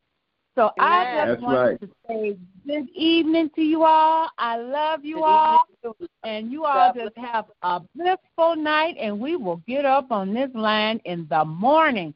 So 0.54 0.70
I 0.78 1.04
just 1.04 1.28
That's 1.28 1.42
wanted 1.42 1.58
right. 1.58 1.80
to 1.80 1.88
say 2.06 2.36
good 2.66 2.88
evening 2.94 3.50
to 3.54 3.62
you 3.62 3.84
all. 3.84 4.28
I 4.38 4.56
love 4.56 5.04
you 5.04 5.16
Good 5.16 5.24
all. 5.24 5.64
evening. 5.84 6.08
And 6.24 6.52
you 6.52 6.64
all 6.64 6.92
God 6.92 7.00
just 7.04 7.16
have 7.16 7.46
a 7.62 7.80
blissful 7.96 8.54
night, 8.54 8.96
and 9.00 9.18
we 9.18 9.34
will 9.34 9.60
get 9.66 9.84
up 9.84 10.12
on 10.12 10.32
this 10.32 10.50
line 10.54 11.00
in 11.04 11.26
the 11.28 11.44
morning, 11.44 12.14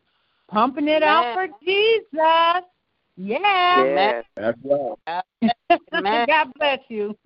pumping 0.48 0.86
it 0.86 1.02
out 1.02 1.34
for 1.34 1.48
Jesus. 1.64 2.64
Yeah. 3.16 3.38
Yes. 3.76 4.24
That's 4.36 4.58
right. 4.64 5.22
Amen. 5.92 6.26
God 6.28 6.52
bless 6.56 6.78
you. 6.88 7.16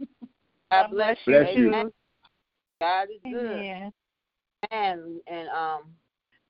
God 0.70 0.90
bless 0.90 1.16
you. 1.26 1.32
Bless 1.32 1.56
you. 1.56 1.68
Amen. 1.68 1.90
God 2.80 3.08
is 3.10 3.20
good. 3.24 3.46
Amen. 3.46 3.92
And 4.70 5.20
and 5.26 5.48
um, 5.48 5.82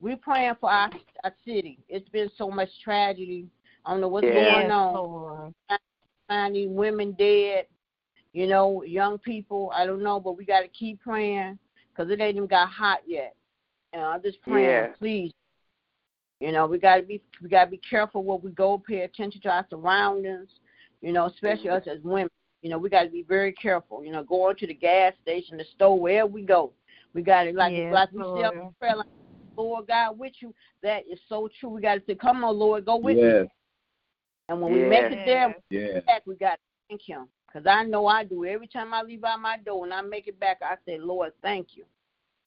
we're 0.00 0.16
praying 0.16 0.54
for 0.60 0.70
our, 0.70 0.90
our 1.24 1.34
city. 1.44 1.78
It's 1.88 2.08
been 2.08 2.30
so 2.36 2.50
much 2.50 2.68
tragedy. 2.82 3.46
I 3.84 3.92
don't 3.92 4.00
know 4.00 4.08
what's 4.08 4.26
Yeah. 4.26 4.52
going 4.60 4.70
on. 4.70 4.94
Lord. 4.94 5.54
Finding 6.28 6.74
women 6.74 7.12
dead, 7.12 7.66
you 8.32 8.46
know, 8.46 8.82
young 8.84 9.18
people. 9.18 9.72
I 9.74 9.84
don't 9.84 10.02
know, 10.02 10.20
but 10.20 10.36
we 10.36 10.44
got 10.44 10.60
to 10.60 10.68
keep 10.68 11.00
praying 11.00 11.58
because 11.90 12.10
it 12.10 12.20
ain't 12.20 12.36
even 12.36 12.46
got 12.48 12.68
hot 12.68 13.00
yet. 13.06 13.34
And 13.92 14.02
I'm 14.02 14.22
just 14.22 14.40
praying, 14.42 14.68
Yeah. 14.68 14.86
please. 14.98 15.32
You 16.38 16.52
know, 16.52 16.66
we 16.66 16.78
got 16.78 16.96
to 16.96 17.02
be 17.02 17.20
we 17.42 17.48
got 17.48 17.66
to 17.66 17.70
be 17.70 17.78
careful 17.78 18.22
where 18.22 18.38
we 18.38 18.50
go. 18.52 18.78
Pay 18.78 19.00
attention 19.00 19.40
to 19.42 19.50
our 19.50 19.66
surroundings. 19.68 20.48
You 21.02 21.12
know, 21.12 21.26
especially 21.26 21.66
mm-hmm. 21.66 21.88
us 21.88 21.96
as 21.98 22.02
women. 22.02 22.30
You 22.62 22.70
know, 22.70 22.78
we 22.78 22.88
got 22.88 23.04
to 23.04 23.10
be 23.10 23.22
very 23.22 23.52
careful. 23.52 24.04
You 24.04 24.12
know, 24.12 24.22
going 24.22 24.56
to 24.56 24.66
the 24.66 24.74
gas 24.74 25.14
station, 25.22 25.56
the 25.58 25.64
store, 25.74 25.98
wherever 25.98 26.28
we 26.28 26.42
go, 26.42 26.72
We 27.12 27.22
got 27.22 27.44
to 27.44 27.52
like 27.52 27.72
Yes, 27.72 27.92
like 27.92 28.12
we 28.12 28.18
said 28.18 28.24
Lord. 28.24 28.58
on 28.58 28.74
prayer, 28.78 28.96
like, 28.96 29.06
Lord 29.60 29.86
God 29.86 30.18
with 30.18 30.32
you. 30.40 30.54
That 30.82 31.04
is 31.10 31.18
so 31.28 31.48
true. 31.58 31.70
We 31.70 31.80
got 31.80 31.94
to 31.96 32.02
say, 32.06 32.14
"Come 32.14 32.44
on, 32.44 32.58
Lord, 32.58 32.84
go 32.84 32.96
with 32.96 33.16
me." 33.16 33.22
Yes, 33.22 33.46
And 34.48 34.60
when 34.60 34.72
we 34.72 34.84
make 34.84 35.12
it 35.12 35.24
there, 35.26 35.56
yes. 35.70 36.04
back, 36.06 36.22
we 36.26 36.34
got 36.36 36.54
to 36.54 36.58
thank 36.88 37.02
Him. 37.02 37.28
Because 37.46 37.66
I 37.66 37.84
know 37.84 38.06
I 38.06 38.24
do. 38.24 38.44
Every 38.44 38.68
time 38.68 38.94
I 38.94 39.02
leave 39.02 39.24
out 39.24 39.40
my 39.40 39.56
door 39.58 39.84
and 39.84 39.92
I 39.92 40.02
make 40.02 40.28
it 40.28 40.38
back, 40.38 40.58
I 40.62 40.76
say, 40.86 40.98
Lord, 40.98 41.32
thank 41.42 41.68
you. 41.74 41.84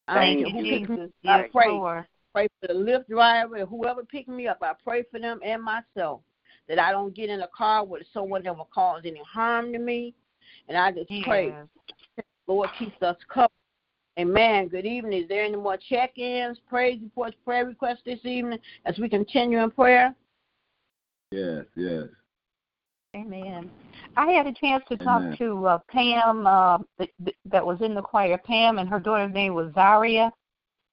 Thank 0.08 0.40
don't 0.40 0.56
you, 0.56 0.62
care 0.64 0.64
who 0.64 0.80
picks 0.80 0.90
me 0.90 0.96
Jesus. 0.96 1.12
I 1.26 1.48
pray. 1.52 1.70
Lord. 1.70 2.06
pray 2.34 2.48
for 2.62 2.68
the 2.68 2.74
Lyft 2.74 3.08
driver 3.08 3.56
and 3.58 3.68
whoever 3.68 4.04
picked 4.04 4.30
me 4.30 4.48
up. 4.48 4.60
I 4.62 4.74
pray 4.84 5.04
for 5.12 5.20
them 5.20 5.40
and 5.44 5.62
myself 5.62 6.22
that 6.68 6.80
I 6.80 6.92
don't 6.92 7.14
get 7.14 7.30
in 7.30 7.42
a 7.42 7.50
car 7.56 7.86
with 7.86 8.04
someone 8.14 8.44
that 8.44 8.56
will 8.56 8.70
cause 8.74 9.02
any 9.06 9.22
harm 9.32 9.74
to 9.74 9.80
me. 9.80 10.14
And 10.68 10.78
I 10.78 10.92
just 10.92 11.12
pray, 11.24 11.54
Lord, 12.48 12.70
keeps 12.80 13.02
us 13.02 13.18
covered. 13.28 13.50
Amen. 14.20 14.68
Good 14.68 14.86
evening. 14.86 15.24
Is 15.24 15.28
there 15.28 15.44
any 15.44 15.56
more 15.56 15.78
check-ins, 15.90 16.60
praise 16.70 17.00
reports, 17.02 17.36
prayer 17.44 17.66
requests 17.66 18.04
this 18.06 18.20
evening 18.24 18.60
as 18.86 18.98
we 19.00 19.10
continue 19.10 19.60
in 19.60 19.72
prayer? 19.72 20.14
Yes, 21.32 21.66
yes. 21.76 22.04
Amen. 23.16 23.72
I 24.16 24.28
had 24.32 24.46
a 24.46 24.54
chance 24.54 24.84
to 24.90 24.96
Amen. 25.02 25.32
talk 25.32 25.38
to 25.40 25.66
uh, 25.66 25.80
Pam 25.90 26.46
uh, 26.46 26.78
th- 27.00 27.12
th- 27.24 27.38
that 27.46 27.66
was 27.66 27.82
in 27.82 27.96
the 27.96 28.02
choir. 28.02 28.38
Pam 28.38 28.78
and 28.78 28.88
her 28.90 29.00
daughter's 29.00 29.34
name 29.34 29.56
was 29.56 29.72
Zaria. 29.74 30.32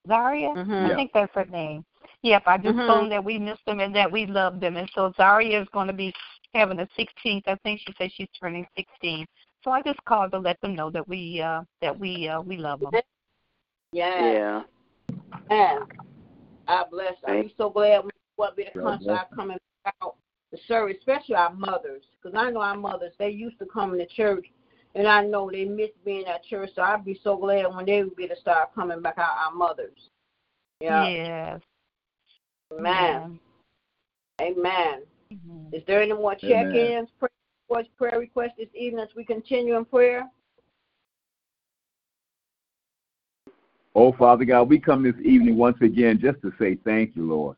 Zaria, 0.09 0.55
Mhm. 0.57 0.85
I 0.85 0.89
Yeah. 0.89 0.97
think 0.97 1.13
that's 1.13 1.35
her 1.35 1.45
name. 1.47 1.85
Yep, 2.23 2.43
I 2.47 2.57
just 2.57 2.79
Mhm. 2.79 2.87
told 2.87 3.03
them 3.03 3.09
that 3.11 3.25
we 3.25 3.39
missed 3.39 3.65
them 3.67 3.81
and 3.81 3.95
that 3.95 4.11
we 4.11 4.27
loved 4.27 4.61
them. 4.61 4.77
And 4.77 4.91
so 4.95 5.13
Zaria 5.17 5.61
is 5.61 5.69
going 5.73 5.89
to 5.89 5.93
be 5.93 6.13
having 6.55 6.81
a 6.81 6.89
16th. 6.97 7.47
I 7.47 7.57
think 7.57 7.81
she 7.81 7.93
said 7.99 8.11
she's 8.13 8.29
turning 8.39 8.67
16. 8.77 9.27
So 9.63 9.71
I 9.71 9.83
just 9.83 10.03
called 10.05 10.33
to 10.33 10.39
let 10.39 10.61
them 10.61 10.75
know 10.75 10.91
that 10.91 11.07
we 11.07 11.41
uh, 11.41 11.63
that 11.83 11.99
we 11.99 12.29
uh, 12.29 12.41
we 12.41 12.57
love 12.57 12.81
them. 12.81 12.93
Yeah. 13.93 14.33
Yeah. 14.33 14.63
Man, 15.49 15.81
I 16.67 16.85
bless. 16.91 17.15
I'm 17.27 17.51
so 17.59 17.71
glad 17.71 18.05
we 18.05 18.11
will 18.37 18.53
be 18.57 18.65
the 18.65 18.79
God 18.79 18.85
concert 18.85 19.05
bless 19.05 19.19
are 19.19 19.29
coming 19.35 19.59
out 20.03 20.17
the 20.51 20.59
service, 20.67 20.97
especially 20.99 21.35
our 21.35 21.53
mothers, 21.53 22.03
because 22.21 22.37
I 22.39 22.51
know 22.51 22.61
our 22.61 22.77
mothers 22.77 23.13
they 23.19 23.31
used 23.31 23.59
to 23.59 23.67
come 23.67 23.97
to 23.97 24.07
church, 24.07 24.47
and 24.95 25.07
I 25.07 25.25
know 25.25 25.51
they 25.51 25.65
miss 25.65 25.91
being 26.05 26.27
at 26.27 26.45
church. 26.45 26.71
So 26.75 26.83
I'd 26.83 27.05
be 27.05 27.21
so 27.23 27.37
glad 27.37 27.67
when 27.75 27.85
they 27.87 28.03
would 28.03 28.17
be 28.17 28.29
to 28.29 28.37
start 28.37 28.75
coming 28.75 29.03
back 29.03 29.19
out. 29.19 29.37
Our 29.47 29.53
mothers. 29.53 30.09
Yeah. 30.81 31.09
Yes. 31.09 31.61
Amen. 32.73 33.39
Amen. 34.41 35.03
Mhm. 35.33 35.75
Is 35.75 35.83
there 35.87 36.01
any 36.01 36.15
more 36.15 36.35
check-ins, 36.35 37.11
prayer 37.19 37.31
requests, 37.71 37.91
prayer 37.97 38.19
requests 38.19 38.55
this 38.59 38.69
evening 38.75 39.01
as 39.01 39.09
we 39.15 39.25
continue 39.25 39.77
in 39.77 39.85
prayer? 39.85 40.29
Oh, 43.95 44.13
Father 44.13 44.45
God, 44.45 44.69
we 44.69 44.79
come 44.79 45.03
this 45.03 45.15
evening 45.23 45.57
once 45.57 45.77
again 45.81 46.19
just 46.21 46.41
to 46.43 46.53
say 46.59 46.77
thank 46.85 47.17
you, 47.17 47.29
Lord. 47.29 47.57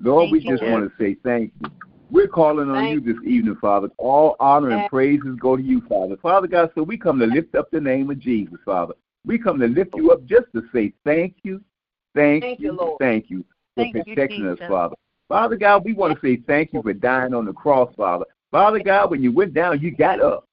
Lord, 0.00 0.24
Thank 0.24 0.32
we 0.32 0.40
you, 0.40 0.56
just 0.56 0.70
want 0.70 0.90
to 0.90 1.02
say 1.02 1.16
thank 1.22 1.52
you. 1.60 1.70
We're 2.10 2.28
calling 2.28 2.70
on 2.70 2.88
you 2.88 3.00
this 3.00 3.22
evening, 3.24 3.56
Father. 3.60 3.88
All 3.98 4.34
honor 4.40 4.70
and 4.70 4.88
praises 4.88 5.36
go 5.40 5.56
to 5.56 5.62
you, 5.62 5.82
Father. 5.88 6.16
Father 6.16 6.46
God, 6.46 6.70
so 6.74 6.82
we 6.82 6.98
come 6.98 7.18
to 7.18 7.26
lift 7.26 7.54
up 7.54 7.70
the 7.70 7.80
name 7.80 8.10
of 8.10 8.18
Jesus, 8.18 8.58
Father. 8.64 8.94
We 9.24 9.38
come 9.38 9.60
to 9.60 9.66
lift 9.66 9.94
you 9.94 10.10
up 10.10 10.24
just 10.24 10.46
to 10.54 10.62
say 10.72 10.92
thank 11.04 11.36
you, 11.42 11.62
thank, 12.14 12.42
Thank 12.42 12.60
you, 12.60 12.72
you, 12.72 12.78
Lord. 12.78 12.98
thank 12.98 13.30
you 13.30 13.44
for 13.74 13.84
Thank 13.84 13.94
you, 13.94 14.14
protecting 14.14 14.46
us, 14.46 14.58
Father. 14.66 14.96
Father 15.28 15.56
God, 15.56 15.84
we 15.84 15.92
want 15.92 16.14
to 16.14 16.26
say 16.26 16.42
thank 16.46 16.72
you 16.72 16.82
for 16.82 16.92
dying 16.92 17.34
on 17.34 17.44
the 17.44 17.52
cross, 17.52 17.92
Father. 17.96 18.24
Father 18.50 18.80
God, 18.80 19.10
when 19.10 19.22
you 19.22 19.32
went 19.32 19.54
down, 19.54 19.80
you 19.80 19.90
got 19.90 20.20
up. 20.20 20.48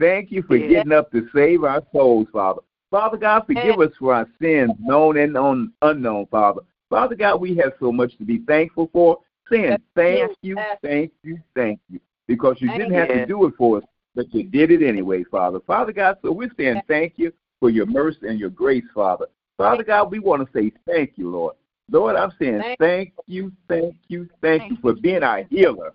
Thank 0.00 0.30
you 0.30 0.42
for 0.42 0.58
getting 0.58 0.92
up 0.92 1.10
to 1.12 1.28
save 1.34 1.64
our 1.64 1.82
souls, 1.92 2.28
Father. 2.32 2.60
Father 2.90 3.16
God, 3.16 3.44
forgive 3.46 3.80
us 3.80 3.92
for 3.98 4.14
our 4.14 4.28
sins, 4.40 4.72
known 4.78 5.16
and 5.18 5.36
unknown, 5.82 6.26
Father. 6.26 6.60
Father 6.90 7.16
God, 7.16 7.40
we 7.40 7.56
have 7.56 7.72
so 7.80 7.90
much 7.90 8.16
to 8.18 8.24
be 8.24 8.38
thankful 8.46 8.88
for. 8.92 9.18
Saying 9.50 9.76
thank 9.94 10.30
you, 10.42 10.56
thank 10.80 11.12
you, 11.22 11.38
thank 11.54 11.80
you. 11.90 12.00
Because 12.26 12.56
you 12.60 12.70
didn't 12.70 12.94
have 12.94 13.08
to 13.08 13.26
do 13.26 13.46
it 13.46 13.54
for 13.58 13.78
us, 13.78 13.84
but 14.14 14.32
you 14.32 14.44
did 14.44 14.70
it 14.70 14.82
anyway, 14.82 15.22
Father. 15.24 15.60
Father 15.66 15.92
God, 15.92 16.16
so 16.22 16.32
we're 16.32 16.50
saying 16.56 16.80
thank 16.88 17.14
you 17.16 17.32
for 17.60 17.68
your 17.68 17.86
mercy 17.86 18.28
and 18.28 18.38
your 18.38 18.48
grace, 18.48 18.84
Father. 18.94 19.26
Father 19.58 19.84
God, 19.84 20.10
we 20.10 20.18
want 20.18 20.46
to 20.46 20.58
say 20.58 20.72
thank 20.86 21.12
you, 21.16 21.30
Lord. 21.30 21.56
Lord, 21.90 22.16
I'm 22.16 22.32
saying 22.38 22.62
thank 22.78 23.12
you, 23.26 23.52
thank 23.68 23.94
you, 24.08 24.28
thank 24.40 24.70
you 24.70 24.78
for 24.80 24.94
being 24.94 25.22
our 25.22 25.42
healer. 25.44 25.92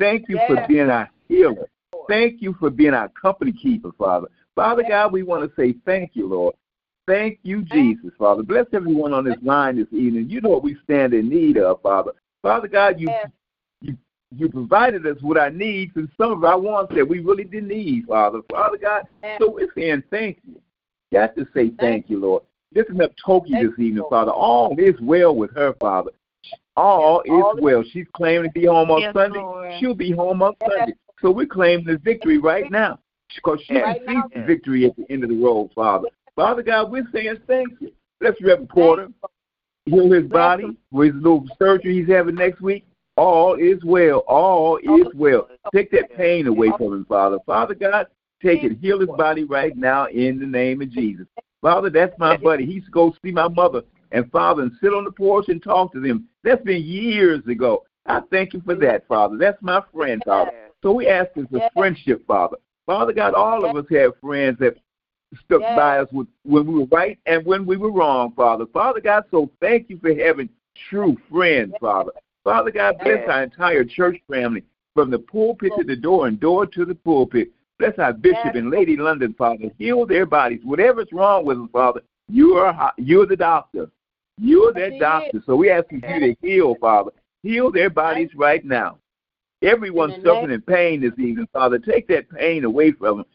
Thank 0.00 0.28
you 0.30 0.40
for 0.48 0.64
being 0.66 0.88
our 0.90 1.10
healer. 1.28 1.68
Thank 2.08 2.40
you 2.40 2.56
for 2.58 2.70
being 2.70 2.94
our 2.94 3.10
company 3.10 3.52
keeper, 3.52 3.90
Father. 3.98 4.28
Father 4.56 4.82
God, 4.82 5.12
we 5.12 5.22
want 5.22 5.48
to 5.48 5.54
say 5.54 5.74
thank 5.84 6.12
you, 6.14 6.26
Lord. 6.26 6.54
Thank 7.06 7.38
you, 7.42 7.62
Jesus, 7.62 8.10
Father. 8.18 8.42
Bless 8.42 8.66
everyone 8.72 9.12
on 9.12 9.24
this 9.24 9.36
line 9.42 9.76
this 9.76 9.86
evening. 9.92 10.30
You 10.30 10.40
know 10.40 10.48
what 10.48 10.64
we 10.64 10.76
stand 10.84 11.12
in 11.12 11.28
need 11.28 11.58
of, 11.58 11.82
Father. 11.82 12.12
Father 12.42 12.66
God, 12.66 12.98
you 12.98 13.08
Yes. 13.08 13.30
you 13.82 13.96
you 14.32 14.48
provided 14.48 15.06
us 15.06 15.20
with 15.22 15.36
our 15.36 15.50
needs 15.50 15.92
and 15.96 16.08
some 16.16 16.32
of 16.32 16.44
our 16.44 16.58
wants 16.58 16.94
that 16.94 17.06
we 17.06 17.18
really 17.18 17.44
didn't 17.44 17.68
need, 17.68 18.06
Father. 18.06 18.40
Father 18.50 18.78
God, 18.78 19.06
Yes. 19.22 19.38
so 19.40 19.50
we're 19.50 19.72
saying 19.74 20.02
thank 20.10 20.38
you. 20.46 20.60
Got 21.12 21.34
to 21.36 21.46
say 21.52 21.70
thank 21.78 22.08
you, 22.08 22.18
Lord. 22.20 22.44
Lifting 22.74 23.02
up 23.02 23.12
Toki 23.24 23.52
this 23.52 23.76
evening. 23.78 24.04
Father. 24.08 24.30
All 24.30 24.74
is 24.78 24.98
well 25.00 25.34
with 25.34 25.52
her, 25.56 25.74
Father. 25.74 26.12
All 26.76 27.22
Yes, 27.26 27.34
is 27.34 27.58
is- 27.58 27.62
well. 27.62 27.82
She's 27.82 28.06
claiming 28.14 28.50
to 28.50 28.52
be 28.58 28.66
home 28.66 28.90
on 28.90 29.00
Yes, 29.00 29.14
Sunday. 29.14 29.38
Lord. 29.40 29.72
She'll 29.78 29.94
be 29.94 30.10
home 30.10 30.42
on 30.42 30.54
Yes. 30.60 30.70
Sunday. 30.70 30.94
So 31.20 31.30
we're 31.30 31.46
claiming 31.46 31.84
the 31.84 31.98
victory 31.98 32.38
right 32.38 32.70
now 32.70 32.98
because 33.34 33.60
she 33.62 33.74
Right 33.78 34.00
the 34.06 34.42
victory 34.46 34.86
at 34.86 34.96
the 34.96 35.04
end 35.10 35.22
of 35.22 35.30
the 35.30 35.36
road, 35.36 35.70
Father. 35.74 36.08
Father 36.34 36.62
God, 36.62 36.90
we're 36.90 37.06
saying 37.12 37.38
thank 37.46 37.68
you. 37.80 37.92
Let's 38.20 38.40
Reverend 38.40 38.68
Porter 38.70 39.08
heal 39.86 40.10
his 40.10 40.26
body 40.26 40.76
with 40.90 41.14
his 41.14 41.22
little 41.22 41.46
surgery 41.58 41.98
he's 42.00 42.08
having 42.08 42.34
next 42.36 42.60
week. 42.60 42.84
All 43.16 43.54
is 43.54 43.82
well. 43.84 44.18
All 44.20 44.78
is 44.78 45.06
well. 45.14 45.48
Take 45.74 45.90
that 45.90 46.14
pain 46.16 46.46
away 46.46 46.70
from 46.78 46.94
him, 46.94 47.04
Father. 47.04 47.38
Father 47.44 47.74
God, 47.74 48.06
take 48.42 48.62
it. 48.64 48.78
Heal 48.80 49.00
his 49.00 49.10
body 49.10 49.44
right 49.44 49.76
now 49.76 50.06
in 50.06 50.38
the 50.38 50.46
name 50.46 50.80
of 50.80 50.90
Jesus. 50.90 51.26
Father, 51.60 51.90
that's 51.90 52.18
my 52.18 52.36
buddy. 52.38 52.64
He 52.64 52.74
used 52.74 52.86
to 52.86 52.92
go 52.92 53.14
see 53.22 53.30
my 53.30 53.48
mother 53.48 53.82
and 54.12 54.30
father 54.30 54.62
and 54.62 54.72
sit 54.80 54.92
on 54.92 55.04
the 55.04 55.12
porch 55.12 55.48
and 55.48 55.62
talk 55.62 55.92
to 55.92 56.00
them. 56.00 56.28
That's 56.42 56.62
been 56.62 56.82
years 56.82 57.46
ago. 57.46 57.84
I 58.06 58.20
thank 58.30 58.54
you 58.54 58.60
for 58.64 58.74
that, 58.76 59.06
Father. 59.06 59.36
That's 59.36 59.60
my 59.62 59.82
friend, 59.92 60.22
Father. 60.24 60.52
So 60.82 60.92
we 60.92 61.06
ask 61.06 61.32
for 61.34 61.46
Yes. 61.50 61.70
friendship, 61.74 62.26
Father. 62.26 62.56
Father 62.86 63.12
God, 63.12 63.34
all 63.34 63.64
of 63.64 63.76
us 63.76 63.86
have 63.90 64.16
friends 64.20 64.58
that 64.58 64.76
stuck 65.44 65.60
Yes. 65.60 65.76
by 65.76 65.98
us 65.98 66.08
with, 66.12 66.26
when 66.42 66.66
we 66.66 66.74
were 66.80 66.86
right 66.86 67.18
and 67.26 67.44
when 67.44 67.66
we 67.66 67.76
were 67.76 67.92
wrong, 67.92 68.32
Father. 68.32 68.66
Father 68.66 69.00
God, 69.00 69.24
so 69.30 69.50
thank 69.60 69.90
you 69.90 69.98
for 69.98 70.14
having 70.14 70.48
true 70.88 71.16
friends, 71.30 71.74
Father. 71.80 72.12
Father 72.42 72.70
God, 72.70 72.98
bless 72.98 73.20
Yes. 73.20 73.28
our 73.28 73.42
entire 73.42 73.84
church 73.84 74.20
family 74.28 74.64
from 74.94 75.10
the 75.10 75.18
pulpit 75.18 75.72
to 75.76 75.84
the 75.84 75.94
door 75.94 76.26
and 76.26 76.40
door 76.40 76.66
to 76.66 76.84
the 76.84 76.94
pulpit. 76.94 77.50
Bless 77.78 77.98
our 77.98 78.12
bishop 78.12 78.54
and 78.54 78.70
Lady 78.70 78.96
London, 78.96 79.34
Father. 79.34 79.70
Heal 79.78 80.04
their 80.04 80.26
bodies. 80.26 80.60
Whatever's 80.64 81.12
wrong 81.12 81.44
with 81.44 81.58
them, 81.58 81.68
Father, 81.68 82.02
you 82.28 82.54
are 82.54 82.92
you're 82.98 83.26
the 83.26 83.36
doctor. 83.36 83.90
You're 84.40 84.72
that 84.72 84.98
doctor. 84.98 85.42
So 85.44 85.54
we 85.54 85.70
ask 85.70 85.86
you 85.90 86.00
to 86.00 86.34
heal, 86.40 86.74
Father. 86.80 87.10
Heal 87.42 87.70
their 87.70 87.90
bodies 87.90 88.30
right 88.34 88.64
now. 88.64 88.98
Everyone 89.62 90.14
suffering 90.24 90.52
in 90.52 90.62
pain 90.62 91.02
this 91.02 91.12
evening, 91.18 91.46
Father. 91.52 91.78
Take 91.78 92.08
that 92.08 92.30
pain 92.30 92.64
away 92.64 92.92
from 92.92 93.18
them. 93.18 93.26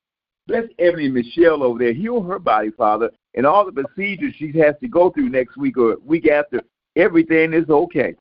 Bless 0.47 0.65
Ebony 0.79 1.09
Michelle 1.09 1.63
over 1.63 1.79
there. 1.79 1.93
Heal 1.93 2.21
her 2.23 2.39
body, 2.39 2.71
Father, 2.71 3.11
and 3.35 3.45
all 3.45 3.65
the 3.65 3.71
procedures 3.71 4.33
she 4.37 4.51
has 4.59 4.75
to 4.81 4.87
go 4.87 5.11
through 5.11 5.29
next 5.29 5.57
week 5.57 5.77
or 5.77 5.97
week 6.03 6.27
after. 6.27 6.61
Everything 6.95 7.53
is 7.53 7.69
okay. 7.69 8.15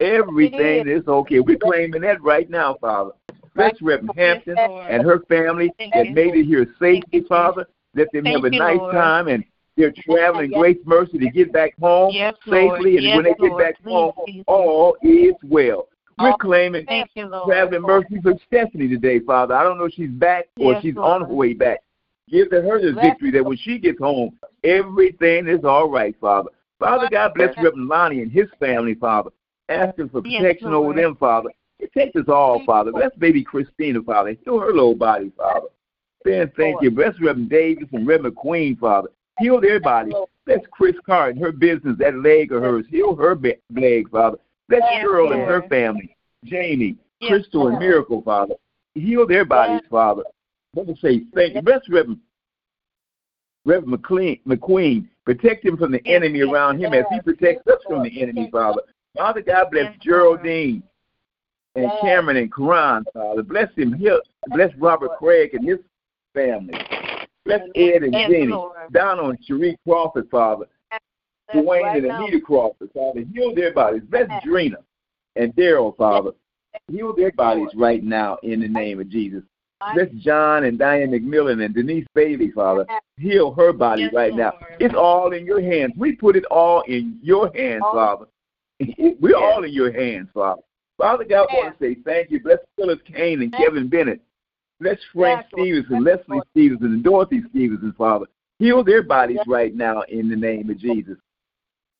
Everything 0.00 0.88
is 0.88 1.06
okay. 1.06 1.40
We're 1.40 1.58
claiming 1.58 2.02
that 2.02 2.22
right 2.22 2.48
now, 2.48 2.76
Father. 2.80 3.12
Bless 3.54 3.74
Reverend 3.82 4.12
Hampton 4.16 4.56
and 4.58 5.02
her 5.02 5.20
family 5.28 5.70
that 5.78 6.10
made 6.12 6.34
it 6.34 6.46
here 6.46 6.66
safely, 6.78 7.22
Father. 7.28 7.66
Let 7.94 8.10
them 8.12 8.24
have 8.26 8.44
a 8.44 8.50
nice 8.50 8.78
time 8.92 9.28
and 9.28 9.44
they're 9.80 9.94
traveling 10.04 10.50
Yes. 10.50 10.58
grace 10.58 10.78
mercy 10.84 11.18
to 11.18 11.30
get 11.30 11.52
back 11.52 11.72
home 11.80 12.12
Yes, 12.14 12.34
safely. 12.48 12.96
And 12.96 13.06
Yes, 13.06 13.16
when 13.16 13.24
they 13.24 13.34
get 13.34 13.50
Lord. 13.50 13.58
back 13.58 13.82
home, 13.82 14.12
all 14.46 14.96
is 15.02 15.34
well. 15.42 15.88
We're 16.18 16.36
claiming 16.36 16.86
you, 16.90 17.28
traveling 17.46 17.82
mercy 17.82 18.20
for 18.22 18.34
Stephanie 18.46 18.88
today, 18.88 19.20
Father. 19.20 19.54
I 19.54 19.62
don't 19.62 19.78
know 19.78 19.84
if 19.84 19.94
she's 19.94 20.10
back 20.10 20.48
or 20.58 20.78
she's 20.82 20.96
Lord. 20.96 21.22
on 21.22 21.28
her 21.28 21.34
way 21.34 21.54
back. 21.54 21.80
Give 22.28 22.50
her 22.50 22.80
the 22.80 22.92
Bless 22.92 23.04
victory 23.04 23.30
that 23.32 23.44
when 23.44 23.56
she 23.56 23.78
gets 23.78 23.98
home, 23.98 24.38
everything 24.62 25.48
is 25.48 25.64
all 25.64 25.88
right, 25.88 26.14
Father. 26.20 26.50
Father 26.78 27.08
God, 27.10 27.32
bless. 27.34 27.56
Reverend 27.56 27.88
Lonnie 27.88 28.20
and 28.22 28.30
his 28.30 28.48
family, 28.58 28.94
Father. 28.94 29.30
Asking 29.68 30.10
for 30.10 30.20
Yes, 30.24 30.42
protection 30.42 30.74
over 30.74 30.92
them, 30.92 31.16
Father. 31.16 31.50
Protect 31.78 32.16
us 32.16 32.28
all, 32.28 32.62
Father. 32.64 32.92
Bless 32.92 33.14
baby 33.16 33.42
Christina, 33.42 34.02
Father. 34.02 34.36
Heal 34.44 34.58
her 34.58 34.72
little 34.72 34.94
body, 34.94 35.32
Father. 35.36 35.68
Saying 36.26 36.52
thank 36.56 36.82
you. 36.82 36.90
Bless 36.90 37.18
Reverend 37.18 37.48
Davis 37.48 37.88
and 37.92 38.06
Reverend 38.06 38.36
Queen, 38.36 38.76
Father. 38.76 39.08
Heal 39.40 39.60
their 39.60 39.80
bodies. 39.80 40.14
Bless 40.46 40.60
Chris 40.70 40.96
Carr 41.04 41.30
and 41.30 41.40
her 41.40 41.52
business, 41.52 41.96
that 41.98 42.14
leg 42.16 42.52
of 42.52 42.62
hers. 42.62 42.86
Heal 42.88 43.14
her 43.16 43.36
leg, 43.70 44.10
Father. 44.10 44.38
Bless 44.68 44.82
Yes, 44.90 45.04
Cheryl 45.04 45.32
and 45.32 45.42
her 45.42 45.66
family. 45.68 46.16
Jamie, 46.44 46.96
Yes, 47.20 47.30
Crystal, 47.30 47.68
and 47.68 47.78
Miracle, 47.78 48.22
Father. 48.22 48.54
Heal 48.94 49.26
their 49.26 49.44
bodies, 49.44 49.86
Father. 49.90 50.22
Let 50.74 50.86
me 50.86 50.96
say 51.02 51.22
thank 51.34 51.54
you. 51.54 51.62
Bless 51.62 51.88
Reverend, 51.88 52.20
Reverend 53.64 53.90
McLean, 53.90 54.40
McQueen 54.46 55.08
Protect 55.24 55.64
him 55.64 55.76
from 55.76 55.92
the 55.92 56.04
enemy 56.06 56.40
around 56.40 56.80
him 56.80 56.92
as 56.92 57.04
he 57.08 57.20
protects 57.20 57.64
us 57.68 57.78
from 57.86 58.02
the 58.02 58.20
enemy, 58.20 58.48
Father. 58.50 58.82
Father 59.16 59.42
God, 59.42 59.68
bless 59.70 59.94
Geraldine 60.00 60.82
and 61.76 61.88
Cameron 62.00 62.36
and 62.36 62.52
Karan, 62.52 63.04
Father. 63.14 63.44
Bless 63.44 63.72
him. 63.76 63.92
Heal. 63.92 64.20
Bless 64.48 64.74
Robert 64.76 65.16
Craig 65.18 65.54
and 65.54 65.64
his 65.64 65.78
family. 66.34 66.74
Bless 67.44 67.60
Ed 67.74 68.02
and 68.02 68.12
Jenny. 68.12 68.46
Lord. 68.46 68.92
Down 68.92 69.18
on 69.18 69.38
Cherie 69.42 69.78
Crawford, 69.86 70.28
Father. 70.30 70.66
Dwayne 71.54 71.82
right 71.82 71.96
and 71.96 72.08
now. 72.08 72.22
Anita 72.26 72.40
Crawford, 72.40 72.90
Father. 72.94 73.24
Heal 73.32 73.54
their 73.54 73.72
bodies. 73.72 74.02
Bless 74.08 74.28
Drina 74.44 74.76
and 75.36 75.54
Daryl, 75.54 75.96
Father. 75.96 76.30
Heal 76.88 77.14
their 77.14 77.32
bodies 77.32 77.68
right 77.74 78.02
now 78.02 78.38
in 78.42 78.60
the 78.60 78.68
name 78.68 79.00
of 79.00 79.08
Jesus. 79.08 79.42
Bless 79.94 80.10
John 80.18 80.64
and 80.64 80.78
Diane 80.78 81.10
McMillan 81.10 81.64
and 81.64 81.74
Denise 81.74 82.06
Bailey, 82.14 82.50
Father. 82.50 82.86
Heal 83.16 83.52
her 83.54 83.72
body 83.72 84.02
Yes, 84.02 84.12
right 84.14 84.34
now. 84.34 84.52
Lord. 84.52 84.76
It's 84.78 84.94
all 84.94 85.32
in 85.32 85.46
your 85.46 85.60
hands. 85.60 85.94
We 85.96 86.12
put 86.12 86.36
it 86.36 86.44
all 86.46 86.82
in 86.82 87.18
your 87.22 87.50
hands. 87.54 87.82
Father. 87.90 88.26
We're 89.20 89.36
all 89.36 89.64
in 89.64 89.72
your 89.72 89.92
hands, 89.92 90.28
Father. 90.34 90.62
Father 90.98 91.24
God, 91.24 91.48
I 91.50 91.56
want 91.56 91.78
to 91.78 91.84
say 91.84 91.96
thank 92.04 92.30
you. 92.30 92.40
Bless 92.40 92.58
Phyllis 92.76 92.98
Kane 93.06 93.40
and 93.40 93.52
Kevin 93.52 93.88
Bennett. 93.88 94.20
Bless 94.80 94.98
Frank 95.12 95.42
Yes, 95.42 95.52
Lord. 95.52 95.66
Stevenson, 95.66 95.96
Yes, 95.96 96.04
Leslie 96.04 96.24
Lord. 96.36 96.46
Stevenson, 96.52 96.86
and 96.86 97.04
Dorothy 97.04 97.42
Stevenson, 97.50 97.92
Father. 97.96 98.26
Heal 98.58 98.82
their 98.82 99.02
bodies 99.02 99.36
Yes. 99.38 99.46
right 99.46 99.74
now 99.74 100.02
in 100.02 100.28
the 100.28 100.36
name 100.36 100.70
of 100.70 100.78
Jesus. 100.78 101.18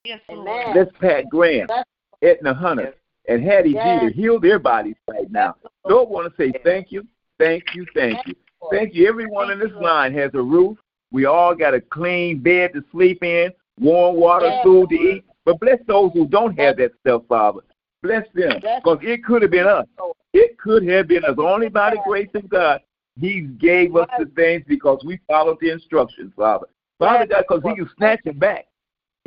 Yes, 0.04 0.20
Amen. 0.30 0.44
Lord. 0.44 0.72
Bless 0.72 0.88
Pat 1.00 1.28
Graham, 1.30 1.66
Yes. 1.68 1.84
Edna 2.22 2.54
Hunter, 2.54 2.94
and 3.28 3.42
Hattie 3.42 3.70
Yes. 3.70 4.00
Jeter. 4.00 4.14
Heal 4.14 4.40
their 4.40 4.58
bodies 4.58 4.96
right 5.08 5.30
now. 5.30 5.56
Lord, 5.86 6.08
want 6.08 6.30
to 6.30 6.36
say 6.36 6.52
thank 6.64 6.90
you, 6.90 7.06
thank 7.38 7.74
you, 7.74 7.86
thank 7.94 8.26
you. 8.26 8.34
Thank 8.70 8.94
you. 8.94 9.08
Everyone 9.08 9.50
in 9.50 9.58
this 9.58 9.72
line 9.72 10.12
has 10.14 10.30
a 10.34 10.42
roof. 10.42 10.78
We 11.12 11.24
all 11.24 11.54
got 11.54 11.74
a 11.74 11.80
clean 11.80 12.38
bed 12.38 12.72
to 12.74 12.84
sleep 12.92 13.22
in, 13.22 13.52
warm 13.78 14.16
water, 14.16 14.46
Yes, 14.46 14.62
food 14.62 14.90
to 14.90 14.94
eat. 14.94 15.24
But 15.44 15.58
bless 15.60 15.78
those 15.86 16.12
who 16.12 16.26
don't 16.26 16.58
have 16.58 16.76
that 16.76 16.92
stuff, 17.00 17.22
Father. 17.26 17.60
Bless 18.02 18.26
them. 18.34 18.60
Because 18.60 18.98
it 19.02 19.24
could 19.24 19.42
have 19.42 19.50
been 19.50 19.66
us. 19.66 19.86
It 20.32 20.58
could 20.58 20.86
have 20.88 21.08
been 21.08 21.24
us. 21.24 21.36
Only 21.38 21.68
by 21.68 21.90
the 21.90 22.02
grace 22.06 22.28
of 22.34 22.48
God, 22.48 22.80
He 23.18 23.42
gave 23.42 23.96
us 23.96 24.08
the 24.18 24.26
things 24.36 24.64
because 24.66 25.02
we 25.04 25.20
followed 25.28 25.58
the 25.60 25.70
instructions, 25.70 26.32
Father. 26.36 26.66
Father 26.98 27.26
God, 27.26 27.44
because 27.48 27.62
He 27.64 27.74
can 27.74 27.90
snatch 27.96 28.20
it 28.24 28.38
back. 28.38 28.66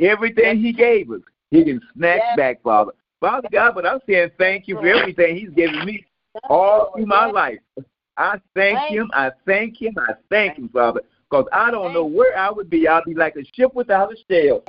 Everything 0.00 0.60
He 0.60 0.72
gave 0.72 1.10
us, 1.10 1.20
He 1.50 1.64
can 1.64 1.80
snatch 1.94 2.36
back, 2.36 2.62
Father. 2.62 2.92
Father 3.20 3.48
God, 3.50 3.74
but 3.74 3.86
I'm 3.86 4.00
saying 4.08 4.30
thank 4.38 4.68
you 4.68 4.76
for 4.76 4.86
everything 4.86 5.36
He's 5.36 5.50
given 5.50 5.84
me 5.84 6.04
all 6.48 6.92
through 6.94 7.06
my 7.06 7.26
life. 7.26 7.58
I 8.16 8.38
thank 8.54 8.78
him. 8.90 9.10
I 9.12 9.30
thank 9.46 9.80
him. 9.80 9.94
I 9.98 10.14
thank 10.30 10.58
him, 10.58 10.68
Father. 10.68 11.00
Because 11.28 11.46
I 11.52 11.70
don't 11.70 11.92
know 11.92 12.04
where 12.04 12.36
I 12.38 12.50
would 12.50 12.70
be. 12.70 12.86
I'd 12.86 13.04
be 13.04 13.14
like 13.14 13.36
a 13.36 13.44
ship 13.54 13.74
without 13.74 14.12
a 14.12 14.16
sail. 14.28 14.62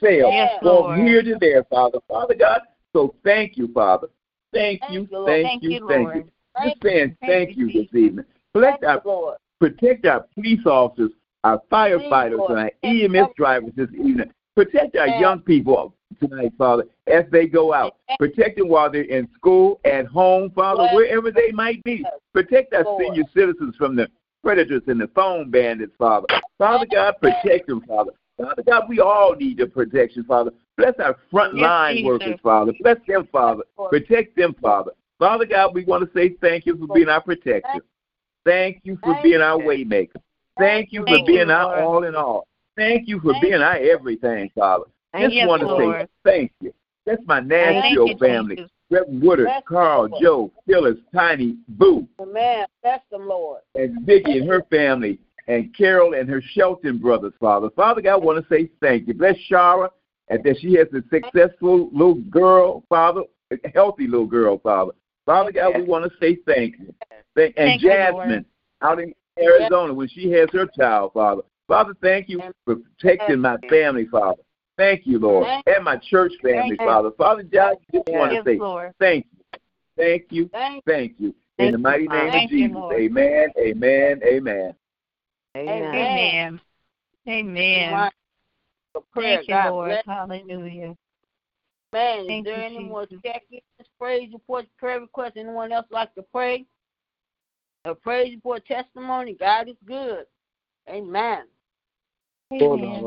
Sail 0.00 0.30
Yes, 0.30 0.58
from 0.60 1.00
here 1.00 1.22
to 1.22 1.36
there, 1.40 1.64
Father. 1.64 1.98
Father 2.08 2.34
God, 2.34 2.60
so 2.92 3.14
thank 3.24 3.56
you, 3.56 3.68
Father. 3.72 4.08
Thank 4.52 4.80
Thank 4.80 4.92
you, 4.92 5.24
thank 5.26 5.62
you, 5.62 5.88
thank 5.88 6.14
you. 6.14 6.24
Just 6.62 6.82
saying 6.82 7.16
Thank 7.20 7.48
thank 7.48 7.56
you, 7.56 7.66
this 7.66 7.94
evening. 7.94 8.24
Bless 8.52 8.78
our, 8.86 9.02
protect 9.58 10.06
our 10.06 10.26
police 10.34 10.64
officers, 10.66 11.10
our 11.44 11.60
firefighters, 11.70 12.48
and 12.50 12.58
our 12.58 12.70
EMS 12.82 13.32
drivers 13.36 13.72
this 13.74 13.88
evening. 13.94 14.30
Protect 14.54 14.96
our 14.96 15.08
young 15.08 15.40
people 15.40 15.94
tonight, 16.20 16.52
Father, 16.58 16.84
as 17.06 17.24
they 17.32 17.46
go 17.46 17.72
out. 17.72 17.96
Protect 18.18 18.58
them 18.58 18.68
while 18.68 18.90
they're 18.90 19.02
in 19.02 19.26
school, 19.34 19.80
at 19.84 20.06
home, 20.06 20.50
Father, 20.50 20.88
wherever 20.94 21.30
they 21.30 21.50
might 21.52 21.82
be. 21.84 22.04
Protect 22.34 22.74
our 22.74 22.84
senior 22.98 23.24
citizens 23.34 23.74
from 23.76 23.96
the 23.96 24.08
predators 24.42 24.82
and 24.88 25.00
the 25.00 25.08
phone 25.14 25.50
bandits, 25.50 25.94
Father. 25.98 26.26
Father 26.58 26.86
God, 26.92 27.14
protect 27.22 27.68
them, 27.68 27.80
Father. 27.88 28.12
Father 28.38 28.62
God, 28.62 28.84
we 28.88 29.00
all 29.00 29.34
need 29.34 29.58
the 29.58 29.66
protection, 29.66 30.24
Father. 30.24 30.50
Bless 30.76 30.94
our 30.98 31.16
front 31.30 31.56
Yes, 31.56 32.04
workers, 32.04 32.38
Father. 32.42 32.72
Bless 32.80 32.98
them, 33.06 33.28
Father. 33.30 33.62
Protect 33.90 34.36
them, 34.36 34.54
Father. 34.60 34.92
Father 35.18 35.44
God, 35.44 35.74
we 35.74 35.84
want 35.84 36.04
to 36.04 36.18
say 36.18 36.34
thank 36.40 36.66
you 36.66 36.76
for 36.76 36.94
being 36.94 37.08
our 37.08 37.20
protector. 37.20 37.84
Thank 38.44 38.80
you 38.82 38.98
for 39.02 39.14
being 39.22 39.40
our 39.40 39.58
waymaker. 39.58 40.16
Thank 40.58 40.92
you 40.92 41.04
for 41.06 41.24
being 41.26 41.50
our 41.50 41.82
all 41.82 42.04
in 42.04 42.14
all. 42.14 42.48
Thank 42.76 43.06
you 43.06 43.20
for 43.20 43.34
being 43.40 43.60
our 43.60 43.76
everything, 43.76 44.50
Father. 44.54 44.84
Just 45.18 45.46
want 45.46 45.62
to 45.62 45.76
say 45.76 46.06
thank 46.24 46.52
you. 46.60 46.72
That's 47.04 47.22
my 47.26 47.40
Nashville 47.40 48.16
family. 48.18 48.66
Reverend 48.90 49.22
Woodard, 49.22 49.48
Carl, 49.66 50.08
Joe, 50.20 50.52
Phyllis, 50.66 50.98
Tiny, 51.14 51.56
Boo, 51.68 52.06
Amen. 52.20 52.66
Bless 52.82 53.00
them, 53.10 53.26
Lord. 53.26 53.62
and 53.74 54.04
Vicky 54.04 54.38
and 54.38 54.48
her 54.48 54.62
family, 54.70 55.18
and 55.48 55.74
Carol 55.74 56.14
and 56.14 56.28
her 56.28 56.42
Shelton 56.52 56.98
brothers, 56.98 57.32
Father. 57.40 57.70
Father 57.70 58.02
God, 58.02 58.12
I 58.12 58.16
want 58.16 58.46
to 58.46 58.54
say 58.54 58.70
thank 58.80 59.08
you. 59.08 59.14
Bless 59.14 59.36
Shara, 59.50 59.88
and 60.28 60.42
that 60.44 60.58
she 60.60 60.74
has 60.74 60.88
a 60.92 61.02
successful 61.10 61.90
little 61.92 62.14
girl, 62.14 62.84
Father, 62.88 63.22
a 63.50 63.56
healthy 63.74 64.06
little 64.06 64.26
girl, 64.26 64.58
Father. 64.58 64.92
Father 65.26 65.52
God, 65.52 65.76
we 65.76 65.84
want 65.84 66.04
to 66.04 66.10
say 66.18 66.38
thank 66.46 66.78
you. 66.78 66.94
Thank, 67.34 67.54
and 67.56 67.80
Thank 67.80 67.82
you, 67.82 67.90
Jasmine 67.90 68.44
out 68.82 68.98
in 68.98 69.14
Arizona 69.38 69.94
when 69.94 70.08
she 70.08 70.30
has 70.32 70.48
her 70.52 70.66
child, 70.78 71.12
Father. 71.14 71.42
Father, 71.68 71.94
thank 72.02 72.28
you 72.28 72.42
for 72.64 72.76
protecting 72.76 73.40
my 73.40 73.56
family, 73.68 74.06
Father. 74.06 74.42
Thank 74.76 75.06
you, 75.06 75.18
Lord, 75.18 75.46
and 75.66 75.84
my 75.84 75.96
church 75.96 76.32
family, 76.42 76.76
Father. 76.76 77.10
Father, 77.16 77.42
God, 77.42 77.76
I 77.76 77.96
just 77.96 78.08
want 78.08 78.32
to 78.32 78.42
say 78.44 78.58
Lord. 78.58 78.92
thank 78.98 79.26
you. 79.30 79.58
Thank 79.96 80.26
you. 80.30 80.48
Thank 80.48 80.84
Thank 80.84 81.14
you. 81.18 81.34
In 81.58 81.72
the 81.72 81.78
mighty 81.78 82.08
name 82.08 82.26
of 82.26 82.32
Thank 82.32 82.50
you, 82.50 82.68
Jesus. 82.68 82.82
Amen. 82.92 83.52
Amen. 83.58 84.22
Amen. 84.26 84.74
Amen. 85.56 86.60
Amen. 87.28 88.10
Amen. 88.94 89.02
Right. 89.04 89.12
For 89.12 89.12
prayer. 89.12 89.36
Thank 89.36 89.48
you, 89.48 89.54
God 89.54 89.70
Lord. 89.70 89.88
bless. 89.88 90.06
Hallelujah. 90.06 90.96
Man, 91.92 92.20
is 92.20 92.26
Thank 92.26 92.44
there 92.46 92.56
you, 92.56 92.62
any 92.62 92.78
Jesus. 92.78 92.88
more 92.88 93.06
check-ins, 93.06 93.88
praise 93.98 94.32
reports, 94.32 94.68
prayer 94.78 95.00
requests? 95.00 95.32
Anyone 95.36 95.72
else 95.72 95.86
like 95.90 96.14
to 96.14 96.22
pray? 96.22 96.64
A 97.84 97.94
praise 97.94 98.34
report, 98.34 98.64
testimony. 98.64 99.34
God 99.38 99.68
is 99.68 99.76
good. 99.84 100.24
Amen. 100.88 101.44
Amen. 102.52 103.02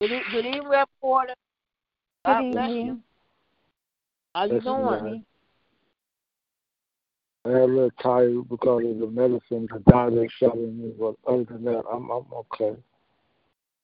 Good, 0.00 0.12
e- 0.12 0.20
good 0.30 0.46
evening, 0.46 0.64
reporter. 0.64 1.34
Good 2.24 2.32
God 2.32 2.52
bless 2.52 2.68
you. 2.70 2.76
evening. 2.76 3.02
How 4.34 4.44
you 4.44 4.60
Bless 4.60 4.64
you, 4.64 4.72
doing? 4.72 5.24
I 7.44 7.50
had 7.50 7.62
a 7.62 7.64
little 7.66 7.90
tired 8.02 8.48
because 8.48 8.84
of 8.84 8.98
the 8.98 9.06
medicine 9.06 9.68
the 9.72 9.78
doctor 9.88 10.28
shot 10.40 10.54
in 10.56 10.82
me, 10.82 10.92
but 10.98 11.14
other 11.26 11.44
than 11.44 11.64
that, 11.64 11.84
I'm 11.90 12.10
I'm 12.10 12.24
okay. 12.32 12.76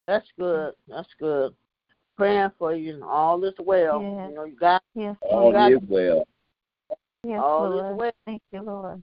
That's 0.07 0.27
good. 0.37 0.73
That's 0.87 1.09
good. 1.19 1.53
Praying 2.17 2.51
for 2.59 2.75
you. 2.75 2.95
and 2.95 3.03
All 3.03 3.43
is 3.43 3.53
well. 3.59 4.01
Yes. 4.01 4.29
You 4.29 4.35
know, 4.35 4.43
you 4.45 4.55
got 4.55 4.83
Yes, 4.95 5.15
All 5.21 5.51
Lord. 5.51 5.73
is 5.73 5.79
well. 5.87 6.27
Yes, 7.25 7.39
all 7.41 7.79
is 7.79 7.97
well. 7.97 8.11
Thank 8.25 8.41
you, 8.51 8.61
Lord. 8.61 9.01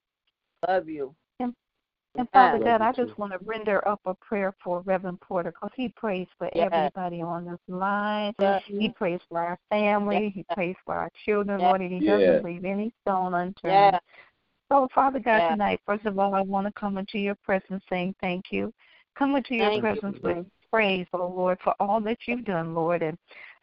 Love 0.69 0.89
you. 0.89 1.15
And 1.41 1.55
Amen. 2.17 2.29
Father 2.33 2.65
Love 2.65 2.81
God, 2.81 2.85
you 2.85 2.89
I 2.89 2.93
too. 2.93 3.07
just 3.07 3.19
want 3.19 3.33
to 3.33 3.39
render 3.45 3.87
up 3.87 4.01
a 4.05 4.15
prayer 4.15 4.53
for 4.63 4.81
Reverend 4.81 5.21
Porter 5.21 5.53
because 5.53 5.71
he 5.77 5.89
prays 5.89 6.27
for 6.39 6.51
Yes. 6.55 6.69
everybody 6.73 7.23
on 7.23 7.45
this 7.45 7.61
line. 7.69 8.35
Yes. 8.41 8.63
He 8.67 8.89
prays 8.89 9.21
for 9.29 9.39
our 9.39 9.59
family. 9.71 10.31
He 10.35 10.45
prays 10.53 10.75
for 10.85 10.95
our 10.95 11.11
children, 11.25 11.61
Yes. 11.61 11.69
Lord, 11.69 11.81
and 11.81 11.93
he 11.93 12.01
doesn't 12.01 12.45
leave 12.45 12.65
any 12.65 12.93
stone 13.03 13.35
unturned. 13.35 13.55
Yeah. 13.65 13.99
So, 14.71 14.89
Father 14.95 15.21
God, 15.21 15.39
Yes. 15.39 15.53
tonight, 15.53 15.81
first 15.87 16.05
of 16.05 16.19
all, 16.19 16.35
I 16.35 16.43
want 16.43 16.67
to 16.67 16.73
come 16.73 16.99
into 16.99 17.19
your 17.19 17.37
presence 17.37 17.83
saying 17.89 18.15
thank 18.21 18.51
you. 18.51 18.73
Come 19.17 19.37
into 19.37 19.55
your 19.55 19.71
Thank 19.71 19.83
presence 19.83 20.19
Lord. 20.23 20.37
with 20.39 20.47
praise, 20.71 21.07
oh 21.13 21.33
Lord, 21.35 21.59
for 21.63 21.75
all 21.81 22.01
that 22.03 22.19
you've 22.27 22.45
done, 22.45 22.75
Lord. 22.75 23.03
And 23.03 23.19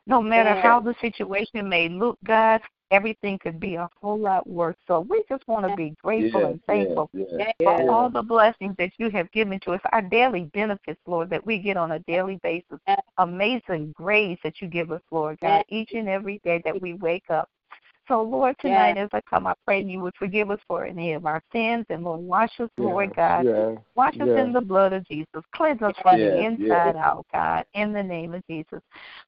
no 0.06 0.22
matter 0.22 0.54
how 0.54 0.80
the 0.80 0.96
situation 1.02 1.68
may 1.68 1.90
look, 1.90 2.18
God, 2.24 2.62
everything 2.92 3.38
could 3.40 3.60
be 3.60 3.76
a 3.76 3.90
whole 4.02 4.18
lot 4.20 4.48
worse. 4.48 4.78
So 4.88 5.02
we 5.02 5.24
just 5.28 5.48
want 5.48 5.68
to 5.68 5.76
be 5.76 5.96
grateful 6.02 6.46
and 6.46 6.62
thankful 6.66 7.10
for 7.64 7.92
all 7.92 8.10
the 8.10 8.22
blessings 8.22 8.76
that 8.78 8.92
you 8.98 9.10
have 9.10 9.32
given 9.32 9.60
to 9.62 9.72
us, 9.72 9.82
our 9.92 10.02
daily 10.02 10.46
benefits, 10.54 11.02
Lord, 11.06 11.30
that 11.30 11.46
we 11.46 11.60
get 11.60 11.78
on 11.78 11.92
a 11.92 12.00
daily 12.00 12.40
basis. 12.44 12.80
Amazing 13.18 13.94
grace 13.96 14.40
that 14.44 14.62
you 14.62 14.68
give 14.68 14.92
us, 14.92 15.02
Lord 15.12 15.38
God, 15.42 15.64
each 15.70 15.92
and 15.94 16.08
every 16.08 16.40
day 16.44 16.62
that 16.64 16.82
we 16.82 16.94
wake 16.94 17.30
up. 17.30 17.50
So, 18.08 18.22
Lord, 18.22 18.56
tonight 18.60 18.96
Yes. 18.96 19.06
as 19.06 19.10
I 19.14 19.22
come, 19.30 19.48
I 19.48 19.54
pray 19.66 19.84
you 19.84 20.00
would 20.00 20.16
forgive 20.16 20.50
us 20.50 20.60
for 20.68 20.86
any 20.86 21.14
of 21.14 21.26
our 21.26 21.42
sins, 21.52 21.86
and 21.90 22.04
Lord, 22.04 22.22
wash 22.22 22.60
us, 22.60 22.70
Yeah, 22.78 22.86
Lord 22.86 23.16
God. 23.16 23.46
yeah, 23.46 23.76
Wash 23.96 24.14
us 24.22 24.28
yeah. 24.28 24.44
in 24.44 24.54
the 24.54 24.62
blood 24.62 24.94
of 24.94 25.06
Jesus. 25.08 25.44
Cleanse 25.54 25.82
us 25.82 25.96
from 26.02 26.20
Yes, 26.20 26.32
the 26.32 26.46
inside 26.46 26.96
yes. 26.96 26.96
out, 26.98 27.26
God, 27.34 27.66
in 27.74 27.92
the 27.92 28.04
name 28.04 28.34
of 28.34 28.46
Jesus. 28.48 28.82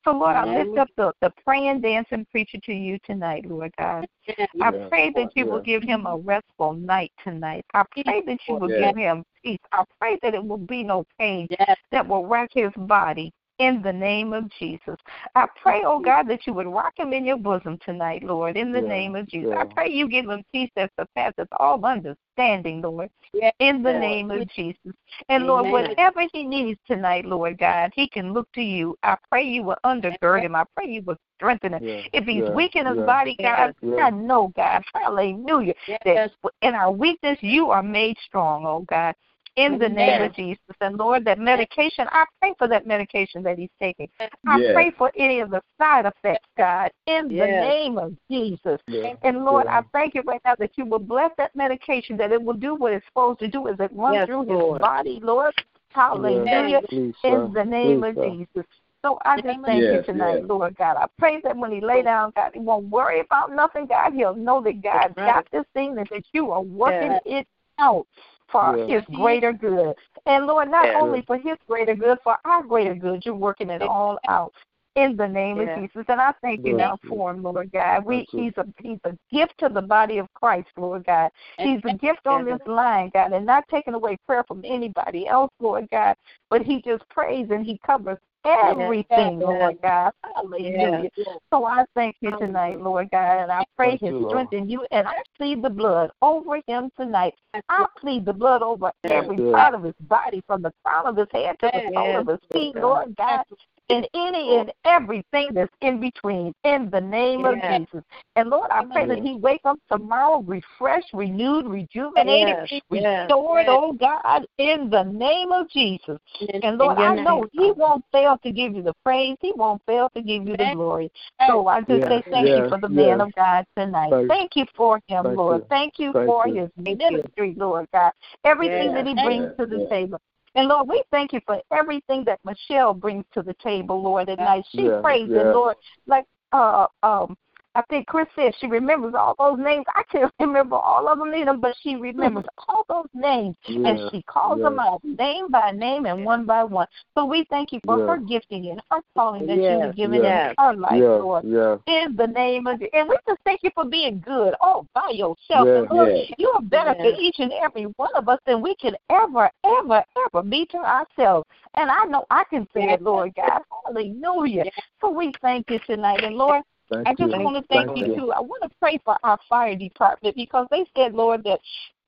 So, 0.06 0.12
Lord, 0.12 0.36
I 0.36 0.46
lift 0.46 0.78
up 0.78 0.88
the, 0.96 1.12
the 1.22 1.34
praying, 1.44 1.82
dancing 1.82 2.26
preacher 2.32 2.60
to 2.66 2.74
you 2.74 3.00
tonight, 3.04 3.46
Lord 3.46 3.74
God. 3.78 4.06
Yes. 4.28 4.48
I 4.62 4.72
pray 4.90 5.12
that 5.16 5.32
you 5.36 5.48
will 5.48 5.62
give 5.62 5.82
him 5.84 6.06
a 6.06 6.18
restful 6.18 6.74
night 6.74 7.12
tonight. 7.24 7.66
I 7.74 7.84
pray 7.92 8.22
that 8.28 8.40
you 8.48 8.56
will 8.56 8.70
Yes. 8.70 8.94
give 8.94 8.98
him 8.98 9.24
peace. 9.44 9.60
I 9.72 9.84
pray 10.00 10.20
that 10.22 10.36
it 10.36 10.46
will 10.46 10.58
be 10.58 10.84
no 10.84 11.04
pain 11.18 11.48
Yes. 11.60 11.78
that 11.92 12.08
will 12.08 12.26
rack 12.28 12.52
his 12.54 12.72
body 12.78 13.32
in 13.60 13.82
the 13.82 13.94
name 13.94 14.34
of 14.34 14.50
Jesus. 14.58 14.96
I 15.36 15.46
pray, 15.62 15.84
oh 15.86 16.00
God, 16.00 16.28
that 16.30 16.48
you 16.48 16.54
would 16.54 16.68
rock 16.68 16.94
him 16.98 17.14
in 17.14 17.26
your 17.26 17.38
bosom 17.38 17.78
tonight, 17.86 18.24
Lord, 18.24 18.58
in 18.58 18.72
the 18.72 18.82
Yeah, 18.82 18.88
name 18.88 19.16
of 19.16 19.28
Jesus. 19.28 19.50
yeah. 19.52 19.62
I 19.62 19.66
pray 19.66 19.90
you 19.90 20.08
give 20.08 20.30
him 20.30 20.44
peace 20.52 20.72
that 20.76 20.92
surpasses 21.00 21.48
all 21.60 21.84
understanding, 21.86 22.82
Lord, 22.82 23.10
Yes, 23.34 23.54
in 23.60 23.84
the 23.84 23.92
Lord. 23.92 24.02
name 24.02 24.32
of 24.32 24.48
Jesus. 24.50 24.94
And 25.28 25.46
Lord, 25.46 25.70
whatever 25.70 26.22
he 26.34 26.44
needs 26.44 26.80
tonight, 26.88 27.26
Lord 27.26 27.58
God, 27.60 27.92
he 27.94 28.08
can 28.08 28.34
look 28.34 28.50
to 28.54 28.62
you. 28.62 28.98
I 29.04 29.18
pray 29.30 29.44
you 29.44 29.64
will 29.64 29.78
undergird 29.86 30.44
him. 30.44 30.56
I 30.56 30.64
pray 30.76 30.88
you 30.88 31.02
will 31.04 31.18
strengthen 31.36 31.74
him. 31.74 31.82
Yeah, 31.84 32.02
If 32.14 32.26
he's 32.26 32.44
yeah, 32.44 32.54
weak 32.54 32.76
in 32.76 32.86
his 32.86 32.98
yeah. 32.98 33.06
body, 33.06 33.36
God, 33.42 33.76
Yeah. 33.82 34.06
I 34.06 34.10
know, 34.10 34.52
God, 34.56 34.84
hallelujah, 34.94 35.74
Yes. 35.88 36.00
that 36.06 36.32
in 36.62 36.74
our 36.76 36.92
weakness 36.92 37.38
you 37.42 37.70
are 37.72 37.84
made 37.84 38.18
strong, 38.26 38.66
oh 38.66 38.86
God. 38.90 39.16
In 39.60 39.78
the 39.78 39.90
name 39.90 40.22
of 40.22 40.34
Jesus. 40.36 40.60
And 40.80 40.98
Lord, 40.98 41.26
that 41.26 41.38
medication, 41.38 42.08
I 42.12 42.26
pray 42.40 42.54
for 42.58 42.68
that 42.68 42.88
medication 42.88 43.44
that 43.44 43.58
he's 43.58 43.70
taking. 43.80 44.08
I 44.48 44.58
Yes. 44.58 44.74
pray 44.74 44.92
for 44.92 45.12
any 45.18 45.42
of 45.42 45.50
the 45.50 45.62
side 45.78 46.06
effects, 46.06 46.48
God, 46.58 46.92
in 47.08 47.28
the 47.28 47.48
name 47.48 47.98
of 47.98 48.16
Jesus. 48.30 48.80
Yeah. 48.88 49.16
And 49.24 49.44
Lord. 49.44 49.68
I 49.68 49.82
thank 49.92 50.16
you 50.16 50.22
right 50.22 50.42
now 50.46 50.56
that 50.56 50.78
you 50.78 50.86
will 50.86 51.00
bless 51.00 51.32
that 51.38 51.54
medication, 51.56 52.16
that 52.18 52.32
it 52.32 52.42
will 52.42 52.54
do 52.54 52.76
what 52.76 52.94
it's 52.94 53.06
supposed 53.08 53.40
to 53.40 53.48
do 53.48 53.68
as 53.68 53.76
it 53.80 53.92
runs 53.94 54.16
Yes, 54.16 54.28
through 54.28 54.44
Lord. 54.44 54.74
his 54.74 54.80
body, 54.80 55.20
Lord. 55.22 55.54
Hallelujah. 55.90 56.82
Please. 56.88 57.16
In 57.24 57.52
the 57.54 57.66
name 57.66 58.04
Please, 58.04 58.10
of 58.10 58.16
sir. 58.16 58.30
Jesus. 58.30 58.66
So 59.02 59.18
I 59.24 59.42
just 59.42 59.60
thank 59.66 59.84
you 59.84 60.04
tonight, 60.04 60.40
yes. 60.40 60.46
Lord 60.50 60.76
God. 60.76 60.98
I 60.98 61.06
pray 61.18 61.40
that 61.42 61.56
when 61.56 61.72
he 61.72 61.80
lay 61.82 62.02
down, 62.02 62.34
God, 62.36 62.52
he 62.54 62.60
won't 62.60 62.90
worry 62.90 63.22
about 63.22 63.52
nothing, 63.54 63.86
God. 63.88 64.14
He'll 64.14 64.36
know 64.36 64.62
that 64.62 64.82
God 64.82 64.94
That's 64.94 65.18
right. 65.18 65.26
got 65.36 65.48
this 65.52 65.66
thing 65.74 65.98
and 65.98 66.08
that 66.10 66.24
you 66.34 66.52
are 66.52 66.62
working 66.62 67.12
Yes. 67.12 67.22
it 67.26 67.48
out 67.80 68.08
for 68.52 68.78
Yeah. 68.78 68.96
his 68.96 69.04
greater 69.16 69.54
good. 69.54 69.96
And 70.26 70.46
Lord, 70.46 70.70
not 70.70 70.86
Yes. 70.86 71.02
only 71.02 71.22
for 71.24 71.38
his 71.38 71.58
greater 71.68 71.96
good, 71.96 72.20
for 72.24 72.38
our 72.46 72.64
greater 72.64 72.96
good, 72.96 73.26
you're 73.26 73.36
working 73.36 73.70
it 73.70 73.82
all 73.82 74.20
out. 74.28 74.54
In 74.96 75.16
the 75.16 75.28
name 75.28 75.60
Yes. 75.60 75.78
of 75.78 75.84
Jesus. 75.84 76.06
And 76.10 76.20
I 76.20 76.34
thank 76.42 76.66
you 76.66 76.72
Yes. 76.72 76.80
now 76.80 76.98
for 77.08 77.32
him, 77.32 77.44
Lord 77.44 77.72
God. 77.72 78.06
We 78.06 78.28
he's 78.32 78.58
a 78.58 78.66
he's 78.82 79.00
a 79.06 79.16
gift 79.32 79.54
to 79.60 79.70
the 79.70 79.82
body 79.82 80.18
of 80.18 80.28
Christ, 80.34 80.68
Lord 80.78 81.06
God. 81.06 81.32
He's 81.58 81.80
a 81.86 81.94
gift 81.94 82.26
on 82.26 82.44
this 82.44 82.60
line, 82.66 83.12
God, 83.14 83.32
and 83.32 83.46
not 83.46 83.66
taking 83.70 83.94
away 83.94 84.18
prayer 84.26 84.44
from 84.48 84.62
anybody 84.66 85.28
else, 85.28 85.52
Lord 85.60 85.88
God. 85.92 86.16
But 86.50 86.64
he 86.64 86.82
just 86.82 87.08
prays 87.10 87.48
and 87.52 87.66
he 87.66 87.80
covers 87.86 88.18
everything, 88.46 89.40
Yes. 89.40 89.48
Lord 89.48 89.82
God. 89.82 90.12
Hallelujah. 90.36 91.10
So 91.52 91.66
I 91.66 91.86
thank 91.96 92.16
you 92.22 92.32
tonight, 92.38 92.80
Lord 92.80 93.10
God, 93.12 93.42
and 93.42 93.52
I 93.52 93.64
pray 93.76 93.92
Thank 93.92 94.02
his 94.02 94.10
you, 94.12 94.28
strength 94.30 94.54
in 94.54 94.70
you, 94.70 94.86
and 94.92 95.08
I 95.08 95.16
plead 95.38 95.64
the 95.64 95.70
blood 95.70 96.12
over 96.22 96.62
him 96.68 96.92
tonight. 96.98 97.34
I 97.70 97.86
plead 98.00 98.26
the 98.26 98.34
blood 98.34 98.62
over 98.62 98.92
every 99.04 99.38
part 99.38 99.74
of 99.74 99.84
his 99.84 99.96
body, 100.02 100.44
from 100.48 100.62
the 100.62 100.72
crown 100.84 101.08
of 101.08 101.18
his 101.18 101.28
head 101.32 101.58
to 101.60 101.70
the 101.74 101.92
sole 101.94 102.06
Yes. 102.06 102.22
of 102.22 102.28
his 102.28 102.40
feet, 102.52 102.76
Lord 102.76 103.16
God, 103.16 103.44
and 103.90 104.08
any 104.14 104.58
and 104.58 104.72
everything 104.86 105.50
that's 105.54 105.74
in 105.82 106.00
between, 106.00 106.54
in 106.64 106.90
the 106.92 107.02
name 107.02 107.46
of 107.46 107.56
Jesus. 107.64 108.04
And 108.36 108.50
Lord, 108.50 108.70
I 108.72 108.84
pray 108.86 109.08
that 109.08 109.20
he 109.20 109.36
wake 109.36 109.62
up 109.66 109.80
tomorrow 109.92 110.42
refreshed, 110.42 111.10
renewed, 111.14 111.66
rejuvenated, 111.66 112.56
Yes. 112.70 112.82
Yes. 112.92 113.30
restored, 113.30 113.66
Yes. 113.66 113.70
oh 113.70 113.94
God, 113.94 114.46
in 114.58 114.90
the 114.90 115.04
name 115.04 115.52
of 115.52 115.70
Jesus. 115.70 116.20
In- 116.40 116.62
And 116.64 116.78
Lord, 116.78 116.98
I 116.98 117.16
know. 117.16 117.48
He 117.52 117.72
won't 117.72 118.04
fail 118.12 118.38
to 118.44 118.52
give 118.52 118.76
you 118.76 118.84
the 118.84 118.94
praise. 119.04 119.38
He 119.42 119.54
won't 119.56 119.82
fail 119.86 120.10
to 120.16 120.22
give 120.22 120.48
you 120.48 120.56
the 120.56 120.72
glory. 120.74 121.12
So 121.48 121.68
I 121.68 121.82
just 121.82 122.08
say 122.08 122.18
Yes, 122.18 122.24
thank 122.32 122.48
you 122.48 122.70
for 122.70 122.80
the 122.80 122.90
man 122.90 123.22
of 123.22 123.34
God 123.36 123.66
tonight. 123.76 124.12
Thank- 124.12 124.28
Thank 124.30 124.56
you 124.56 124.66
for 124.76 124.98
him, 125.08 125.24
thank 125.26 125.38
Lord. 125.38 125.62
you. 125.62 125.66
Thank 125.70 126.00
you 126.00 126.14
Thank 126.14 126.28
for 126.28 126.48
you. 126.48 126.62
his 126.62 126.70
ministry, 126.78 127.56
Lord 127.58 127.88
God. 127.92 128.12
Everything 128.44 128.94
Yes. 128.94 128.94
that 128.96 129.08
he 129.08 129.14
brings 129.16 129.52
you. 129.58 129.66
to 129.66 129.66
the 129.66 129.80
Yes. 129.80 129.90
table. 129.90 130.20
And 130.56 130.68
Lord, 130.68 130.88
we 130.88 131.04
thank 131.12 131.34
you 131.34 131.40
for 131.46 131.62
everything 131.72 132.24
that 132.26 132.40
Michelle 132.44 132.94
brings 132.94 133.26
to 133.34 133.42
the 133.42 133.56
table, 133.56 134.02
Lord, 134.02 134.30
at 134.30 134.40
night. 134.40 134.66
She 134.76 134.84
Yes, 134.84 135.02
prays 135.02 135.30
yes. 135.30 135.42
and 135.42 135.52
Lord, 135.52 135.76
like 136.08 136.26
uh 136.52 136.88
um 137.04 137.38
I 137.76 137.84
think 137.84 138.08
Chris 138.08 138.28
said 138.36 138.54
she 138.60 138.68
remembers 138.68 139.14
all 139.14 139.36
those 139.38 139.64
names. 139.64 139.86
I 139.96 140.04
can't 140.12 140.34
remember 140.40 140.76
all 140.76 141.08
of 141.08 141.20
them 141.20 141.34
either, 141.34 141.54
but 141.54 141.76
she 141.82 141.96
remembers 141.96 142.46
all 142.68 142.84
those 142.90 143.08
names 143.14 143.56
and 143.68 144.10
she 144.12 144.24
calls 144.24 144.60
them 144.60 144.76
yeah. 144.78 144.88
out 144.88 145.04
name 145.04 145.50
by 145.50 145.72
name 145.72 146.06
and 146.06 146.26
one 146.26 146.46
by 146.46 146.64
one. 146.64 146.88
So 147.16 147.26
we 147.26 147.46
thank 147.50 147.72
you 147.72 147.80
for 147.86 148.00
Yeah. 148.00 148.08
her 148.08 148.18
gifting 148.18 148.70
and 148.70 148.82
her 148.90 149.02
calling 149.16 149.46
that 149.48 149.58
you 149.58 149.80
have 149.80 149.96
given 149.96 150.24
yes. 150.24 150.56
in 150.58 150.66
her 150.66 150.74
life, 150.74 151.00
yeah, 151.00 151.08
Lord. 151.08 151.46
yeah. 151.46 151.78
In 151.86 152.16
the 152.16 152.28
name 152.28 152.66
of 152.68 152.82
and 152.94 153.08
we 153.08 153.16
just 153.28 153.40
thank 153.46 153.62
you 153.64 153.72
for 153.76 153.86
being 153.86 154.20
good 154.20 154.56
all 154.62 154.88
by 154.94 155.10
yourself. 155.10 155.68
And 155.68 155.90
Lord, 155.92 156.12
you 156.38 156.50
are 156.50 156.62
better 156.62 156.96
to 156.96 157.16
each 157.20 157.36
and 157.40 157.52
every 157.62 157.84
one 157.98 158.16
of 158.16 158.28
us 158.30 158.40
than 158.46 158.62
we 158.62 158.76
can 158.76 158.96
ever, 159.10 159.50
ever, 159.64 160.04
ever 160.26 160.44
be 160.44 160.66
to 160.68 160.78
ourselves. 160.78 161.48
And 161.76 161.92
I 161.92 162.06
know 162.06 162.26
I 162.32 162.44
can 162.50 162.68
say 162.74 162.90
it, 162.90 163.02
Lord 163.02 163.34
God. 163.36 163.62
Hallelujah. 163.86 164.66
So 165.02 165.10
we 165.10 165.34
thank 165.42 165.70
you 165.70 165.80
tonight. 165.86 166.24
And 166.24 166.36
Lord, 166.36 166.64
Thank 166.90 167.08
I 167.08 167.14
just 167.14 167.32
you. 167.32 167.40
want 167.42 167.56
to 167.56 167.68
thank, 167.68 167.96
you 167.96 168.16
too. 168.16 168.32
I 168.32 168.40
want 168.40 168.64
to 168.64 168.70
pray 168.80 169.00
for 169.06 169.16
our 169.24 169.38
fire 169.48 169.76
department 169.76 170.36
because 170.36 170.68
they 170.72 170.86
said, 170.96 171.14
Lord, 171.14 171.44
that 171.44 171.60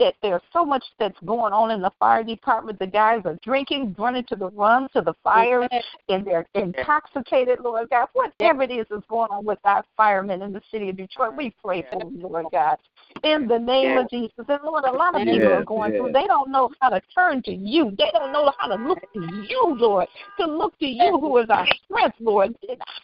that 0.01 0.15
there's 0.23 0.41
so 0.51 0.65
much 0.65 0.83
that's 0.99 1.17
going 1.25 1.53
on 1.53 1.69
in 1.69 1.79
the 1.79 1.91
fire 1.99 2.23
department. 2.23 2.79
The 2.79 2.87
guys 2.87 3.21
are 3.25 3.37
drinking, 3.43 3.95
running 3.99 4.23
to 4.25 4.35
the 4.35 4.49
run 4.49 4.89
to 4.95 5.01
the 5.01 5.13
fires, 5.23 5.69
and 6.09 6.25
they're 6.25 6.47
intoxicated, 6.55 7.59
Lord 7.59 7.87
God. 7.91 8.07
Whatever 8.13 8.63
it 8.63 8.71
is 8.71 8.87
that's 8.89 9.05
going 9.07 9.29
on 9.29 9.45
with 9.45 9.59
our 9.63 9.85
firemen 9.95 10.41
in 10.41 10.53
the 10.53 10.61
city 10.71 10.89
of 10.89 10.97
Detroit, 10.97 11.37
we 11.37 11.53
pray 11.63 11.85
for 11.91 11.99
them, 11.99 12.19
Lord 12.19 12.47
God. 12.51 12.77
In 13.23 13.47
the 13.47 13.59
name 13.59 13.97
of 13.97 14.09
Jesus. 14.09 14.33
And 14.37 14.59
Lord, 14.63 14.85
a 14.85 14.91
lot 14.91 15.15
of 15.15 15.21
people 15.27 15.53
are 15.53 15.63
going 15.63 15.91
through. 15.91 16.13
They 16.13 16.25
don't 16.25 16.49
know 16.49 16.71
how 16.79 16.89
to 16.89 17.01
turn 17.13 17.43
to 17.43 17.53
you. 17.53 17.91
They 17.97 18.09
don't 18.13 18.31
know 18.31 18.51
how 18.57 18.75
to 18.75 18.83
look 18.83 19.01
to 19.13 19.19
you, 19.19 19.75
Lord. 19.77 20.07
To 20.39 20.45
look 20.47 20.77
to 20.79 20.87
you 20.87 21.19
who 21.19 21.37
is 21.37 21.49
our 21.49 21.67
strength, 21.85 22.15
Lord. 22.19 22.55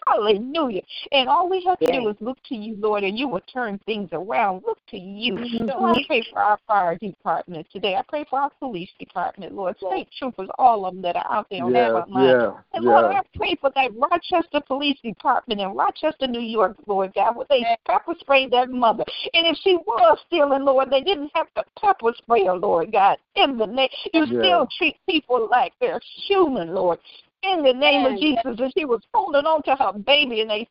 Hallelujah. 0.08 0.82
And 1.12 1.30
all 1.30 1.48
we 1.48 1.64
have 1.66 1.78
to 1.80 1.92
do 1.92 2.10
is 2.10 2.16
look 2.22 2.38
to 2.50 2.56
you, 2.56 2.76
Lord, 2.80 3.04
and 3.04 3.20
you 3.20 3.28
will 3.28 3.42
turn 3.54 3.80
things 3.86 4.10
around. 4.14 4.64
Look 4.66 4.80
to 4.92 4.98
you. 4.98 5.34
Mm-hmm. 5.34 5.68
So 5.68 5.86
I 5.86 6.04
pray 6.08 6.24
for 6.32 6.40
our 6.40 6.60
fire 6.66 6.87
department 6.96 7.68
today. 7.72 7.96
I 7.96 8.04
pray 8.08 8.26
for 8.30 8.40
our 8.40 8.52
police 8.60 8.90
department, 9.00 9.54
Lord. 9.54 9.76
State 9.78 10.10
troopers, 10.18 10.50
all 10.58 10.86
of 10.86 10.94
them 10.94 11.02
that 11.04 11.16
are 11.16 11.32
out 11.32 11.48
there 11.50 11.64
on 11.64 11.74
Yeah, 11.74 11.92
front 11.92 12.12
line. 12.12 12.24
yeah, 12.24 12.54
And 12.74 12.86
Lord, 12.86 13.06
yeah. 13.10 13.20
I 13.20 13.38
pray 13.38 13.56
for 13.60 13.72
that 13.76 13.92
Rochester 13.96 14.62
Police 14.66 15.00
Department 15.02 15.62
in 15.62 15.70
Rochester, 15.70 16.28
New 16.28 16.42
York, 16.42 16.78
Lord 16.86 17.14
God, 17.14 17.36
where 17.36 17.48
they 17.50 17.66
pepper 17.88 18.14
sprayed 18.20 18.52
that 18.52 18.70
mother. 18.70 19.04
And 19.34 19.48
if 19.48 19.58
she 19.64 19.78
was 19.78 20.20
stealing, 20.28 20.64
Lord, 20.64 20.90
they 20.90 21.02
didn't 21.02 21.32
have 21.36 21.48
to 21.56 21.64
pepper 21.80 22.14
spray 22.18 22.46
her, 22.46 22.56
Lord 22.56 22.92
God. 22.92 23.18
In 23.36 23.58
the 23.58 23.68
name, 23.68 23.90
you 24.14 24.26
Yeah. 24.26 24.40
still 24.40 24.68
treat 24.78 24.98
people 25.08 25.48
like 25.50 25.74
they're 25.80 26.02
human, 26.28 26.74
Lord. 26.74 27.00
In 27.44 27.64
the 27.64 27.74
name 27.74 28.06
of. 28.06 28.18
Jesus, 28.20 28.60
and 28.60 28.74
she 28.76 28.86
was 28.86 29.02
holding 29.14 29.46
on 29.46 29.62
to 29.64 29.76
her 29.76 29.94
baby, 29.94 30.42
and 30.42 30.50
they 30.50 30.68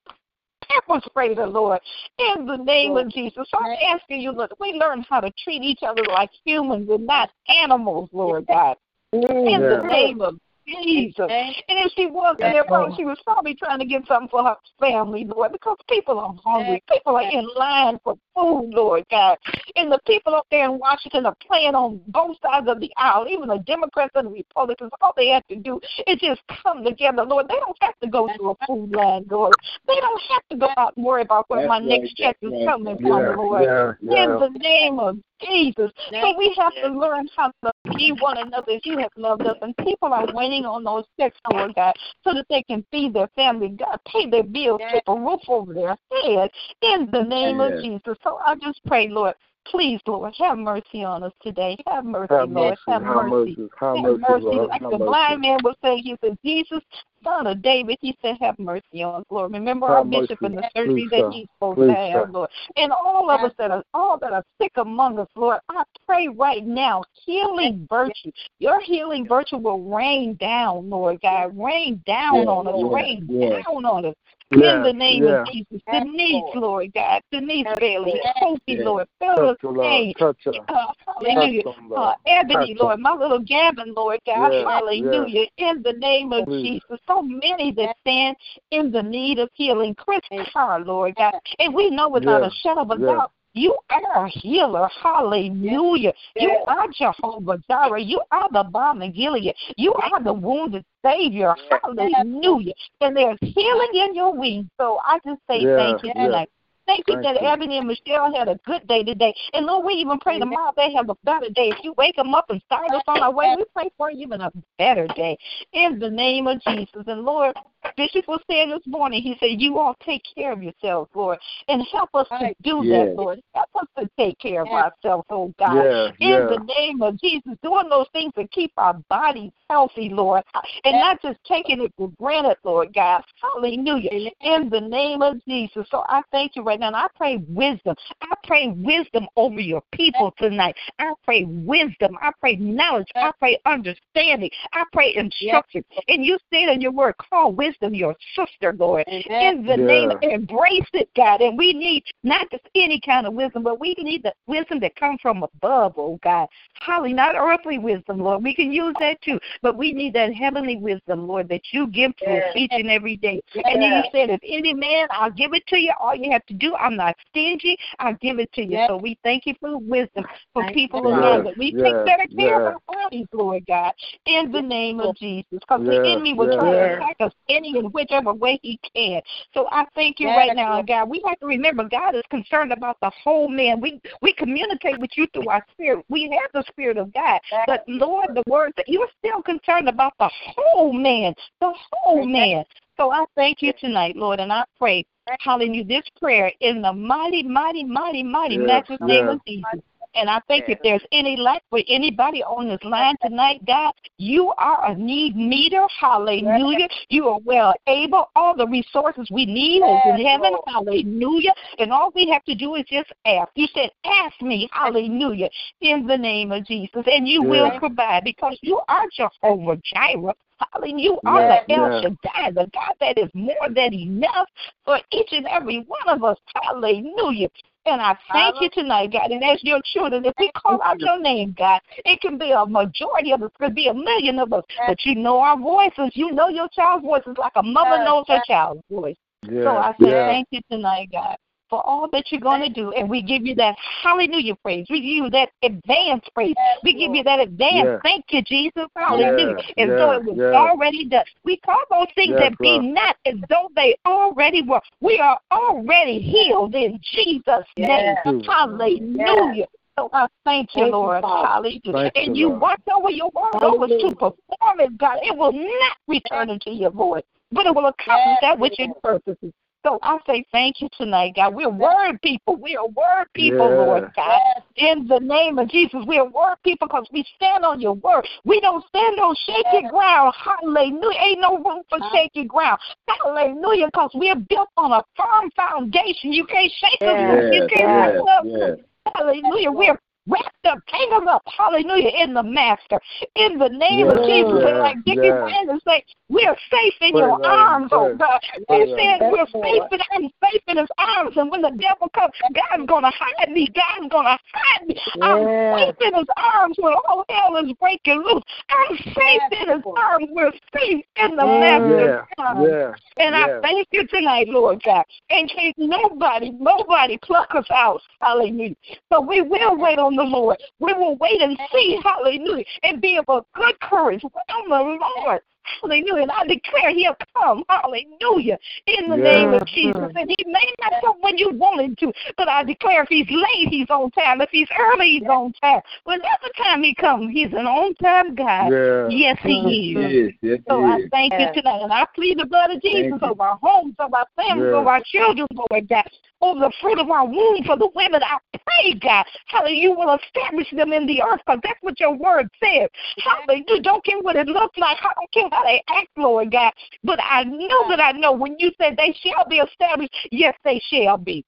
pepper 0.68 1.00
sprayed 1.06 1.38
her, 1.38 1.46
Lord. 1.46 1.80
In 2.18 2.46
the 2.46 2.56
name 2.56 2.96
of 2.96 3.10
Jesus, 3.10 3.46
so 3.50 3.58
I'm 3.58 3.76
asking 3.94 4.20
you, 4.20 4.32
Lord, 4.32 4.52
we 4.60 4.72
learn 4.72 5.04
how 5.08 5.20
to 5.20 5.30
treat 5.42 5.62
each 5.62 5.80
other 5.86 6.02
like 6.08 6.30
humans 6.44 6.88
and 6.90 7.06
not 7.06 7.30
animals, 7.48 8.08
Lord 8.12 8.46
God. 8.46 8.76
in 9.12 9.62
the 9.62 9.82
name 9.88 10.20
of 10.20 10.34
Jesus. 10.66 11.26
And 11.30 11.54
if 11.68 11.92
she 11.94 12.06
wasn't 12.06 12.40
there, 12.40 12.64
probably 12.64 12.94
she 12.96 13.04
was 13.04 13.18
probably 13.24 13.54
trying 13.54 13.78
to 13.78 13.84
get 13.84 14.06
something 14.06 14.28
for 14.28 14.44
her 14.44 14.56
family, 14.80 15.24
Lord, 15.24 15.52
because 15.52 15.76
people 15.88 16.18
are 16.18 16.34
hungry. 16.44 16.82
People 16.90 17.16
are 17.16 17.30
in 17.30 17.48
line 17.56 17.98
for 18.02 18.16
food, 18.34 18.70
Lord 18.72 19.04
God. 19.10 19.38
And 19.76 19.90
the 19.90 20.00
people 20.06 20.34
up 20.34 20.46
there 20.50 20.64
in 20.64 20.78
Washington 20.78 21.26
are 21.26 21.36
playing 21.46 21.74
on 21.74 22.00
both 22.08 22.36
sides 22.42 22.68
of 22.68 22.80
the 22.80 22.90
aisle, 22.96 23.26
even 23.28 23.48
the 23.48 23.58
Democrats 23.58 24.12
and 24.14 24.26
the 24.26 24.30
Republicans. 24.32 24.90
All 25.00 25.12
they 25.16 25.28
have 25.28 25.46
to 25.48 25.56
do 25.56 25.80
is 26.06 26.18
just 26.20 26.40
come 26.62 26.84
together, 26.84 27.22
Lord. 27.22 27.46
They 27.48 27.54
don't 27.54 27.78
have 27.80 27.98
to 28.02 28.08
go 28.08 28.28
to 28.36 28.50
a 28.50 28.66
food 28.66 28.92
line, 28.92 29.24
Lord. 29.30 29.54
They 29.86 29.96
don't 30.00 30.22
have 30.30 30.42
to 30.50 30.56
go 30.56 30.68
out 30.76 30.96
and 30.96 31.04
worry 31.04 31.22
about 31.22 31.44
where 31.48 31.60
That's 31.60 31.68
my 31.68 31.78
right, 31.78 32.00
next 32.00 32.16
check 32.16 32.36
that's 32.40 32.52
is 32.54 32.60
right. 32.60 32.68
coming 32.68 32.96
Yeah, 33.00 33.34
from, 33.34 33.36
Lord 33.36 33.66
yeah, 34.00 34.24
in 34.24 34.30
the 34.38 34.50
name 34.58 34.98
of 34.98 35.18
Jesus. 35.42 35.90
So 36.10 36.36
we 36.36 36.54
have 36.58 36.74
to 36.74 36.88
learn 36.88 37.28
how 37.36 37.52
to 37.64 37.72
be 37.96 38.12
one 38.12 38.38
another 38.38 38.72
as 38.72 38.80
you 38.84 38.98
have 38.98 39.10
loved 39.16 39.46
us. 39.46 39.56
And 39.62 39.76
people 39.78 40.12
are 40.12 40.26
waiting 40.32 40.64
on 40.64 40.84
those 40.84 41.04
checks, 41.18 41.36
Lord 41.52 41.74
God, 41.74 41.94
so 42.24 42.34
that 42.34 42.46
they 42.48 42.62
can 42.62 42.84
feed 42.90 43.14
their 43.14 43.28
family, 43.28 43.68
God, 43.68 43.98
pay 44.06 44.28
their 44.28 44.42
bills, 44.42 44.80
keep 44.92 45.02
a 45.06 45.14
roof 45.14 45.40
over 45.48 45.74
their 45.74 45.96
head 46.10 46.50
in 46.82 47.08
the 47.12 47.22
name 47.22 47.60
of 47.60 47.80
Jesus. 47.80 48.16
So 48.22 48.38
I 48.44 48.54
just 48.56 48.80
pray, 48.86 49.08
Lord, 49.08 49.34
please, 49.70 50.00
Lord, 50.06 50.34
have 50.38 50.58
mercy 50.58 51.04
on 51.04 51.22
us 51.22 51.32
today. 51.42 51.76
Have 51.88 52.04
mercy, 52.04 52.34
Have 52.34 52.50
Lord. 52.50 52.70
mercy, 52.70 52.80
Have 52.88 53.02
have 53.02 53.14
mercy. 53.16 53.30
mercy, 53.30 53.68
have 53.78 53.96
Have 53.96 54.04
mercy, 54.04 54.18
mercy. 54.20 54.44
Lord, 54.44 54.68
Like 54.68 54.80
have 54.82 54.90
the 54.90 54.98
mercy. 54.98 55.08
blind 55.08 55.40
man 55.42 55.58
was 55.62 55.76
saying, 55.82 56.02
he 56.04 56.16
said, 56.22 56.38
Jesus, 56.44 56.80
son 57.24 57.46
of 57.46 57.62
David, 57.62 57.98
he 58.00 58.16
said, 58.22 58.36
have 58.40 58.58
mercy 58.58 59.02
on 59.02 59.20
us, 59.20 59.26
Lord. 59.30 59.52
Remember 59.52 59.86
our 59.86 59.98
Have 59.98 60.10
bishop 60.10 60.42
and 60.42 60.56
the 60.56 60.70
surgery 60.76 60.94
Please, 60.94 61.10
that 61.10 61.20
sir. 61.20 61.30
he's 61.30 61.46
supposed 61.54 61.78
Please, 61.78 61.88
to 61.88 61.94
have, 61.94 62.26
sir. 62.26 62.30
Lord. 62.32 62.50
And 62.76 62.92
all 62.92 63.30
of 63.30 63.40
us 63.40 63.52
that 63.58 63.70
are 63.70 63.82
all 63.94 64.18
that 64.18 64.32
are 64.32 64.44
sick 64.60 64.72
among 64.76 65.18
us, 65.18 65.28
Lord, 65.34 65.58
I 65.68 65.82
pray 66.06 66.28
right 66.28 66.64
now, 66.64 67.02
healing 67.24 67.86
virtue. 67.90 68.30
Your 68.58 68.80
healing 68.80 69.26
virtue 69.26 69.58
will 69.58 69.82
rain 69.82 70.36
down, 70.36 70.88
Lord 70.90 71.20
God. 71.20 71.56
Rain 71.56 72.02
down 72.06 72.36
Yes, 72.36 72.48
on 72.48 72.68
us. 72.68 72.74
yes, 72.76 72.92
Rain 72.92 73.26
yes. 73.28 73.64
down 73.64 73.84
on 73.84 74.04
us. 74.06 74.14
In 74.52 74.82
the 74.82 74.92
name 74.92 75.24
yeah. 75.24 75.42
of 75.42 75.48
Jesus. 75.48 75.80
Denise, 75.90 76.44
Lord 76.54 76.92
God. 76.94 77.22
Denise 77.32 77.66
Bailey. 77.78 78.20
Sophie, 78.40 78.82
Lord. 78.82 79.08
Phyllis 79.18 79.56
Kane. 79.60 80.14
Uh, 80.20 80.86
hallelujah. 81.20 81.62
Uh, 81.96 82.14
Ebony, 82.26 82.76
Lord. 82.78 83.00
My 83.00 83.14
little 83.14 83.40
Gavin, 83.40 83.94
Lord 83.94 84.20
God. 84.26 84.52
hallelujah. 84.52 85.46
In 85.58 85.82
the 85.82 85.94
name 85.94 86.32
of 86.32 86.48
Jesus. 86.48 86.98
So 87.06 87.22
many 87.22 87.72
that 87.72 87.96
stand 88.00 88.36
in 88.70 88.90
the 88.92 89.02
need 89.02 89.38
of 89.38 89.50
healing. 89.54 89.94
Chris 89.94 90.20
Carr, 90.52 90.80
Lord 90.80 91.16
God. 91.16 91.34
And 91.58 91.74
we 91.74 91.90
know 91.90 92.08
without 92.08 92.42
a 92.42 92.50
shadow 92.62 92.82
of 92.82 92.90
a 92.90 92.98
doubt 92.98 93.32
you 93.56 93.74
are 93.90 94.26
a 94.26 94.28
healer. 94.28 94.88
Hallelujah. 95.02 96.12
You 96.36 96.58
are 96.68 96.86
Jehovah 96.92 97.58
Jireh. 97.68 98.00
You 98.00 98.20
are 98.30 98.48
the 98.52 98.64
balm 98.64 99.02
of 99.02 99.14
Gilead. 99.14 99.54
You 99.76 99.94
are 99.94 100.22
the 100.22 100.32
wounded 100.32 100.84
Savior. 101.04 101.54
Hallelujah. 101.82 102.74
And 103.00 103.16
there's 103.16 103.38
healing 103.40 103.90
in 103.94 104.14
your 104.14 104.34
wings. 104.34 104.66
So 104.78 104.98
I 105.04 105.18
just 105.24 105.40
say 105.48 105.64
thank 105.76 106.02
you 106.04 106.12
tonight. 106.12 106.50
Thank 106.86 107.04
you 107.08 107.20
that 107.20 107.42
Ebony 107.42 107.78
and 107.78 107.88
Michelle 107.88 108.32
had 108.32 108.46
a 108.46 108.60
good 108.64 108.86
day 108.86 109.02
today. 109.02 109.34
And 109.52 109.66
Lord, 109.66 109.84
we 109.86 109.94
even 109.94 110.20
pray 110.20 110.38
tomorrow 110.38 110.72
they 110.76 110.92
have 110.92 111.08
a 111.10 111.16
better 111.24 111.48
day. 111.48 111.70
If 111.70 111.82
you 111.82 111.94
wake 111.98 112.14
them 112.14 112.32
up 112.32 112.48
and 112.48 112.62
start 112.62 112.90
us 112.92 113.02
on 113.08 113.22
our 113.22 113.32
way, 113.32 113.54
we 113.56 113.64
pray 113.74 113.90
for 113.96 114.08
even 114.10 114.40
a 114.40 114.52
better 114.78 115.08
day. 115.16 115.36
In 115.72 115.98
the 115.98 116.08
name 116.08 116.46
of 116.46 116.60
Jesus. 116.62 117.02
And 117.08 117.22
Lord, 117.22 117.56
Bishop 117.96 118.26
was 118.28 118.40
saying 118.48 118.70
this 118.70 118.86
morning, 118.86 119.22
he 119.22 119.36
said, 119.40 119.60
You 119.60 119.78
all 119.78 119.96
take 120.04 120.22
care 120.34 120.52
of 120.52 120.62
yourselves, 120.62 121.10
Lord, 121.14 121.38
and 121.68 121.82
help 121.92 122.10
us 122.14 122.26
to 122.28 122.54
do 122.62 122.84
that, 122.90 123.14
Lord. 123.16 123.40
Help 123.54 123.68
us 123.76 123.86
to 123.98 124.10
take 124.18 124.38
care 124.38 124.62
of 124.62 124.68
ourselves, 124.68 125.24
oh 125.30 125.52
God. 125.58 125.84
Yeah. 126.20 126.38
In 126.38 126.46
the 126.46 126.74
name 126.78 127.02
of 127.02 127.18
Jesus, 127.20 127.52
doing 127.62 127.88
those 127.88 128.06
things 128.12 128.32
to 128.36 128.46
keep 128.48 128.72
our 128.76 128.94
bodies 129.08 129.52
healthy, 129.68 130.08
Lord, 130.08 130.42
and 130.84 130.94
not 130.94 131.20
just 131.22 131.38
taking 131.46 131.82
it 131.82 131.92
for 131.96 132.10
granted, 132.18 132.56
Lord 132.64 132.92
God. 132.94 133.22
Hallelujah. 133.42 134.10
In 134.40 134.68
the 134.70 134.80
name 134.80 135.22
of 135.22 135.44
Jesus. 135.46 135.86
So 135.90 136.04
I 136.08 136.22
thank 136.32 136.56
you 136.56 136.62
right 136.62 136.78
now. 136.78 136.88
And 136.88 136.96
I 136.96 137.06
pray 137.16 137.42
wisdom. 137.48 137.96
I 138.22 138.34
pray 138.44 138.68
wisdom 138.68 139.26
over 139.36 139.60
your 139.60 139.82
people 139.92 140.32
tonight. 140.38 140.76
I 140.98 141.12
pray 141.24 141.44
wisdom. 141.44 142.16
I 142.20 142.30
pray 142.40 142.56
knowledge. 142.56 143.08
I 143.14 143.32
pray 143.38 143.58
understanding. 143.66 144.50
I 144.72 144.84
pray 144.92 145.14
instruction. 145.16 145.84
And 146.08 146.24
you 146.24 146.38
said 146.52 146.68
in 146.72 146.80
your 146.80 146.92
word, 146.92 147.14
call 147.18 147.52
wisdom 147.52 147.75
wisdom, 147.80 147.94
your 147.94 148.14
sister, 148.34 148.74
Lord. 148.78 149.04
In 149.06 149.64
the 149.64 149.76
yeah. 149.76 149.76
name, 149.76 150.12
embrace 150.22 150.86
it, 150.92 151.08
God. 151.16 151.40
And 151.40 151.56
we 151.56 151.72
need 151.72 152.04
not 152.22 152.50
just 152.50 152.64
any 152.74 153.00
kind 153.00 153.26
of 153.26 153.34
wisdom, 153.34 153.62
but 153.62 153.80
we 153.80 153.94
need 153.98 154.22
the 154.22 154.32
wisdom 154.46 154.80
that 154.80 154.96
comes 154.96 155.20
from 155.20 155.42
above, 155.42 155.94
oh 155.96 156.18
God. 156.22 156.48
Holly, 156.80 157.12
not 157.12 157.34
earthly 157.36 157.78
wisdom, 157.78 158.18
Lord. 158.18 158.42
We 158.42 158.54
can 158.54 158.72
use 158.72 158.94
that 159.00 159.20
too, 159.22 159.38
but 159.62 159.76
we 159.76 159.92
need 159.92 160.14
that 160.14 160.34
heavenly 160.34 160.76
wisdom, 160.76 161.26
Lord, 161.26 161.48
that 161.48 161.62
you 161.72 161.86
give 161.88 162.16
to 162.18 162.26
us 162.26 162.52
each 162.54 162.72
and 162.72 162.90
every 162.90 163.16
day. 163.16 163.40
And 163.54 163.82
then 163.82 163.92
you 163.92 164.02
said, 164.12 164.30
if 164.30 164.40
any 164.46 164.74
man, 164.74 165.06
I'll 165.10 165.30
give 165.30 165.54
it 165.54 165.66
to 165.68 165.76
you. 165.76 165.92
All 166.00 166.14
you 166.14 166.30
have 166.30 166.44
to 166.46 166.54
do, 166.54 166.74
I'm 166.76 166.96
not 166.96 167.16
stingy. 167.30 167.76
I'll 167.98 168.16
give 168.20 168.38
it 168.38 168.52
to 168.54 168.62
you. 168.62 168.84
So 168.88 168.96
we 168.96 169.18
thank 169.22 169.46
you 169.46 169.54
for 169.60 169.70
the 169.70 169.78
wisdom 169.78 170.24
for 170.52 170.70
people 170.72 171.08
around 171.08 171.44
that 171.44 171.56
we 171.56 171.72
take 171.72 171.94
better 172.04 172.26
care 172.36 172.68
of 172.68 172.76
our 172.88 172.94
bodies, 173.04 173.26
Lord 173.32 173.64
God, 173.66 173.92
in 174.26 174.52
the 174.52 174.60
name 174.60 175.00
of 175.00 175.16
Jesus. 175.16 175.46
Because 175.50 175.84
the 175.84 175.96
enemy 175.96 176.34
will 176.34 176.56
try 176.56 176.72
to 176.72 176.96
attack 176.96 177.16
us 177.20 177.32
any 177.56 177.76
in 177.76 177.86
whichever 177.86 178.32
way 178.32 178.58
he 178.62 178.78
can. 178.94 179.20
So 179.54 179.68
I 179.70 179.84
thank 179.94 180.20
you 180.20 180.28
right 180.28 180.54
now, 180.54 180.82
God. 180.82 181.08
We 181.08 181.22
have 181.26 181.38
to 181.40 181.46
remember 181.46 181.88
God 181.88 182.14
is 182.14 182.22
concerned 182.30 182.72
about 182.72 182.98
the 183.00 183.10
whole 183.22 183.48
man. 183.48 183.80
We 183.80 184.00
we 184.22 184.32
communicate 184.32 184.98
with 184.98 185.10
you 185.16 185.26
through 185.32 185.48
our 185.48 185.64
spirit. 185.72 186.04
We 186.08 186.30
have 186.30 186.50
the 186.52 186.64
spirit 186.68 186.98
of 186.98 187.12
God. 187.12 187.40
But 187.66 187.84
Lord, 187.88 188.28
the 188.34 188.42
word 188.48 188.72
that 188.76 188.88
you're 188.88 189.08
still 189.18 189.42
concerned 189.42 189.88
about 189.88 190.12
the 190.18 190.30
whole 190.54 190.92
man. 190.92 191.34
The 191.60 191.72
whole 191.92 192.26
man. 192.26 192.64
So 192.96 193.12
I 193.12 193.24
thank 193.34 193.60
you 193.60 193.72
tonight, 193.78 194.16
Lord, 194.16 194.40
and 194.40 194.50
I 194.50 194.64
pray, 194.78 195.04
hallelujah, 195.40 195.84
this 195.84 196.04
prayer 196.18 196.50
in 196.60 196.80
the 196.80 196.92
mighty, 196.92 197.42
mighty, 197.42 197.84
mighty, 197.84 198.22
mighty, 198.22 198.54
yes, 198.54 198.66
matchless 198.66 198.98
yes. 199.02 199.08
name 199.08 199.28
of 199.28 199.40
Jesus. 199.46 199.84
And 200.16 200.30
I 200.30 200.40
think 200.48 200.64
if 200.68 200.78
there's 200.82 201.04
any 201.12 201.36
lack 201.36 201.62
for 201.68 201.80
anybody 201.88 202.42
on 202.42 202.68
this 202.68 202.82
line 202.82 203.16
tonight, 203.22 203.60
God, 203.66 203.92
you 204.16 204.52
are 204.56 204.90
a 204.90 204.94
need 204.94 205.36
meter. 205.36 205.86
Hallelujah. 206.00 206.88
You 207.10 207.28
are 207.28 207.38
well 207.44 207.74
able. 207.86 208.30
All 208.34 208.56
the 208.56 208.66
resources 208.66 209.28
we 209.30 209.44
need 209.44 209.82
is 209.82 210.00
in 210.04 210.24
heaven. 210.24 210.52
Hallelujah. 210.66 211.52
And 211.78 211.92
all 211.92 212.12
we 212.14 212.28
have 212.30 212.44
to 212.44 212.54
do 212.54 212.76
is 212.76 212.84
just 212.88 213.12
ask. 213.26 213.50
You 213.54 213.66
said, 213.74 213.90
ask 214.04 214.40
me. 214.40 214.68
Hallelujah. 214.72 215.50
In 215.82 216.06
the 216.06 216.16
name 216.16 216.50
of 216.50 216.66
Jesus. 216.66 217.04
And 217.06 217.28
you 217.28 217.42
will 217.42 217.78
provide 217.78 218.24
because 218.24 218.56
you 218.62 218.80
are 218.88 219.04
Jehovah 219.14 219.78
Jireh. 219.94 220.34
Hallelujah. 220.72 221.04
You 221.04 221.20
are 221.26 221.42
yeah, 221.42 221.60
the 221.68 221.74
El 221.74 222.00
Shaddai, 222.00 222.50
the 222.52 222.70
God 222.72 222.94
that 223.00 223.18
is 223.18 223.30
more 223.34 223.68
than 223.74 223.92
enough 223.92 224.48
for 224.84 224.98
each 225.12 225.28
and 225.32 225.46
every 225.46 225.84
one 225.86 226.08
of 226.08 226.24
us. 226.24 226.38
Hallelujah. 226.54 227.48
And 227.86 228.00
I 228.00 228.16
thank 228.32 228.56
you 228.60 228.68
tonight, 228.70 229.12
God. 229.12 229.30
And 229.30 229.42
as 229.44 229.62
your 229.62 229.80
children, 229.94 230.24
if 230.24 230.34
we 230.38 230.50
call 230.56 230.82
out 230.82 231.00
your 231.00 231.20
name, 231.20 231.54
God, 231.56 231.80
it 232.04 232.20
can 232.20 232.36
be 232.36 232.50
a 232.50 232.66
majority 232.66 233.32
of 233.32 233.42
us, 233.42 233.50
it 233.54 233.62
could 233.62 233.74
be 233.74 233.88
a 233.88 233.94
million 233.94 234.38
of 234.40 234.52
us. 234.52 234.64
But 234.86 235.04
you 235.04 235.14
know 235.14 235.38
our 235.38 235.56
voices. 235.56 236.10
You 236.14 236.32
know 236.32 236.48
your 236.48 236.68
child's 236.68 237.04
voices 237.04 237.36
like 237.38 237.52
a 237.54 237.62
mother 237.62 238.04
knows 238.04 238.24
her 238.28 238.42
child's 238.46 238.82
voice. 238.90 239.16
Yeah, 239.48 239.62
so 239.62 239.76
I 239.76 239.92
say 240.02 240.10
yeah. 240.10 240.26
thank 240.26 240.48
you 240.50 240.60
tonight, 240.68 241.10
God 241.12 241.36
for 241.68 241.84
all 241.86 242.08
that 242.12 242.24
you're 242.30 242.40
going 242.40 242.60
to 242.60 242.68
do. 242.68 242.92
And 242.92 243.08
we 243.08 243.22
give 243.22 243.44
you 243.44 243.54
that 243.56 243.76
hallelujah 244.02 244.54
praise. 244.56 244.86
We 244.90 245.00
give 245.00 245.24
you 245.24 245.30
that 245.30 245.50
advance 245.62 246.24
praise. 246.34 246.54
We 246.82 246.94
give 246.94 247.14
you 247.14 247.22
that 247.24 247.40
advance. 247.40 247.86
Yeah. 247.86 247.98
Thank 248.02 248.26
you, 248.30 248.42
Jesus. 248.42 248.86
Hallelujah. 248.96 249.56
Yeah. 249.76 249.84
As 249.84 249.88
yeah. 249.88 249.96
though 249.96 250.12
it 250.12 250.24
was 250.24 250.54
already 250.54 251.06
done. 251.06 251.24
We 251.44 251.58
call 251.58 251.80
those 251.90 252.08
things 252.14 252.36
that 252.36 252.58
be 252.58 252.78
not 252.78 253.16
as 253.26 253.34
though 253.48 253.70
they 253.74 253.96
already 254.06 254.62
were. 254.62 254.80
We 255.00 255.18
are 255.18 255.38
already 255.50 256.20
healed 256.20 256.74
in 256.74 257.00
Jesus' 257.02 257.66
name. 257.76 258.16
Hallelujah. 258.46 259.66
So 259.98 260.10
I 260.12 260.26
thank 260.44 260.68
you, 260.74 260.86
Lord. 260.86 261.24
Hallelujah. 261.24 262.12
and 262.14 262.36
you, 262.36 262.50
watch 262.50 262.82
over 262.94 263.10
your 263.10 263.30
word 263.34 263.62
over 263.62 263.86
to 263.86 264.14
perform 264.14 264.80
it, 264.80 264.98
God. 264.98 265.18
It 265.22 265.36
will 265.36 265.52
not 265.52 265.96
return 266.06 266.50
into 266.50 266.70
your 266.70 266.90
voice, 266.90 267.24
but 267.50 267.64
it 267.66 267.74
will 267.74 267.86
accomplish 267.86 268.36
that 268.42 268.58
which 268.58 268.74
it 268.78 268.90
purposes. 269.02 269.52
So 269.86 270.00
I 270.02 270.18
say 270.26 270.44
thank 270.50 270.80
you 270.80 270.88
tonight, 270.98 271.34
God. 271.36 271.54
We're 271.54 271.70
word 271.70 272.20
people. 272.20 272.56
We 272.56 272.76
are 272.76 272.88
word 272.88 273.26
people, 273.34 273.70
yeah. 273.70 273.76
Lord 273.76 274.10
God. 274.16 274.62
In 274.74 275.06
the 275.06 275.20
name 275.20 275.60
of 275.60 275.68
Jesus, 275.68 276.00
we 276.08 276.18
are 276.18 276.28
word 276.28 276.56
people 276.64 276.88
because 276.88 277.06
we 277.12 277.24
stand 277.36 277.64
on 277.64 277.80
your 277.80 277.92
word. 277.94 278.26
We 278.44 278.60
don't 278.60 278.84
stand 278.88 279.20
on 279.20 279.36
shaky 279.46 279.86
ground. 279.88 280.34
Hallelujah. 280.42 281.18
Ain't 281.20 281.40
no 281.40 281.58
room 281.58 281.82
for 281.88 282.00
shaky 282.12 282.46
ground. 282.46 282.80
Hallelujah, 283.06 283.86
because 283.86 284.10
we're 284.14 284.34
built 284.34 284.70
on 284.76 284.90
a 284.90 285.04
firm 285.16 285.52
foundation. 285.54 286.32
You 286.32 286.46
can't 286.46 286.72
shake 286.80 287.02
us. 287.02 287.44
You 287.52 287.68
can't 287.72 287.88
yeah. 287.88 288.72
us. 288.72 288.78
Hallelujah. 289.14 289.70
We're 289.70 289.98
wrapped 290.26 290.66
up, 290.66 290.78
tangled 290.88 291.28
up, 291.28 291.42
hallelujah, 291.46 292.10
in 292.22 292.34
the 292.34 292.42
Master. 292.42 293.00
In 293.36 293.58
the 293.58 293.68
name 293.68 294.08
of 294.08 294.16
Jesus. 294.26 294.64
And 294.66 294.78
like 294.78 294.96
Dickie 295.04 295.26
yeah. 295.26 295.40
Brandon 295.42 295.80
say, 295.86 296.04
we're 296.28 296.56
safe 296.70 296.94
in 297.00 297.12
pray 297.12 297.20
your 297.20 297.46
arms, 297.46 297.88
oh 297.92 298.16
God. 298.16 298.40
They 298.68 298.94
said 298.98 299.30
we're 299.30 299.46
safe 299.46 299.82
in, 299.92 300.00
I'm 300.12 300.30
safe 300.42 300.62
in 300.66 300.78
his 300.78 300.88
arms. 300.98 301.36
And 301.36 301.50
when 301.50 301.62
the 301.62 301.70
devil 301.70 302.08
comes, 302.14 302.32
God's 302.42 302.86
going 302.88 303.04
to 303.04 303.12
hide 303.14 303.50
me. 303.50 303.68
God's 303.74 304.10
going 304.10 304.26
to 304.26 304.38
hide 304.52 304.86
me. 304.88 304.96
Yeah. 305.16 305.24
I'm 305.24 305.78
safe 305.78 305.96
in 306.00 306.14
his 306.14 306.28
arms 306.36 306.76
when 306.80 306.94
all 307.08 307.24
hell 307.28 307.56
is 307.64 307.72
breaking 307.78 308.22
loose. 308.24 308.42
I'm 308.70 308.96
safe 308.96 309.42
in 309.52 309.68
his 309.68 309.84
arms. 309.96 310.26
We're 310.32 310.52
safe 310.74 311.04
in 311.16 311.36
the 311.36 311.46
Master's 311.46 312.26
arms. 312.38 312.96
And 313.18 313.34
I 313.34 313.60
thank 313.60 313.88
you 313.92 314.06
tonight, 314.08 314.48
Lord 314.48 314.82
God. 314.84 315.04
In 315.30 315.46
case 315.46 315.74
nobody, 315.78 316.50
nobody 316.50 317.18
pluck 317.22 317.54
us 317.54 317.66
out. 317.70 318.00
Hallelujah. 318.20 318.74
But 319.08 319.28
we 319.28 319.42
will 319.42 319.78
wait 319.78 319.98
on 319.98 320.15
the 320.16 320.22
Lord. 320.22 320.56
We 320.78 320.92
will 320.92 321.16
wait 321.16 321.40
and 321.40 321.58
see, 321.72 321.98
hallelujah, 322.02 322.64
and 322.82 323.00
be 323.00 323.16
of 323.16 323.24
a 323.28 323.42
good 323.54 323.78
courage. 323.80 324.22
Wait 324.22 324.32
on 324.32 324.68
the 324.68 324.98
Lord. 325.20 325.40
Hallelujah. 325.82 326.22
And 326.22 326.30
I 326.30 326.46
declare 326.46 326.90
he'll 326.90 327.16
come. 327.36 327.64
Hallelujah. 327.68 328.58
In 328.86 329.10
the 329.10 329.16
yeah. 329.16 329.22
name 329.22 329.54
of 329.54 329.66
Jesus. 329.66 330.10
And 330.14 330.30
he 330.30 330.44
may 330.46 330.72
not 330.80 331.00
come 331.00 331.16
when 331.20 331.38
you 331.38 331.50
want 331.52 331.80
him 331.80 331.96
to, 332.00 332.12
but 332.36 332.48
I 332.48 332.64
declare 332.64 333.02
if 333.02 333.08
he's 333.08 333.28
late, 333.30 333.68
he's 333.68 333.90
on 333.90 334.10
time. 334.12 334.40
If 334.40 334.50
he's 334.50 334.68
early, 334.78 335.18
he's 335.18 335.28
on 335.28 335.52
time. 335.62 335.80
Whenever 336.04 336.48
time 336.56 336.82
he 336.82 336.94
comes, 336.94 337.32
he's 337.32 337.52
an 337.52 337.66
on 337.66 337.94
time 337.96 338.34
God. 338.34 338.72
Yeah. 338.72 339.08
Yes, 339.08 339.38
he 339.42 339.94
is. 339.96 340.34
Yes, 340.42 340.60
so 340.68 340.84
I 340.84 341.00
thank 341.10 341.32
you 341.32 341.46
tonight. 341.54 341.82
And 341.82 341.92
I 341.92 342.06
plead 342.14 342.38
the 342.38 342.46
blood 342.46 342.70
of 342.70 342.82
Jesus 342.82 343.18
over 343.22 343.42
our 343.42 343.58
homes, 343.62 343.94
over 343.98 344.16
our 344.16 344.26
families, 344.36 344.72
over 344.72 344.88
our 344.88 345.02
children, 345.04 345.46
Lord 345.70 345.88
God 345.88 346.04
over 346.40 346.60
the 346.60 346.72
fruit 346.80 346.98
of 346.98 347.10
our 347.10 347.26
womb 347.26 347.64
for 347.64 347.76
the 347.76 347.88
women. 347.94 348.20
I 348.22 348.38
pray, 348.52 348.98
God, 349.00 349.24
hallelujah, 349.46 349.80
you 349.80 349.90
will 349.92 350.18
establish 350.18 350.70
them 350.70 350.92
in 350.92 351.06
the 351.06 351.22
earth 351.22 351.40
because 351.46 351.60
that's 351.62 351.78
what 351.80 351.98
your 351.98 352.14
word 352.14 352.48
says. 352.62 352.88
Hallelujah. 353.18 353.82
Don't 353.82 354.04
care 354.04 354.20
what 354.20 354.36
it 354.36 354.46
looks 354.46 354.76
like. 354.78 354.98
I 355.02 355.12
don't 355.14 355.32
care 355.32 355.46
how 355.56 355.64
they 355.64 355.82
act, 355.88 356.08
Lord 356.16 356.52
God. 356.52 356.72
But 357.02 357.18
I 357.22 357.44
know 357.44 357.88
that 357.88 358.00
I 358.00 358.12
know 358.12 358.32
when 358.32 358.56
you 358.58 358.70
said 358.80 358.96
they 358.96 359.14
shall 359.20 359.48
be 359.48 359.56
established, 359.56 360.14
yes, 360.30 360.54
they 360.64 360.80
shall 360.90 361.16
be. 361.16 361.44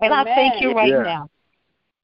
And 0.00 0.12
Amen. 0.12 0.28
I 0.28 0.34
thank 0.34 0.60
you 0.60 0.72
right 0.72 0.90
yeah. 0.90 1.02
now 1.02 1.30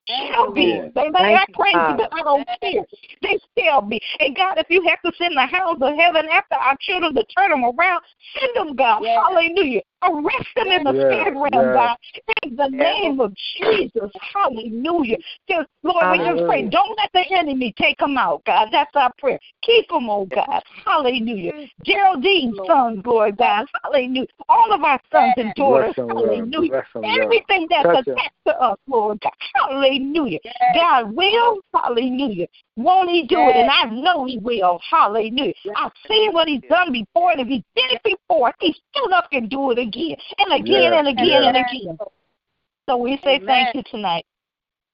shall 0.06 0.52
be. 0.52 0.80
They 0.94 1.08
may 1.10 1.34
act 1.34 1.52
crazy, 1.54 1.96
but 1.96 2.08
I 2.12 2.22
don't 2.22 2.46
care. 2.60 2.84
They 3.22 3.38
shall 3.58 3.82
be. 3.82 4.00
And 4.20 4.36
God, 4.36 4.58
if 4.58 4.66
you 4.70 4.86
have 4.88 5.00
to 5.02 5.12
send 5.18 5.36
the 5.36 5.46
hounds 5.46 5.82
of 5.82 5.94
heaven 5.96 6.26
after 6.30 6.54
our 6.54 6.76
children 6.80 7.14
to 7.14 7.24
turn 7.36 7.50
them 7.50 7.64
around, 7.64 8.02
send 8.38 8.54
them, 8.54 8.76
God. 8.76 9.02
Hallelujah. 9.04 9.82
Arrest 10.02 10.48
them 10.54 10.68
in 10.68 10.84
the 10.84 10.92
Yes, 10.92 11.12
spirit 11.12 11.34
realm, 11.34 11.66
yes. 11.66 11.74
God. 11.74 11.96
In 12.42 12.56
the 12.56 12.68
name 12.68 13.20
of 13.20 13.32
Jesus. 13.58 14.10
Hallelujah. 14.34 15.16
Just, 15.48 15.68
Lord, 15.82 16.10
we 16.12 16.18
just 16.18 16.46
pray. 16.46 16.68
Don't 16.68 16.96
let 16.96 17.10
the 17.12 17.24
enemy 17.34 17.74
take 17.78 17.98
them 17.98 18.18
out, 18.18 18.44
God. 18.44 18.68
That's 18.70 18.94
our 18.94 19.12
prayer. 19.18 19.38
Keep 19.62 19.88
them, 19.88 20.10
oh 20.10 20.26
God. 20.26 20.62
Hallelujah. 20.84 21.68
Geraldine's 21.84 22.56
sons, 22.66 23.02
Lord 23.04 23.36
God. 23.36 23.66
Hallelujah. 23.82 24.26
All 24.48 24.72
of 24.72 24.82
our 24.82 25.00
sons 25.10 25.34
and 25.36 25.54
daughters. 25.54 25.94
Them, 25.96 26.08
Hallelujah. 26.10 26.84
Them, 26.94 27.04
Everything 27.04 27.66
that's 27.70 27.86
Touch 27.86 28.06
attached 28.06 28.30
to 28.46 28.60
us, 28.60 28.78
Lord 28.86 29.20
God. 29.20 29.32
Hallelujah. 29.54 30.40
God 30.74 31.12
will. 31.12 31.60
Hallelujah. 31.74 32.46
Won't 32.76 33.10
he 33.10 33.26
do 33.26 33.48
it? 33.48 33.56
And 33.56 33.70
I 33.70 33.84
know 33.84 34.26
he 34.26 34.38
will. 34.38 34.78
Hallelujah. 34.90 35.54
I've 35.76 35.92
seen 36.06 36.32
what 36.32 36.46
he's 36.46 36.60
done 36.68 36.92
before, 36.92 37.32
and 37.32 37.40
if 37.40 37.48
he 37.48 37.64
did 37.74 37.92
it 37.92 38.02
before, 38.04 38.52
he 38.60 38.74
still 38.90 39.12
up 39.14 39.30
can 39.30 39.48
do 39.48 39.70
it 39.70 39.78
again 39.78 40.16
and 40.38 40.52
again 40.52 40.92
Yeah, 40.92 40.98
and 40.98 41.08
again 41.08 41.42
and 41.44 41.56
again. 41.56 41.98
So 42.88 42.98
we 42.98 43.18
say 43.24 43.36
Amen. 43.36 43.46
thank 43.46 43.74
you 43.74 43.82
tonight. 43.90 44.26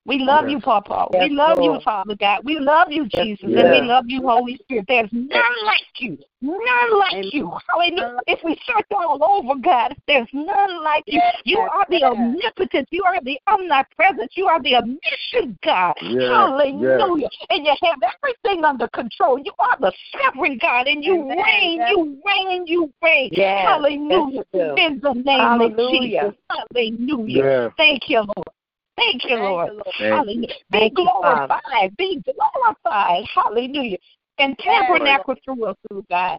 We 0.04 0.18
love 0.18 0.46
Yes. 0.46 0.52
you, 0.52 0.60
Papa. 0.60 1.06
Yes, 1.12 1.28
we 1.28 1.36
love 1.36 1.58
you, 1.60 1.78
Father 1.84 2.16
God. 2.16 2.40
We 2.44 2.58
love 2.58 2.90
you, 2.90 3.06
Jesus, 3.06 3.44
and 3.44 3.70
we 3.70 3.80
love 3.82 4.04
you, 4.08 4.22
Holy 4.22 4.56
Spirit. 4.56 4.86
There's 4.88 5.10
none 5.12 5.64
like 5.64 6.00
you. 6.00 6.18
None 6.40 6.98
like 6.98 7.12
Amen. 7.12 7.30
you. 7.32 7.52
Hallelujah. 7.68 8.18
If 8.26 8.40
we 8.42 8.60
search 8.66 8.86
all 8.90 9.22
over, 9.22 9.54
God, 9.60 9.94
there's 10.08 10.26
none 10.32 10.82
like 10.82 11.04
you. 11.06 11.20
You 11.44 11.58
Yes, 11.58 11.70
are 11.72 11.86
the 11.88 11.98
yes. 11.98 12.10
omnipotent. 12.10 12.88
You 12.90 13.04
are 13.04 13.20
the 13.22 13.38
omnipresent. 13.46 14.32
You 14.36 14.46
are 14.46 14.60
the 14.60 14.74
omniscient 14.74 15.60
God. 15.60 15.94
Yes, 16.02 16.28
Hallelujah. 16.28 17.28
And 17.50 17.64
you 17.64 17.74
have 17.82 17.98
everything 18.02 18.64
under 18.64 18.88
control. 18.88 19.38
You 19.38 19.52
are 19.60 19.76
the 19.78 19.92
sovereign 20.10 20.58
God, 20.60 20.88
and 20.88 21.04
you 21.04 21.20
Amen. 21.20 21.36
reign, 21.38 21.78
Yes. 21.78 21.90
you 21.90 22.22
reign, 22.26 22.66
you 22.66 22.92
reign. 23.04 23.28
Yes. 23.30 23.68
Hallelujah. 23.68 24.42
Yes. 24.52 24.74
In 24.78 25.00
the 25.00 25.12
name 25.14 25.38
Hallelujah. 25.38 26.26
of 26.26 26.32
Jesus. 26.32 26.40
Hallelujah. 26.50 27.44
Yes. 27.44 27.72
Thank 27.76 28.10
you, 28.10 28.18
Lord. 28.18 28.48
Thank 28.96 29.24
you, 29.24 29.30
Thank 29.30 29.40
Lord. 29.40 29.68
you, 29.68 29.72
Lord. 29.74 29.86
Thank 29.86 30.00
you. 30.00 30.16
Hallelujah. 30.16 30.46
Be 30.70 30.78
Thank 30.78 30.98
you, 30.98 31.10
Father. 31.20 31.54
glorified. 31.54 31.96
Be 31.96 32.22
glorified. 32.24 33.24
Hallelujah. 33.34 33.98
And 34.38 34.56
Yes. 34.58 34.88
tabernacle 34.88 35.34
through 35.44 35.64
us, 35.64 35.76
oh 35.92 36.04
God. 36.10 36.38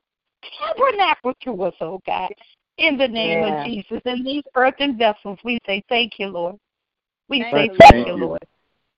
Tabernacle 0.59 1.33
through 1.43 1.61
us, 1.63 1.75
oh 1.81 1.99
God. 2.05 2.31
In 2.77 2.97
the 2.97 3.07
name 3.07 3.43
Yes. 3.43 3.59
of 3.59 3.65
Jesus. 3.65 4.01
In 4.05 4.23
these 4.23 4.43
earthen 4.55 4.97
vessels, 4.97 5.39
we 5.43 5.59
say 5.65 5.83
thank 5.89 6.13
you, 6.19 6.27
Lord. 6.27 6.55
We 7.29 7.41
Thank 7.41 7.53
say 7.53 7.67
you, 7.67 7.77
thank 7.79 8.07
you, 8.07 8.13
Lord. 8.13 8.45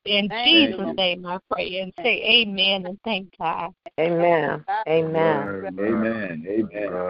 In 0.05 0.29
Thank 0.29 0.69
Jesus' 0.69 0.79
Lord. 0.79 0.97
name 0.97 1.25
I 1.25 1.39
pray 1.51 1.79
and 1.79 1.93
say 1.97 2.21
amen 2.23 2.85
and 2.85 2.99
thank 3.03 3.35
God. 3.37 3.71
Amen. 3.99 4.63
Amen. 4.87 5.73
Amen. 5.79 5.79
Amen. 5.79 6.45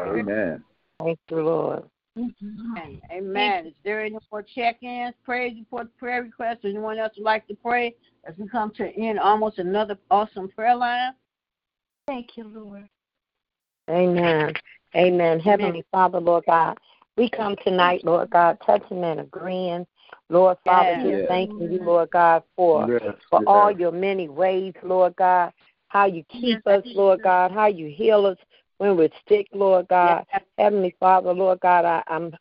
Amen. 0.08 0.64
Thank 1.00 1.20
you, 1.30 1.42
Lord. 1.42 1.84
Mm-hmm. 2.18 2.78
Amen. 2.78 3.02
Amen. 3.12 3.68
Is 3.68 3.74
there 3.84 4.02
any 4.02 4.18
more 4.32 4.42
check-ins, 4.42 5.14
praise 5.24 5.56
reports, 5.58 5.90
prayer 5.98 6.24
requests, 6.24 6.64
or 6.64 6.70
anyone 6.70 6.98
else 6.98 7.14
would 7.18 7.26
like 7.26 7.48
to 7.48 7.56
pray 7.56 7.96
as 8.24 8.36
we 8.38 8.48
come 8.48 8.72
to 8.76 8.88
end 8.98 9.20
almost 9.20 9.60
another 9.60 9.98
awesome 10.10 10.48
prayer 10.48 10.76
line? 10.76 11.12
Thank 12.08 12.38
you, 12.38 12.46
Lord. 12.46 12.88
Amen. 13.90 14.54
Amen. 14.96 15.40
Heavenly 15.40 15.84
Father, 15.92 16.20
Lord 16.20 16.46
God, 16.48 16.78
we 17.18 17.30
come 17.30 17.56
tonight, 17.64 18.04
Lord 18.04 18.30
God, 18.30 18.58
touching 18.66 19.04
and 19.04 19.20
agreeing. 19.20 19.86
Lord 20.30 20.58
Father, 20.66 20.92
Yes. 20.92 21.04
just 21.04 21.28
thanking 21.28 21.72
you, 21.72 21.84
Lord 21.84 22.10
God, 22.12 22.44
for 22.56 22.90
Yes. 22.90 23.16
for 23.30 23.40
yes. 23.40 23.48
all 23.48 23.72
your 23.72 23.92
many 23.92 24.28
ways, 24.28 24.74
Lord 24.82 25.16
God, 25.16 25.54
how 25.88 26.06
you 26.06 26.24
keep 26.26 26.66
us, 26.66 26.84
Lord 26.88 27.22
God, 27.22 27.52
how 27.52 27.68
you 27.68 27.88
heal 27.88 28.26
us 28.26 28.38
when 28.78 28.98
we're 28.98 29.10
sick, 29.28 29.48
Lord 29.54 29.88
God. 29.88 30.26
Yes. 30.34 30.44
Heavenly 30.58 30.96
Father, 31.00 31.34
Lord 31.34 31.60
God, 31.60 31.86
I, 31.86 32.04
I'm 32.08 32.36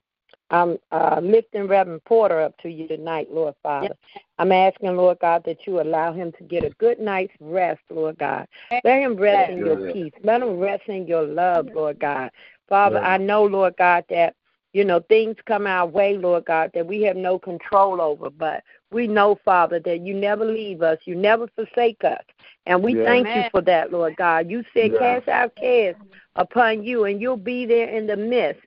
I'm 0.50 0.78
uh, 0.92 1.20
lifting 1.22 1.66
Reverend 1.66 2.04
Porter 2.04 2.40
up 2.40 2.56
to 2.58 2.68
you 2.68 2.86
tonight, 2.86 3.28
Lord 3.30 3.54
Father. 3.62 3.96
I'm 4.38 4.52
asking, 4.52 4.96
Lord 4.96 5.18
God, 5.20 5.42
that 5.46 5.66
you 5.66 5.80
allow 5.80 6.12
him 6.12 6.32
to 6.38 6.44
get 6.44 6.64
a 6.64 6.70
good 6.70 7.00
night's 7.00 7.32
rest, 7.40 7.80
Lord 7.90 8.18
God. 8.18 8.46
Let 8.84 9.00
him 9.00 9.16
rest 9.16 9.50
in 9.50 9.58
your 9.58 9.80
Yes. 9.80 9.92
peace. 9.92 10.12
Let 10.22 10.42
him 10.42 10.58
rest 10.58 10.88
in 10.88 11.06
your 11.06 11.22
love, 11.24 11.68
Lord 11.74 11.98
God. 11.98 12.30
Father, 12.68 12.96
Yes. 12.96 13.06
I 13.06 13.16
know, 13.16 13.44
Lord 13.44 13.76
God, 13.78 14.04
that 14.10 14.34
you 14.74 14.84
know 14.84 15.00
things 15.08 15.36
come 15.46 15.66
our 15.66 15.86
way, 15.86 16.18
Lord 16.18 16.44
God, 16.44 16.72
that 16.74 16.86
we 16.86 17.00
have 17.02 17.16
no 17.16 17.38
control 17.38 18.00
over, 18.00 18.28
but 18.28 18.62
we 18.90 19.06
know, 19.06 19.38
Father, 19.44 19.80
that 19.80 20.00
you 20.00 20.12
never 20.12 20.44
leave 20.44 20.82
us, 20.82 20.98
you 21.04 21.14
never 21.14 21.46
forsake 21.54 22.04
us. 22.04 22.22
And 22.66 22.82
we 22.82 22.94
Yes. 22.94 23.06
thank 23.06 23.36
you 23.36 23.42
for 23.50 23.60
that, 23.62 23.92
Lord 23.92 24.16
God. 24.16 24.50
You 24.50 24.64
said, 24.74 24.92
Yes. 24.92 25.22
cast 25.24 25.28
our 25.28 25.48
cares 25.50 25.96
upon 26.36 26.82
you, 26.82 27.04
and 27.04 27.20
you'll 27.20 27.36
be 27.36 27.64
there 27.66 27.88
in 27.88 28.06
the 28.06 28.16
midst. 28.16 28.62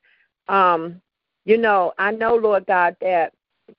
Um, 0.48 1.02
you 1.46 1.58
know, 1.58 1.94
I 1.98 2.12
know, 2.12 2.36
Lord 2.36 2.66
God, 2.66 2.96
that 3.02 3.34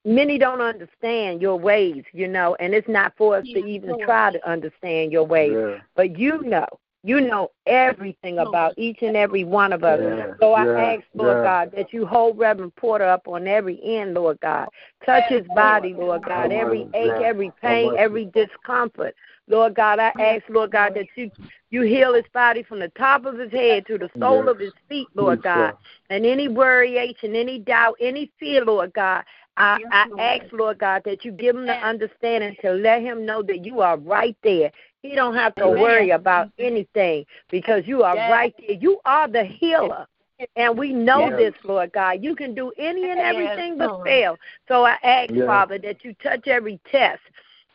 many 0.04 0.38
don't 0.38 0.60
understand 0.60 1.40
your 1.40 1.58
ways, 1.58 2.04
you 2.12 2.28
know, 2.28 2.56
and 2.56 2.74
it's 2.74 2.88
not 2.88 3.14
for 3.16 3.36
us 3.36 3.46
to 3.54 3.64
even 3.66 3.98
try 4.04 4.30
to 4.32 4.48
understand 4.48 5.12
your 5.12 5.24
ways. 5.24 5.54
Yeah. 5.54 5.78
But 5.96 6.18
you 6.18 6.42
know, 6.42 6.66
you 7.04 7.20
know 7.20 7.50
everything 7.66 8.38
about 8.38 8.74
each 8.76 9.02
and 9.02 9.16
every 9.16 9.44
one 9.44 9.72
of 9.72 9.84
us. 9.84 10.00
Yeah, 10.00 10.32
So 10.40 10.52
I 10.54 10.64
yeah, 10.64 10.94
ask, 10.94 11.04
Lord 11.14 11.36
yeah. 11.38 11.42
God, 11.42 11.72
that 11.76 11.92
you 11.92 12.06
hold 12.06 12.38
Reverend 12.38 12.74
Porter 12.76 13.04
up 13.04 13.28
on 13.28 13.46
every 13.46 13.80
end, 13.84 14.14
Lord 14.14 14.38
God. 14.40 14.68
Touch 15.06 15.24
his 15.28 15.46
body, 15.54 15.94
Lord 15.94 16.24
God, 16.24 16.50
every 16.52 16.86
ache, 16.94 17.12
every 17.22 17.52
pain, 17.62 17.94
every 17.96 18.26
discomfort. 18.26 19.14
Lord 19.48 19.74
God, 19.74 19.98
I 19.98 20.12
ask, 20.18 20.42
Lord 20.48 20.72
God, 20.72 20.94
that 20.94 21.06
you 21.16 21.30
you 21.70 21.82
heal 21.82 22.14
his 22.14 22.24
body 22.32 22.62
from 22.62 22.80
the 22.80 22.88
top 22.96 23.26
of 23.26 23.38
his 23.38 23.52
head 23.52 23.86
to 23.86 23.98
the 23.98 24.08
sole 24.18 24.44
Yes. 24.44 24.52
of 24.52 24.58
his 24.58 24.72
feet, 24.88 25.08
Lord 25.14 25.38
Please, 25.40 25.44
God. 25.44 25.74
And 26.08 26.24
any 26.24 26.48
worryation, 26.48 27.34
any 27.36 27.58
doubt, 27.58 27.96
any 28.00 28.30
fear, 28.38 28.64
Lord 28.64 28.94
God, 28.94 29.22
I, 29.58 29.78
I 29.90 30.06
ask, 30.18 30.52
Lord 30.52 30.78
God, 30.78 31.02
that 31.04 31.24
you 31.24 31.32
give 31.32 31.56
him 31.56 31.66
the 31.66 31.74
understanding 31.74 32.56
to 32.62 32.72
let 32.72 33.02
him 33.02 33.26
know 33.26 33.42
that 33.42 33.66
you 33.66 33.80
are 33.80 33.98
right 33.98 34.36
there. 34.42 34.70
He 35.02 35.14
don't 35.14 35.34
have 35.34 35.54
to 35.56 35.64
Amen. 35.64 35.80
worry 35.80 36.10
about 36.10 36.48
mm-hmm. 36.48 36.64
anything 36.64 37.26
because 37.50 37.86
you 37.86 38.02
are 38.02 38.16
Yes. 38.16 38.30
right 38.30 38.54
there. 38.58 38.76
You 38.76 39.00
are 39.04 39.28
the 39.28 39.44
healer. 39.44 40.06
And 40.54 40.78
we 40.78 40.92
know 40.92 41.30
Yes. 41.30 41.38
this, 41.38 41.54
Lord 41.64 41.92
God. 41.92 42.22
You 42.22 42.36
can 42.36 42.54
do 42.54 42.72
any 42.78 43.10
and 43.10 43.18
Yes, 43.18 43.34
everything 43.34 43.76
but 43.76 44.04
fail. 44.04 44.38
So 44.68 44.84
I 44.84 44.96
ask, 45.02 45.30
Yes. 45.30 45.46
Father, 45.46 45.78
that 45.78 46.04
you 46.04 46.14
touch 46.14 46.46
every 46.46 46.78
test, 46.90 47.22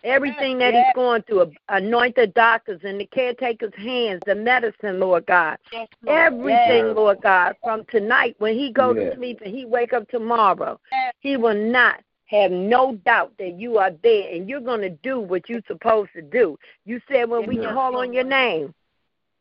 everything 0.03 0.57
that 0.59 0.73
Yes. 0.73 0.87
he's 0.87 0.95
going 0.95 1.23
through. 1.23 1.51
Anoint 1.67 2.15
the 2.15 2.27
doctors 2.27 2.81
and 2.83 2.99
the 2.99 3.05
caretakers' 3.05 3.75
hands, 3.75 4.21
the 4.25 4.35
medicine, 4.35 4.99
Lord 4.99 5.25
God. 5.25 5.57
Yes, 5.73 5.87
Everything, 6.07 6.87
Yes. 6.87 6.95
Lord 6.95 7.21
God, 7.21 7.55
from 7.63 7.83
tonight 7.85 8.35
when 8.39 8.55
he 8.57 8.71
goes 8.71 8.95
Yes. 8.97 9.11
to 9.13 9.17
sleep 9.17 9.41
and 9.41 9.53
he 9.53 9.65
wake 9.65 9.93
up 9.93 10.07
tomorrow, 10.09 10.79
Yes. 10.91 11.13
he 11.19 11.37
will 11.37 11.53
not 11.55 12.01
have 12.33 12.51
no 12.51 12.95
doubt 13.05 13.33
that 13.37 13.59
you 13.59 13.77
are 13.77 13.91
there 14.01 14.33
and 14.33 14.49
you're 14.49 14.59
going 14.59 14.81
to 14.81 14.89
do 14.89 15.19
what 15.19 15.47
you're 15.49 15.61
supposed 15.67 16.09
to 16.15 16.21
do. 16.21 16.57
You 16.85 16.99
said 17.09 17.29
when 17.29 17.47
we 17.47 17.57
call 17.57 17.95
on 17.97 18.13
your 18.13 18.23
name, 18.23 18.73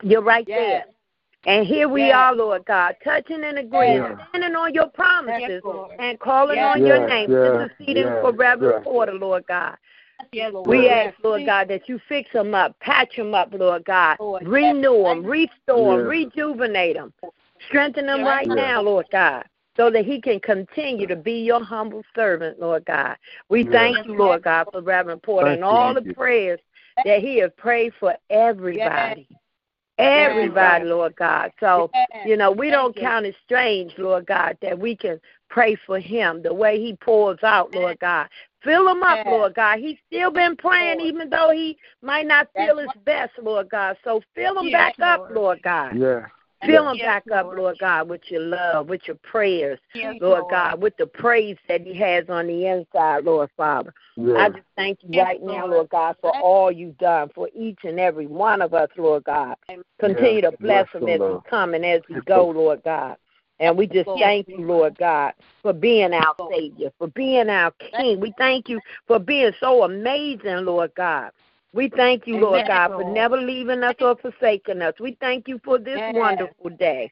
you're 0.02 0.22
right 0.22 0.46
Yes. 0.46 0.58
there. 0.58 0.84
And 1.44 1.66
here 1.66 1.88
we 1.88 2.02
Yes. 2.02 2.14
are, 2.14 2.34
Lord 2.34 2.64
God, 2.66 2.96
touching 3.02 3.42
and 3.42 3.58
agreeing, 3.58 3.94
Yes. 3.94 4.16
standing 4.28 4.54
on 4.54 4.74
your 4.74 4.88
promises 4.88 5.62
Yes, 5.64 5.90
and 5.98 6.20
calling 6.20 6.58
Yes. 6.58 6.76
on 6.76 6.86
your 6.86 7.08
name, 7.08 7.32
yes, 7.32 7.46
interceding 7.46 8.04
yes, 8.04 8.20
for 8.20 8.32
Reverend 8.32 8.74
yes. 8.74 8.84
Porter, 8.84 9.14
Lord 9.14 9.44
God. 9.46 9.76
Yes, 10.30 10.52
Lord. 10.52 10.68
We 10.68 10.88
ask, 10.88 11.16
Lord 11.22 11.44
God, 11.44 11.68
that 11.68 11.88
you 11.88 11.98
fix 12.08 12.30
them 12.32 12.54
up, 12.54 12.78
patch 12.78 13.16
them 13.16 13.34
up, 13.34 13.52
Lord 13.52 13.84
God, 13.84 14.18
Lord. 14.20 14.46
renew 14.46 15.02
them, 15.02 15.24
restore 15.24 15.98
them, 15.98 16.06
rejuvenate 16.06 16.94
them, 16.94 17.12
strengthen 17.66 18.06
them 18.06 18.20
Yes. 18.20 18.26
right 18.26 18.46
Yes. 18.46 18.56
now, 18.56 18.82
Lord 18.82 19.06
God, 19.10 19.44
so 19.76 19.90
that 19.90 20.04
he 20.04 20.20
can 20.20 20.40
continue 20.40 21.06
to 21.06 21.16
be 21.16 21.40
your 21.44 21.64
humble 21.64 22.02
servant, 22.14 22.60
Lord 22.60 22.84
God. 22.84 23.16
We 23.48 23.62
Yes. 23.62 23.72
thank 23.72 24.06
you, 24.06 24.14
Lord 24.14 24.42
God, 24.42 24.68
for 24.72 24.80
Reverend 24.82 25.22
Porter 25.22 25.48
Thank 25.48 25.56
and 25.58 25.64
you. 25.64 25.70
all 25.70 25.94
Thank 25.94 26.04
the 26.04 26.10
you. 26.10 26.14
prayers 26.14 26.60
that 27.04 27.20
he 27.20 27.38
has 27.38 27.50
prayed 27.56 27.94
for 27.94 28.16
everybody. 28.30 29.28
Everybody, 29.98 30.84
Lord 30.84 31.14
God. 31.16 31.52
So, 31.60 31.90
you 32.24 32.36
know, 32.36 32.50
we 32.50 32.70
don't 32.70 32.96
count 32.96 33.26
it 33.26 33.36
strange, 33.44 33.92
Lord 33.98 34.26
God, 34.26 34.56
that 34.62 34.78
we 34.78 34.96
can 34.96 35.20
pray 35.48 35.76
for 35.86 35.98
him 35.98 36.42
the 36.42 36.52
way 36.52 36.80
he 36.80 36.96
pours 36.96 37.38
out, 37.42 37.74
Lord 37.74 37.98
God. 38.00 38.28
Fill 38.64 38.88
him 38.88 39.02
up, 39.02 39.26
Lord 39.26 39.54
God. 39.54 39.78
He's 39.80 39.98
still 40.06 40.30
been 40.30 40.56
praying, 40.56 41.00
even 41.00 41.28
though 41.28 41.50
he 41.50 41.76
might 42.00 42.26
not 42.26 42.48
feel 42.56 42.78
his 42.78 42.90
best, 43.04 43.32
Lord 43.40 43.68
God. 43.68 43.96
So 44.02 44.22
fill 44.34 44.58
him 44.58 44.72
back 44.72 44.94
up, 45.00 45.20
Lord. 45.20 45.34
Lord 45.34 45.62
God. 45.62 45.98
Yeah. 45.98 46.26
Fill 46.64 46.90
him 46.90 46.96
Yes, 46.98 47.06
back 47.06 47.24
up, 47.32 47.46
Lord. 47.46 47.58
Lord 47.58 47.78
God, 47.78 48.08
with 48.08 48.22
your 48.28 48.42
love, 48.42 48.88
with 48.88 49.02
your 49.06 49.16
prayers, 49.22 49.78
Yes, 49.94 50.16
Lord 50.20 50.44
God, 50.50 50.80
with 50.80 50.96
the 50.96 51.06
praise 51.06 51.56
that 51.68 51.80
he 51.82 51.94
has 51.94 52.24
on 52.28 52.46
the 52.46 52.66
inside, 52.66 53.24
Lord 53.24 53.50
Father. 53.56 53.92
I 54.36 54.48
just 54.48 54.62
thank 54.76 54.98
you 55.02 55.10
Yes, 55.12 55.26
right 55.26 55.42
now, 55.42 55.66
Lord. 55.66 55.70
Lord 55.70 55.88
God, 55.90 56.16
for 56.20 56.32
all 56.36 56.70
you've 56.70 56.98
done 56.98 57.30
for 57.34 57.48
each 57.54 57.80
and 57.84 57.98
every 57.98 58.26
one 58.26 58.62
of 58.62 58.74
us, 58.74 58.88
Lord 58.96 59.24
God. 59.24 59.56
Continue 59.98 60.42
Yes, 60.42 60.52
to 60.52 60.58
bless 60.58 60.86
bless 60.92 61.02
him 61.02 61.08
them, 61.08 61.14
as 61.14 61.20
we 61.20 61.26
Lord. 61.26 61.44
come 61.48 61.74
and 61.74 61.84
as 61.84 62.02
we 62.08 62.16
Yes, 62.16 62.24
go, 62.26 62.44
Lord. 62.44 62.56
Lord 62.56 62.82
God. 62.84 63.16
And 63.60 63.76
we 63.78 63.86
just 63.86 64.10
thank 64.18 64.48
you, 64.48 64.58
Lord 64.58 64.98
God, 64.98 65.34
for 65.62 65.72
being 65.72 66.12
our 66.12 66.34
Savior, 66.50 66.90
for 66.98 67.06
being 67.08 67.48
our 67.48 67.70
King. 67.72 68.18
We 68.18 68.34
thank 68.36 68.68
you 68.68 68.80
for 69.06 69.20
being 69.20 69.52
so 69.60 69.84
amazing, 69.84 70.64
Lord 70.64 70.92
God. 70.96 71.30
We 71.74 71.88
thank 71.88 72.26
you, 72.26 72.36
Lord 72.36 72.66
God, 72.66 72.92
for 72.94 73.04
never 73.04 73.36
leaving 73.36 73.82
us 73.82 73.94
or 74.00 74.16
forsaking 74.16 74.82
us. 74.82 74.94
We 75.00 75.16
thank 75.20 75.48
you 75.48 75.58
for 75.64 75.78
this 75.78 76.00
wonderful 76.08 76.70
day. 76.70 77.10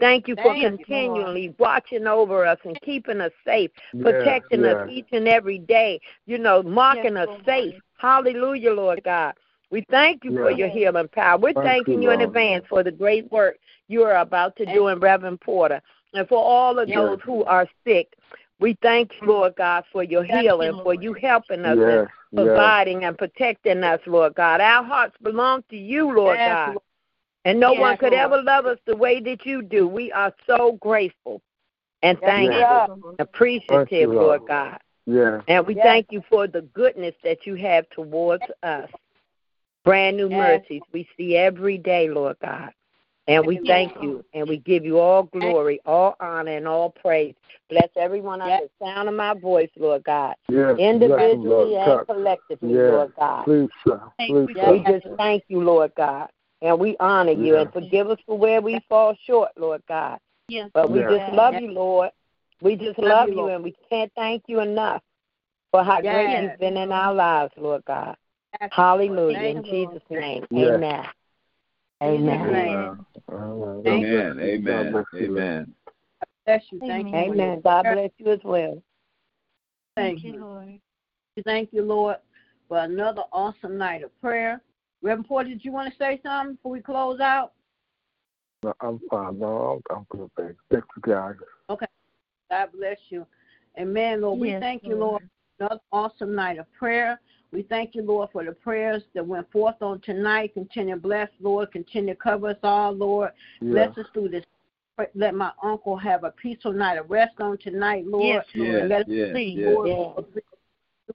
Thank 0.00 0.26
you 0.28 0.36
for 0.36 0.52
Thank 0.54 0.58
you, 0.58 0.68
continually 0.70 1.54
watching 1.58 2.06
over 2.06 2.44
us 2.46 2.58
and 2.64 2.80
keeping 2.82 3.20
us 3.20 3.32
safe, 3.44 3.70
Yes, 3.92 4.02
protecting 4.02 4.64
us 4.64 4.88
each 4.90 5.06
and 5.12 5.28
every 5.28 5.58
day, 5.58 6.00
you 6.26 6.38
know, 6.38 6.62
marking 6.62 7.14
Yes, 7.14 7.22
us 7.22 7.28
Lord. 7.28 7.44
safe. 7.46 7.74
Hallelujah, 7.98 8.72
Lord 8.72 9.02
God. 9.04 9.34
We 9.70 9.86
thank 9.90 10.24
you 10.24 10.32
for 10.32 10.50
your 10.50 10.68
healing 10.68 11.08
power. 11.08 11.38
We're 11.38 11.54
Thank 11.54 11.66
thanking 11.86 12.02
you, 12.02 12.02
you 12.02 12.10
in 12.10 12.20
advance 12.20 12.64
for 12.68 12.82
the 12.82 12.90
great 12.90 13.30
work 13.32 13.56
you 13.88 14.02
are 14.02 14.16
about 14.16 14.56
to 14.56 14.66
do 14.66 14.88
in 14.88 14.98
Reverend 14.98 15.40
Porter. 15.40 15.80
And 16.14 16.28
for 16.28 16.38
all 16.38 16.78
of 16.78 16.88
Yes. 16.88 16.98
those 16.98 17.18
who 17.24 17.44
are 17.44 17.66
sick, 17.86 18.12
we 18.62 18.78
thank 18.80 19.12
you, 19.20 19.28
Lord 19.28 19.56
God, 19.56 19.84
for 19.92 20.02
your 20.02 20.24
Thank 20.24 20.32
you, 20.34 20.42
healing, 20.42 20.72
for 20.82 20.94
Lord. 20.94 21.02
you 21.02 21.12
helping 21.14 21.64
us 21.64 21.76
Yes, 21.76 21.88
and 21.88 22.08
yes. 22.30 22.46
providing 22.46 23.04
and 23.04 23.18
protecting 23.18 23.82
us, 23.82 24.00
Lord 24.06 24.34
God. 24.34 24.60
Our 24.60 24.84
hearts 24.84 25.16
belong 25.22 25.64
to 25.68 25.76
you, 25.76 26.14
Lord 26.14 26.38
Yes, 26.38 26.54
God. 26.54 26.68
Lord. 26.68 26.82
And 27.44 27.60
no 27.60 27.72
Yes, 27.72 27.80
one 27.80 27.96
could 27.96 28.12
Lord. 28.12 28.32
ever 28.32 28.42
love 28.42 28.66
us 28.66 28.78
the 28.86 28.96
way 28.96 29.20
that 29.20 29.44
you 29.44 29.62
do. 29.62 29.88
We 29.88 30.12
are 30.12 30.32
so 30.46 30.78
grateful 30.80 31.42
and 32.02 32.18
Yes, 32.22 32.30
thankful, 32.30 32.60
Yes. 32.60 32.88
Lord. 33.02 33.16
appreciative, 33.18 33.88
Thank 33.88 33.92
you, 33.92 34.06
Lord 34.12 34.40
Lord. 34.40 34.48
God. 34.48 34.78
Yes. 35.06 35.42
And 35.48 35.66
we 35.66 35.74
Yes. 35.74 35.84
thank 35.84 36.06
you 36.10 36.22
for 36.30 36.46
the 36.46 36.62
goodness 36.62 37.16
that 37.24 37.46
you 37.46 37.56
have 37.56 37.88
towards 37.90 38.44
us. 38.62 38.88
Brand 39.84 40.16
new 40.16 40.30
Yes. 40.30 40.38
mercies 40.38 40.82
we 40.92 41.08
see 41.16 41.36
every 41.36 41.78
day, 41.78 42.08
Lord 42.08 42.36
God. 42.40 42.70
And 43.28 43.46
we 43.46 43.60
thank 43.66 43.92
you 44.02 44.24
and 44.34 44.48
we 44.48 44.58
give 44.58 44.84
you 44.84 44.98
all 44.98 45.24
glory, 45.24 45.80
all 45.86 46.16
honor, 46.20 46.56
and 46.56 46.66
all 46.66 46.90
praise. 46.90 47.34
Bless 47.70 47.88
everyone 47.96 48.40
Yes. 48.40 48.50
under 48.50 48.66
the 48.66 48.84
sound 48.84 49.08
of 49.08 49.14
my 49.14 49.34
voice, 49.34 49.70
Lord 49.76 50.02
God, 50.04 50.34
Yes. 50.48 50.76
Individually 50.78 51.36
Lord. 51.48 51.72
and 51.72 52.06
collectively, 52.06 52.74
Yes. 52.74 52.90
Lord 52.90 53.14
God. 53.14 53.44
Please, 53.44 53.70
sir. 53.86 54.00
Thank 54.18 54.30
Please, 54.30 54.48
you, 54.56 54.62
sir. 54.62 54.72
We 54.72 54.78
just 54.80 55.06
thank 55.16 55.44
you, 55.48 55.60
Lord 55.62 55.94
God. 55.94 56.30
And 56.60 56.78
we 56.78 56.96
honor 56.98 57.32
you 57.32 57.54
Yes. 57.54 57.62
and 57.62 57.72
forgive 57.72 58.10
us 58.10 58.18
for 58.26 58.36
where 58.36 58.60
we 58.60 58.80
fall 58.88 59.14
short, 59.24 59.50
Lord 59.56 59.82
God. 59.86 60.18
Yes, 60.48 60.70
But 60.74 60.90
we 60.90 60.98
Yes. 61.00 61.10
just 61.10 61.32
love 61.32 61.54
you, 61.60 61.70
Lord. 61.70 62.10
We 62.60 62.76
just 62.76 62.98
Love 62.98 63.08
love 63.08 63.28
you, 63.28 63.34
you, 63.34 63.40
Lord. 63.40 63.52
and 63.52 63.64
we 63.64 63.74
can't 63.90 64.12
thank 64.14 64.44
you 64.48 64.60
enough 64.60 65.02
for 65.70 65.82
how 65.82 66.00
great 66.00 66.40
you've 66.42 66.58
been 66.58 66.76
in 66.76 66.92
our 66.92 67.14
lives, 67.14 67.52
Lord 67.56 67.84
God. 67.84 68.16
Yes. 68.60 68.70
Hallelujah. 68.72 69.38
Thank 69.38 69.56
In 69.58 69.64
you, 69.64 69.72
Lord. 69.84 69.94
Jesus' 69.94 70.10
name. 70.10 70.46
Yes. 70.50 70.74
Amen. 70.74 71.08
In 72.02 72.18
Jesus' 72.18 72.30
Amen. 72.30 72.98
Amen. 73.30 73.86
Amen. 73.86 74.40
Amen. 74.40 74.64
God 74.64 74.90
bless 74.90 75.04
you. 75.20 75.38
Amen. 75.38 75.74
Bless 76.46 76.62
you. 76.70 76.80
Thank 76.80 77.06
you. 77.06 77.14
Amen. 77.14 77.30
Amen. 77.30 77.60
God 77.62 77.82
bless 77.82 78.10
you 78.18 78.32
as 78.32 78.40
well. 78.44 78.82
Thank 79.96 80.22
Thank 80.22 80.24
you, 80.24 80.32
you. 80.32 80.40
Lord. 80.40 80.80
Thank 81.44 81.72
you, 81.72 81.82
Lord, 81.82 82.16
for 82.68 82.78
another 82.78 83.22
awesome 83.32 83.78
night 83.78 84.02
of 84.02 84.20
prayer. 84.20 84.60
Reverend 85.02 85.28
Porter, 85.28 85.50
did 85.50 85.64
you 85.64 85.72
want 85.72 85.92
to 85.92 85.98
say 85.98 86.20
something 86.22 86.56
before 86.56 86.72
we 86.72 86.80
close 86.80 87.20
out? 87.20 87.52
No, 88.64 88.74
I'm 88.80 89.00
fine. 89.10 89.38
No, 89.38 89.80
I'm, 89.90 89.96
I'm 89.96 90.06
good, 90.10 90.30
baby. 90.36 90.54
Thank 90.70 90.84
you, 90.96 91.02
God. 91.02 91.36
Okay. 91.70 91.86
God 92.50 92.68
bless 92.76 92.98
you. 93.10 93.26
Amen, 93.78 94.22
Lord. 94.22 94.40
We 94.40 94.48
Yes, 94.48 94.60
thank 94.60 94.82
you, 94.82 94.96
Lord. 94.96 95.00
Lord, 95.00 95.22
for 95.58 95.64
another 95.64 95.80
awesome 95.92 96.34
night 96.34 96.58
of 96.58 96.66
prayer. 96.72 97.20
We 97.52 97.62
thank 97.64 97.94
you, 97.94 98.02
Lord, 98.02 98.30
for 98.32 98.44
the 98.44 98.52
prayers 98.52 99.02
that 99.14 99.26
went 99.26 99.50
forth 99.52 99.76
on 99.82 100.00
tonight. 100.00 100.54
Continue 100.54 100.94
to 100.94 101.00
bless, 101.00 101.28
Lord. 101.40 101.70
Continue 101.70 102.14
to 102.14 102.20
cover 102.20 102.48
us 102.48 102.56
all, 102.62 102.92
Lord. 102.92 103.30
Yeah. 103.60 103.70
Bless 103.72 103.98
us 103.98 104.06
through 104.14 104.30
this. 104.30 104.44
Let 105.14 105.34
my 105.34 105.50
uncle 105.62 105.96
have 105.96 106.24
a 106.24 106.30
peaceful 106.30 106.72
night 106.72 106.96
of 106.98 107.10
rest 107.10 107.40
on 107.40 107.58
tonight, 107.58 108.06
Lord. 108.06 108.24
Yes, 108.26 108.44
Yes, 108.54 108.80
And 108.80 108.88
let 108.88 109.08
yes, 109.08 109.28
please. 109.32 109.58
yes. 109.58 109.74
Lord, 109.74 109.88
Yes. 109.88 110.42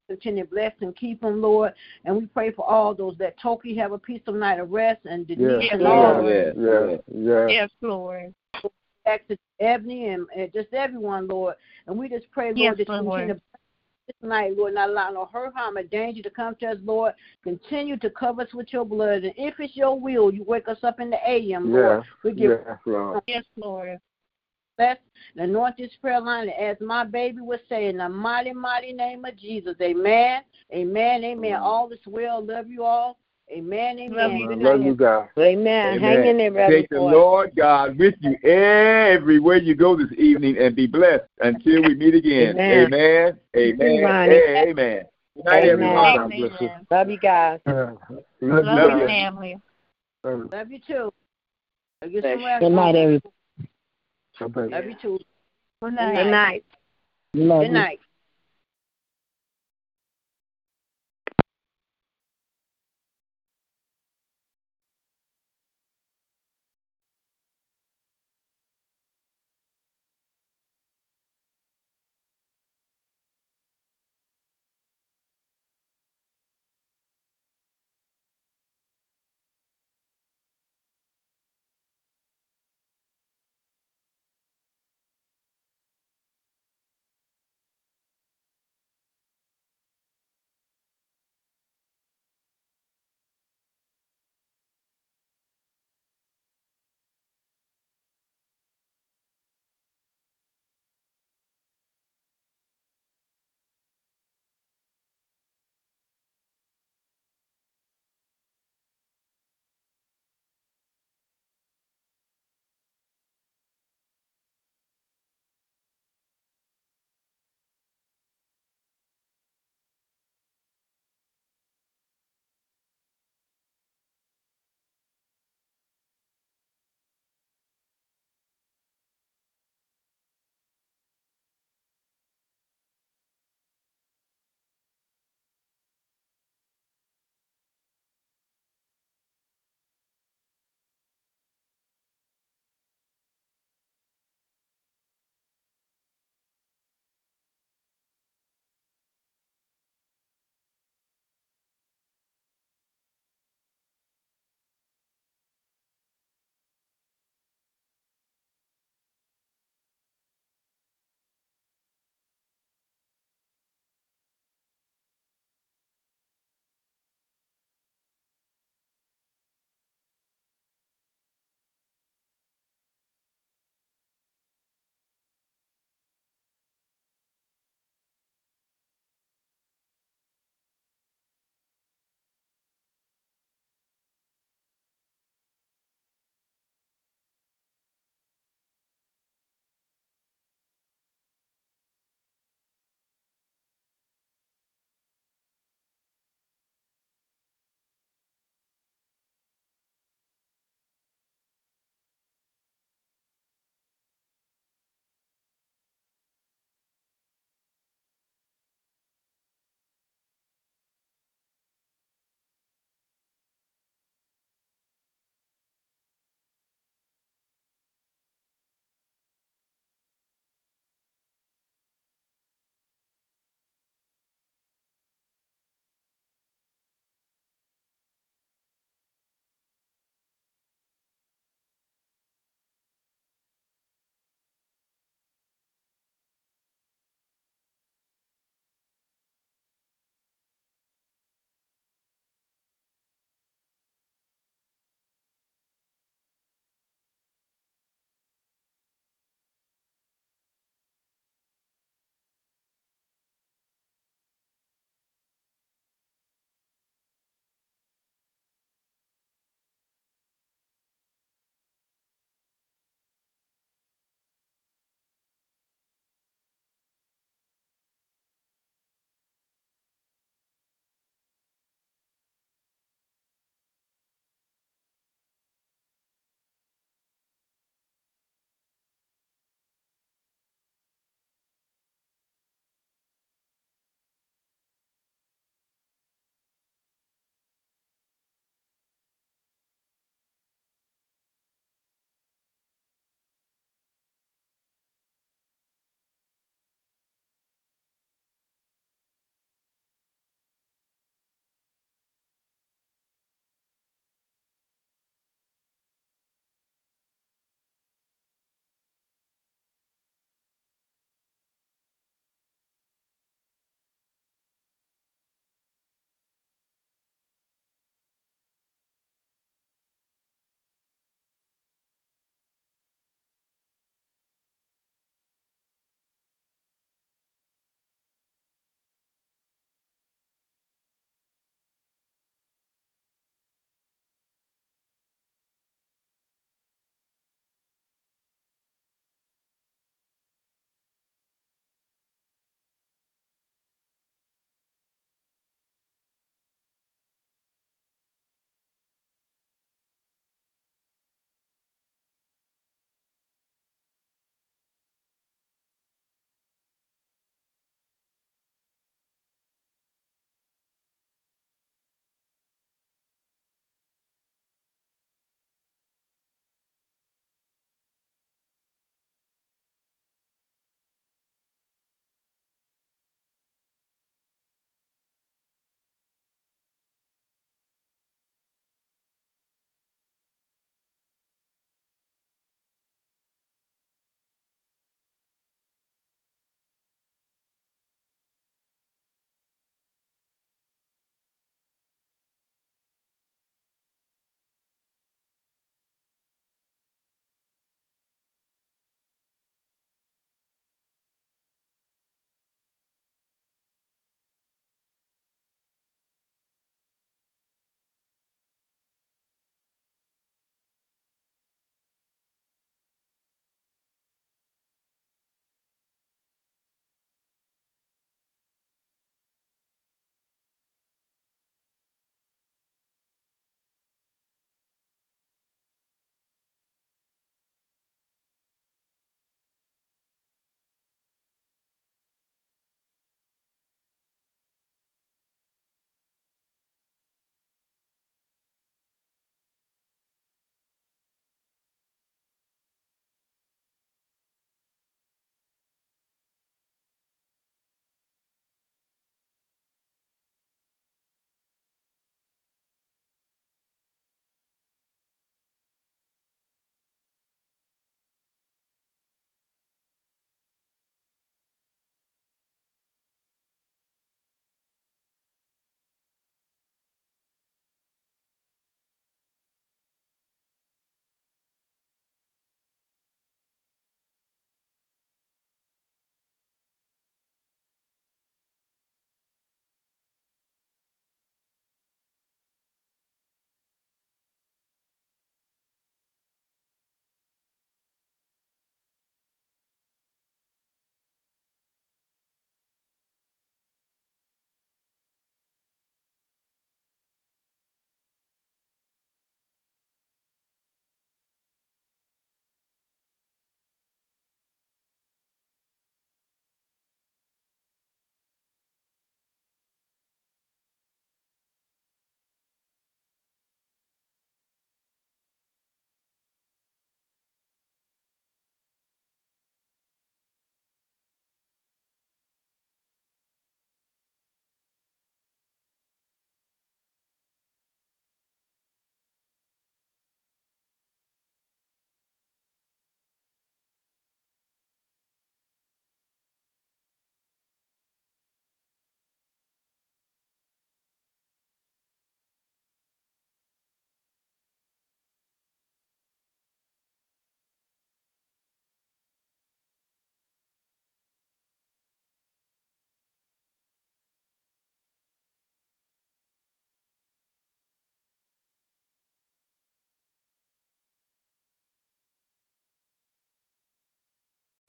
continue 0.09 0.43
to 0.43 0.49
bless 0.49 0.73
and 0.81 0.95
keep 0.95 1.21
them, 1.21 1.41
Lord. 1.41 1.73
And 2.05 2.15
we 2.17 2.25
pray 2.27 2.51
for 2.51 2.69
all 2.69 2.93
those 2.93 3.17
that 3.17 3.39
Toki 3.39 3.75
have 3.77 3.91
a 3.91 3.97
peaceful 3.97 4.33
night 4.33 4.59
of 4.59 4.71
rest 4.71 5.01
and 5.05 5.25
Denise 5.25 5.63
Yes. 5.63 5.69
and 5.73 5.81
Yes. 5.81 5.89
all 5.89 6.23
Yes. 6.29 6.55
Yes. 6.57 7.01
Yes. 7.07 7.49
Yes, 7.51 7.69
Lord. 7.81 8.33
Texas, 9.05 9.37
Ebony, 9.59 10.09
and, 10.09 10.27
and 10.35 10.51
just 10.51 10.73
everyone, 10.73 11.27
Lord. 11.27 11.55
And 11.87 11.97
we 11.97 12.09
just 12.09 12.29
pray, 12.31 12.47
Lord, 12.47 12.57
Yes, 12.57 12.77
that 12.77 12.87
you 12.89 12.93
Lord. 13.01 13.05
continue 13.21 13.33
to 13.35 13.41
bless 13.51 13.56
this 14.07 14.15
night, 14.21 14.55
Lord, 14.55 14.73
not 14.73 14.89
allow 14.89 15.11
no 15.11 15.25
hurt, 15.25 15.53
harm, 15.55 15.77
or 15.77 15.83
danger 15.83 16.23
to 16.23 16.29
come 16.29 16.55
to 16.61 16.67
us, 16.67 16.77
Lord. 16.83 17.13
Continue 17.43 17.97
to 17.97 18.09
cover 18.09 18.41
us 18.41 18.53
with 18.53 18.71
your 18.71 18.85
blood. 18.85 19.23
And 19.23 19.33
if 19.37 19.55
it's 19.59 19.75
your 19.75 19.99
will, 19.99 20.33
you 20.33 20.43
wake 20.43 20.67
us 20.67 20.79
up 20.83 20.99
in 20.99 21.09
the 21.09 21.17
AM, 21.27 21.71
Lord. 21.71 21.99
Yes. 21.99 22.13
We 22.23 22.31
give 22.31 22.51
Yes, 22.51 22.77
Lord. 22.85 23.23
Yes, 23.27 23.43
Lord. 23.57 23.99
bless 24.77 24.97
and 25.35 25.49
anoint 25.49 25.77
this 25.77 25.91
prayer 26.01 26.21
line 26.21 26.49
as 26.49 26.77
my 26.79 27.03
baby 27.03 27.41
was 27.41 27.59
saying, 27.67 27.97
the 27.97 28.07
mighty, 28.07 28.53
mighty 28.53 28.93
name 28.93 29.25
of 29.25 29.35
Jesus. 29.37 29.75
Amen. 29.81 30.41
Amen. 30.73 31.23
Amen. 31.23 31.51
Mm-hmm. 31.51 31.63
All 31.63 31.91
is 31.91 31.99
well. 32.05 32.45
Love 32.45 32.69
you 32.69 32.83
all. 32.83 33.17
Amen. 33.49 33.97
Amen. 33.97 34.17
Love 34.17 34.31
you. 34.33 34.47
Good 34.47 34.59
Love 34.59 34.81
you 34.83 34.95
guys. 34.95 35.29
Amen. 35.37 35.99
Hang 35.99 36.25
in 36.25 36.37
there, 36.37 36.51
Reverend 36.51 36.81
Take 36.83 36.89
the 36.89 36.97
Porter. 36.97 37.17
Lord 37.17 37.55
God 37.55 37.97
with 37.97 38.15
you 38.19 38.37
everywhere 38.43 39.57
you 39.57 39.73
go 39.73 39.95
this 39.95 40.11
evening 40.17 40.57
and 40.57 40.75
be 40.75 40.85
blessed 40.85 41.23
until 41.39 41.83
we 41.83 41.95
meet 41.95 42.13
again. 42.13 42.59
Amen. 42.59 42.91
Amen. 42.93 43.39
Amen. 43.55 44.03
Ronnie. 44.03 44.33
Amen. 44.33 45.03
Good 45.35 45.45
night, 45.45 45.63
Amen. 45.63 45.69
everyone. 45.69 46.15
God 46.15 46.27
bless 46.27 46.61
you. 46.61 46.67
Amen. 46.67 46.87
Love 46.91 47.09
you 47.09 47.19
guys. 47.19 47.59
Uh, 47.65 47.71
yeah. 47.71 47.83
Love 48.09 48.23
you 48.41 48.47
Love 48.49 48.65
Love 48.65 48.91
you, 48.91 49.01
you. 49.01 49.07
family. 49.07 49.57
Love 50.23 50.39
you. 50.39 50.49
Love 50.51 50.71
you 50.71 50.79
too. 50.85 51.13
Get 52.11 52.23
some 52.23 52.45
rest. 52.45 52.59
Good 52.59 52.69
night, 52.69 52.95
everybody. 52.95 54.73
Love 54.73 54.85
you 54.85 54.95
too. 55.01 55.19
Good 55.81 55.93
night. 55.93 56.15
Good 56.15 56.31
night. 56.31 56.65
Good 57.33 57.71
night. 57.71 57.99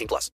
18 0.00 0.08
plus. 0.08 0.28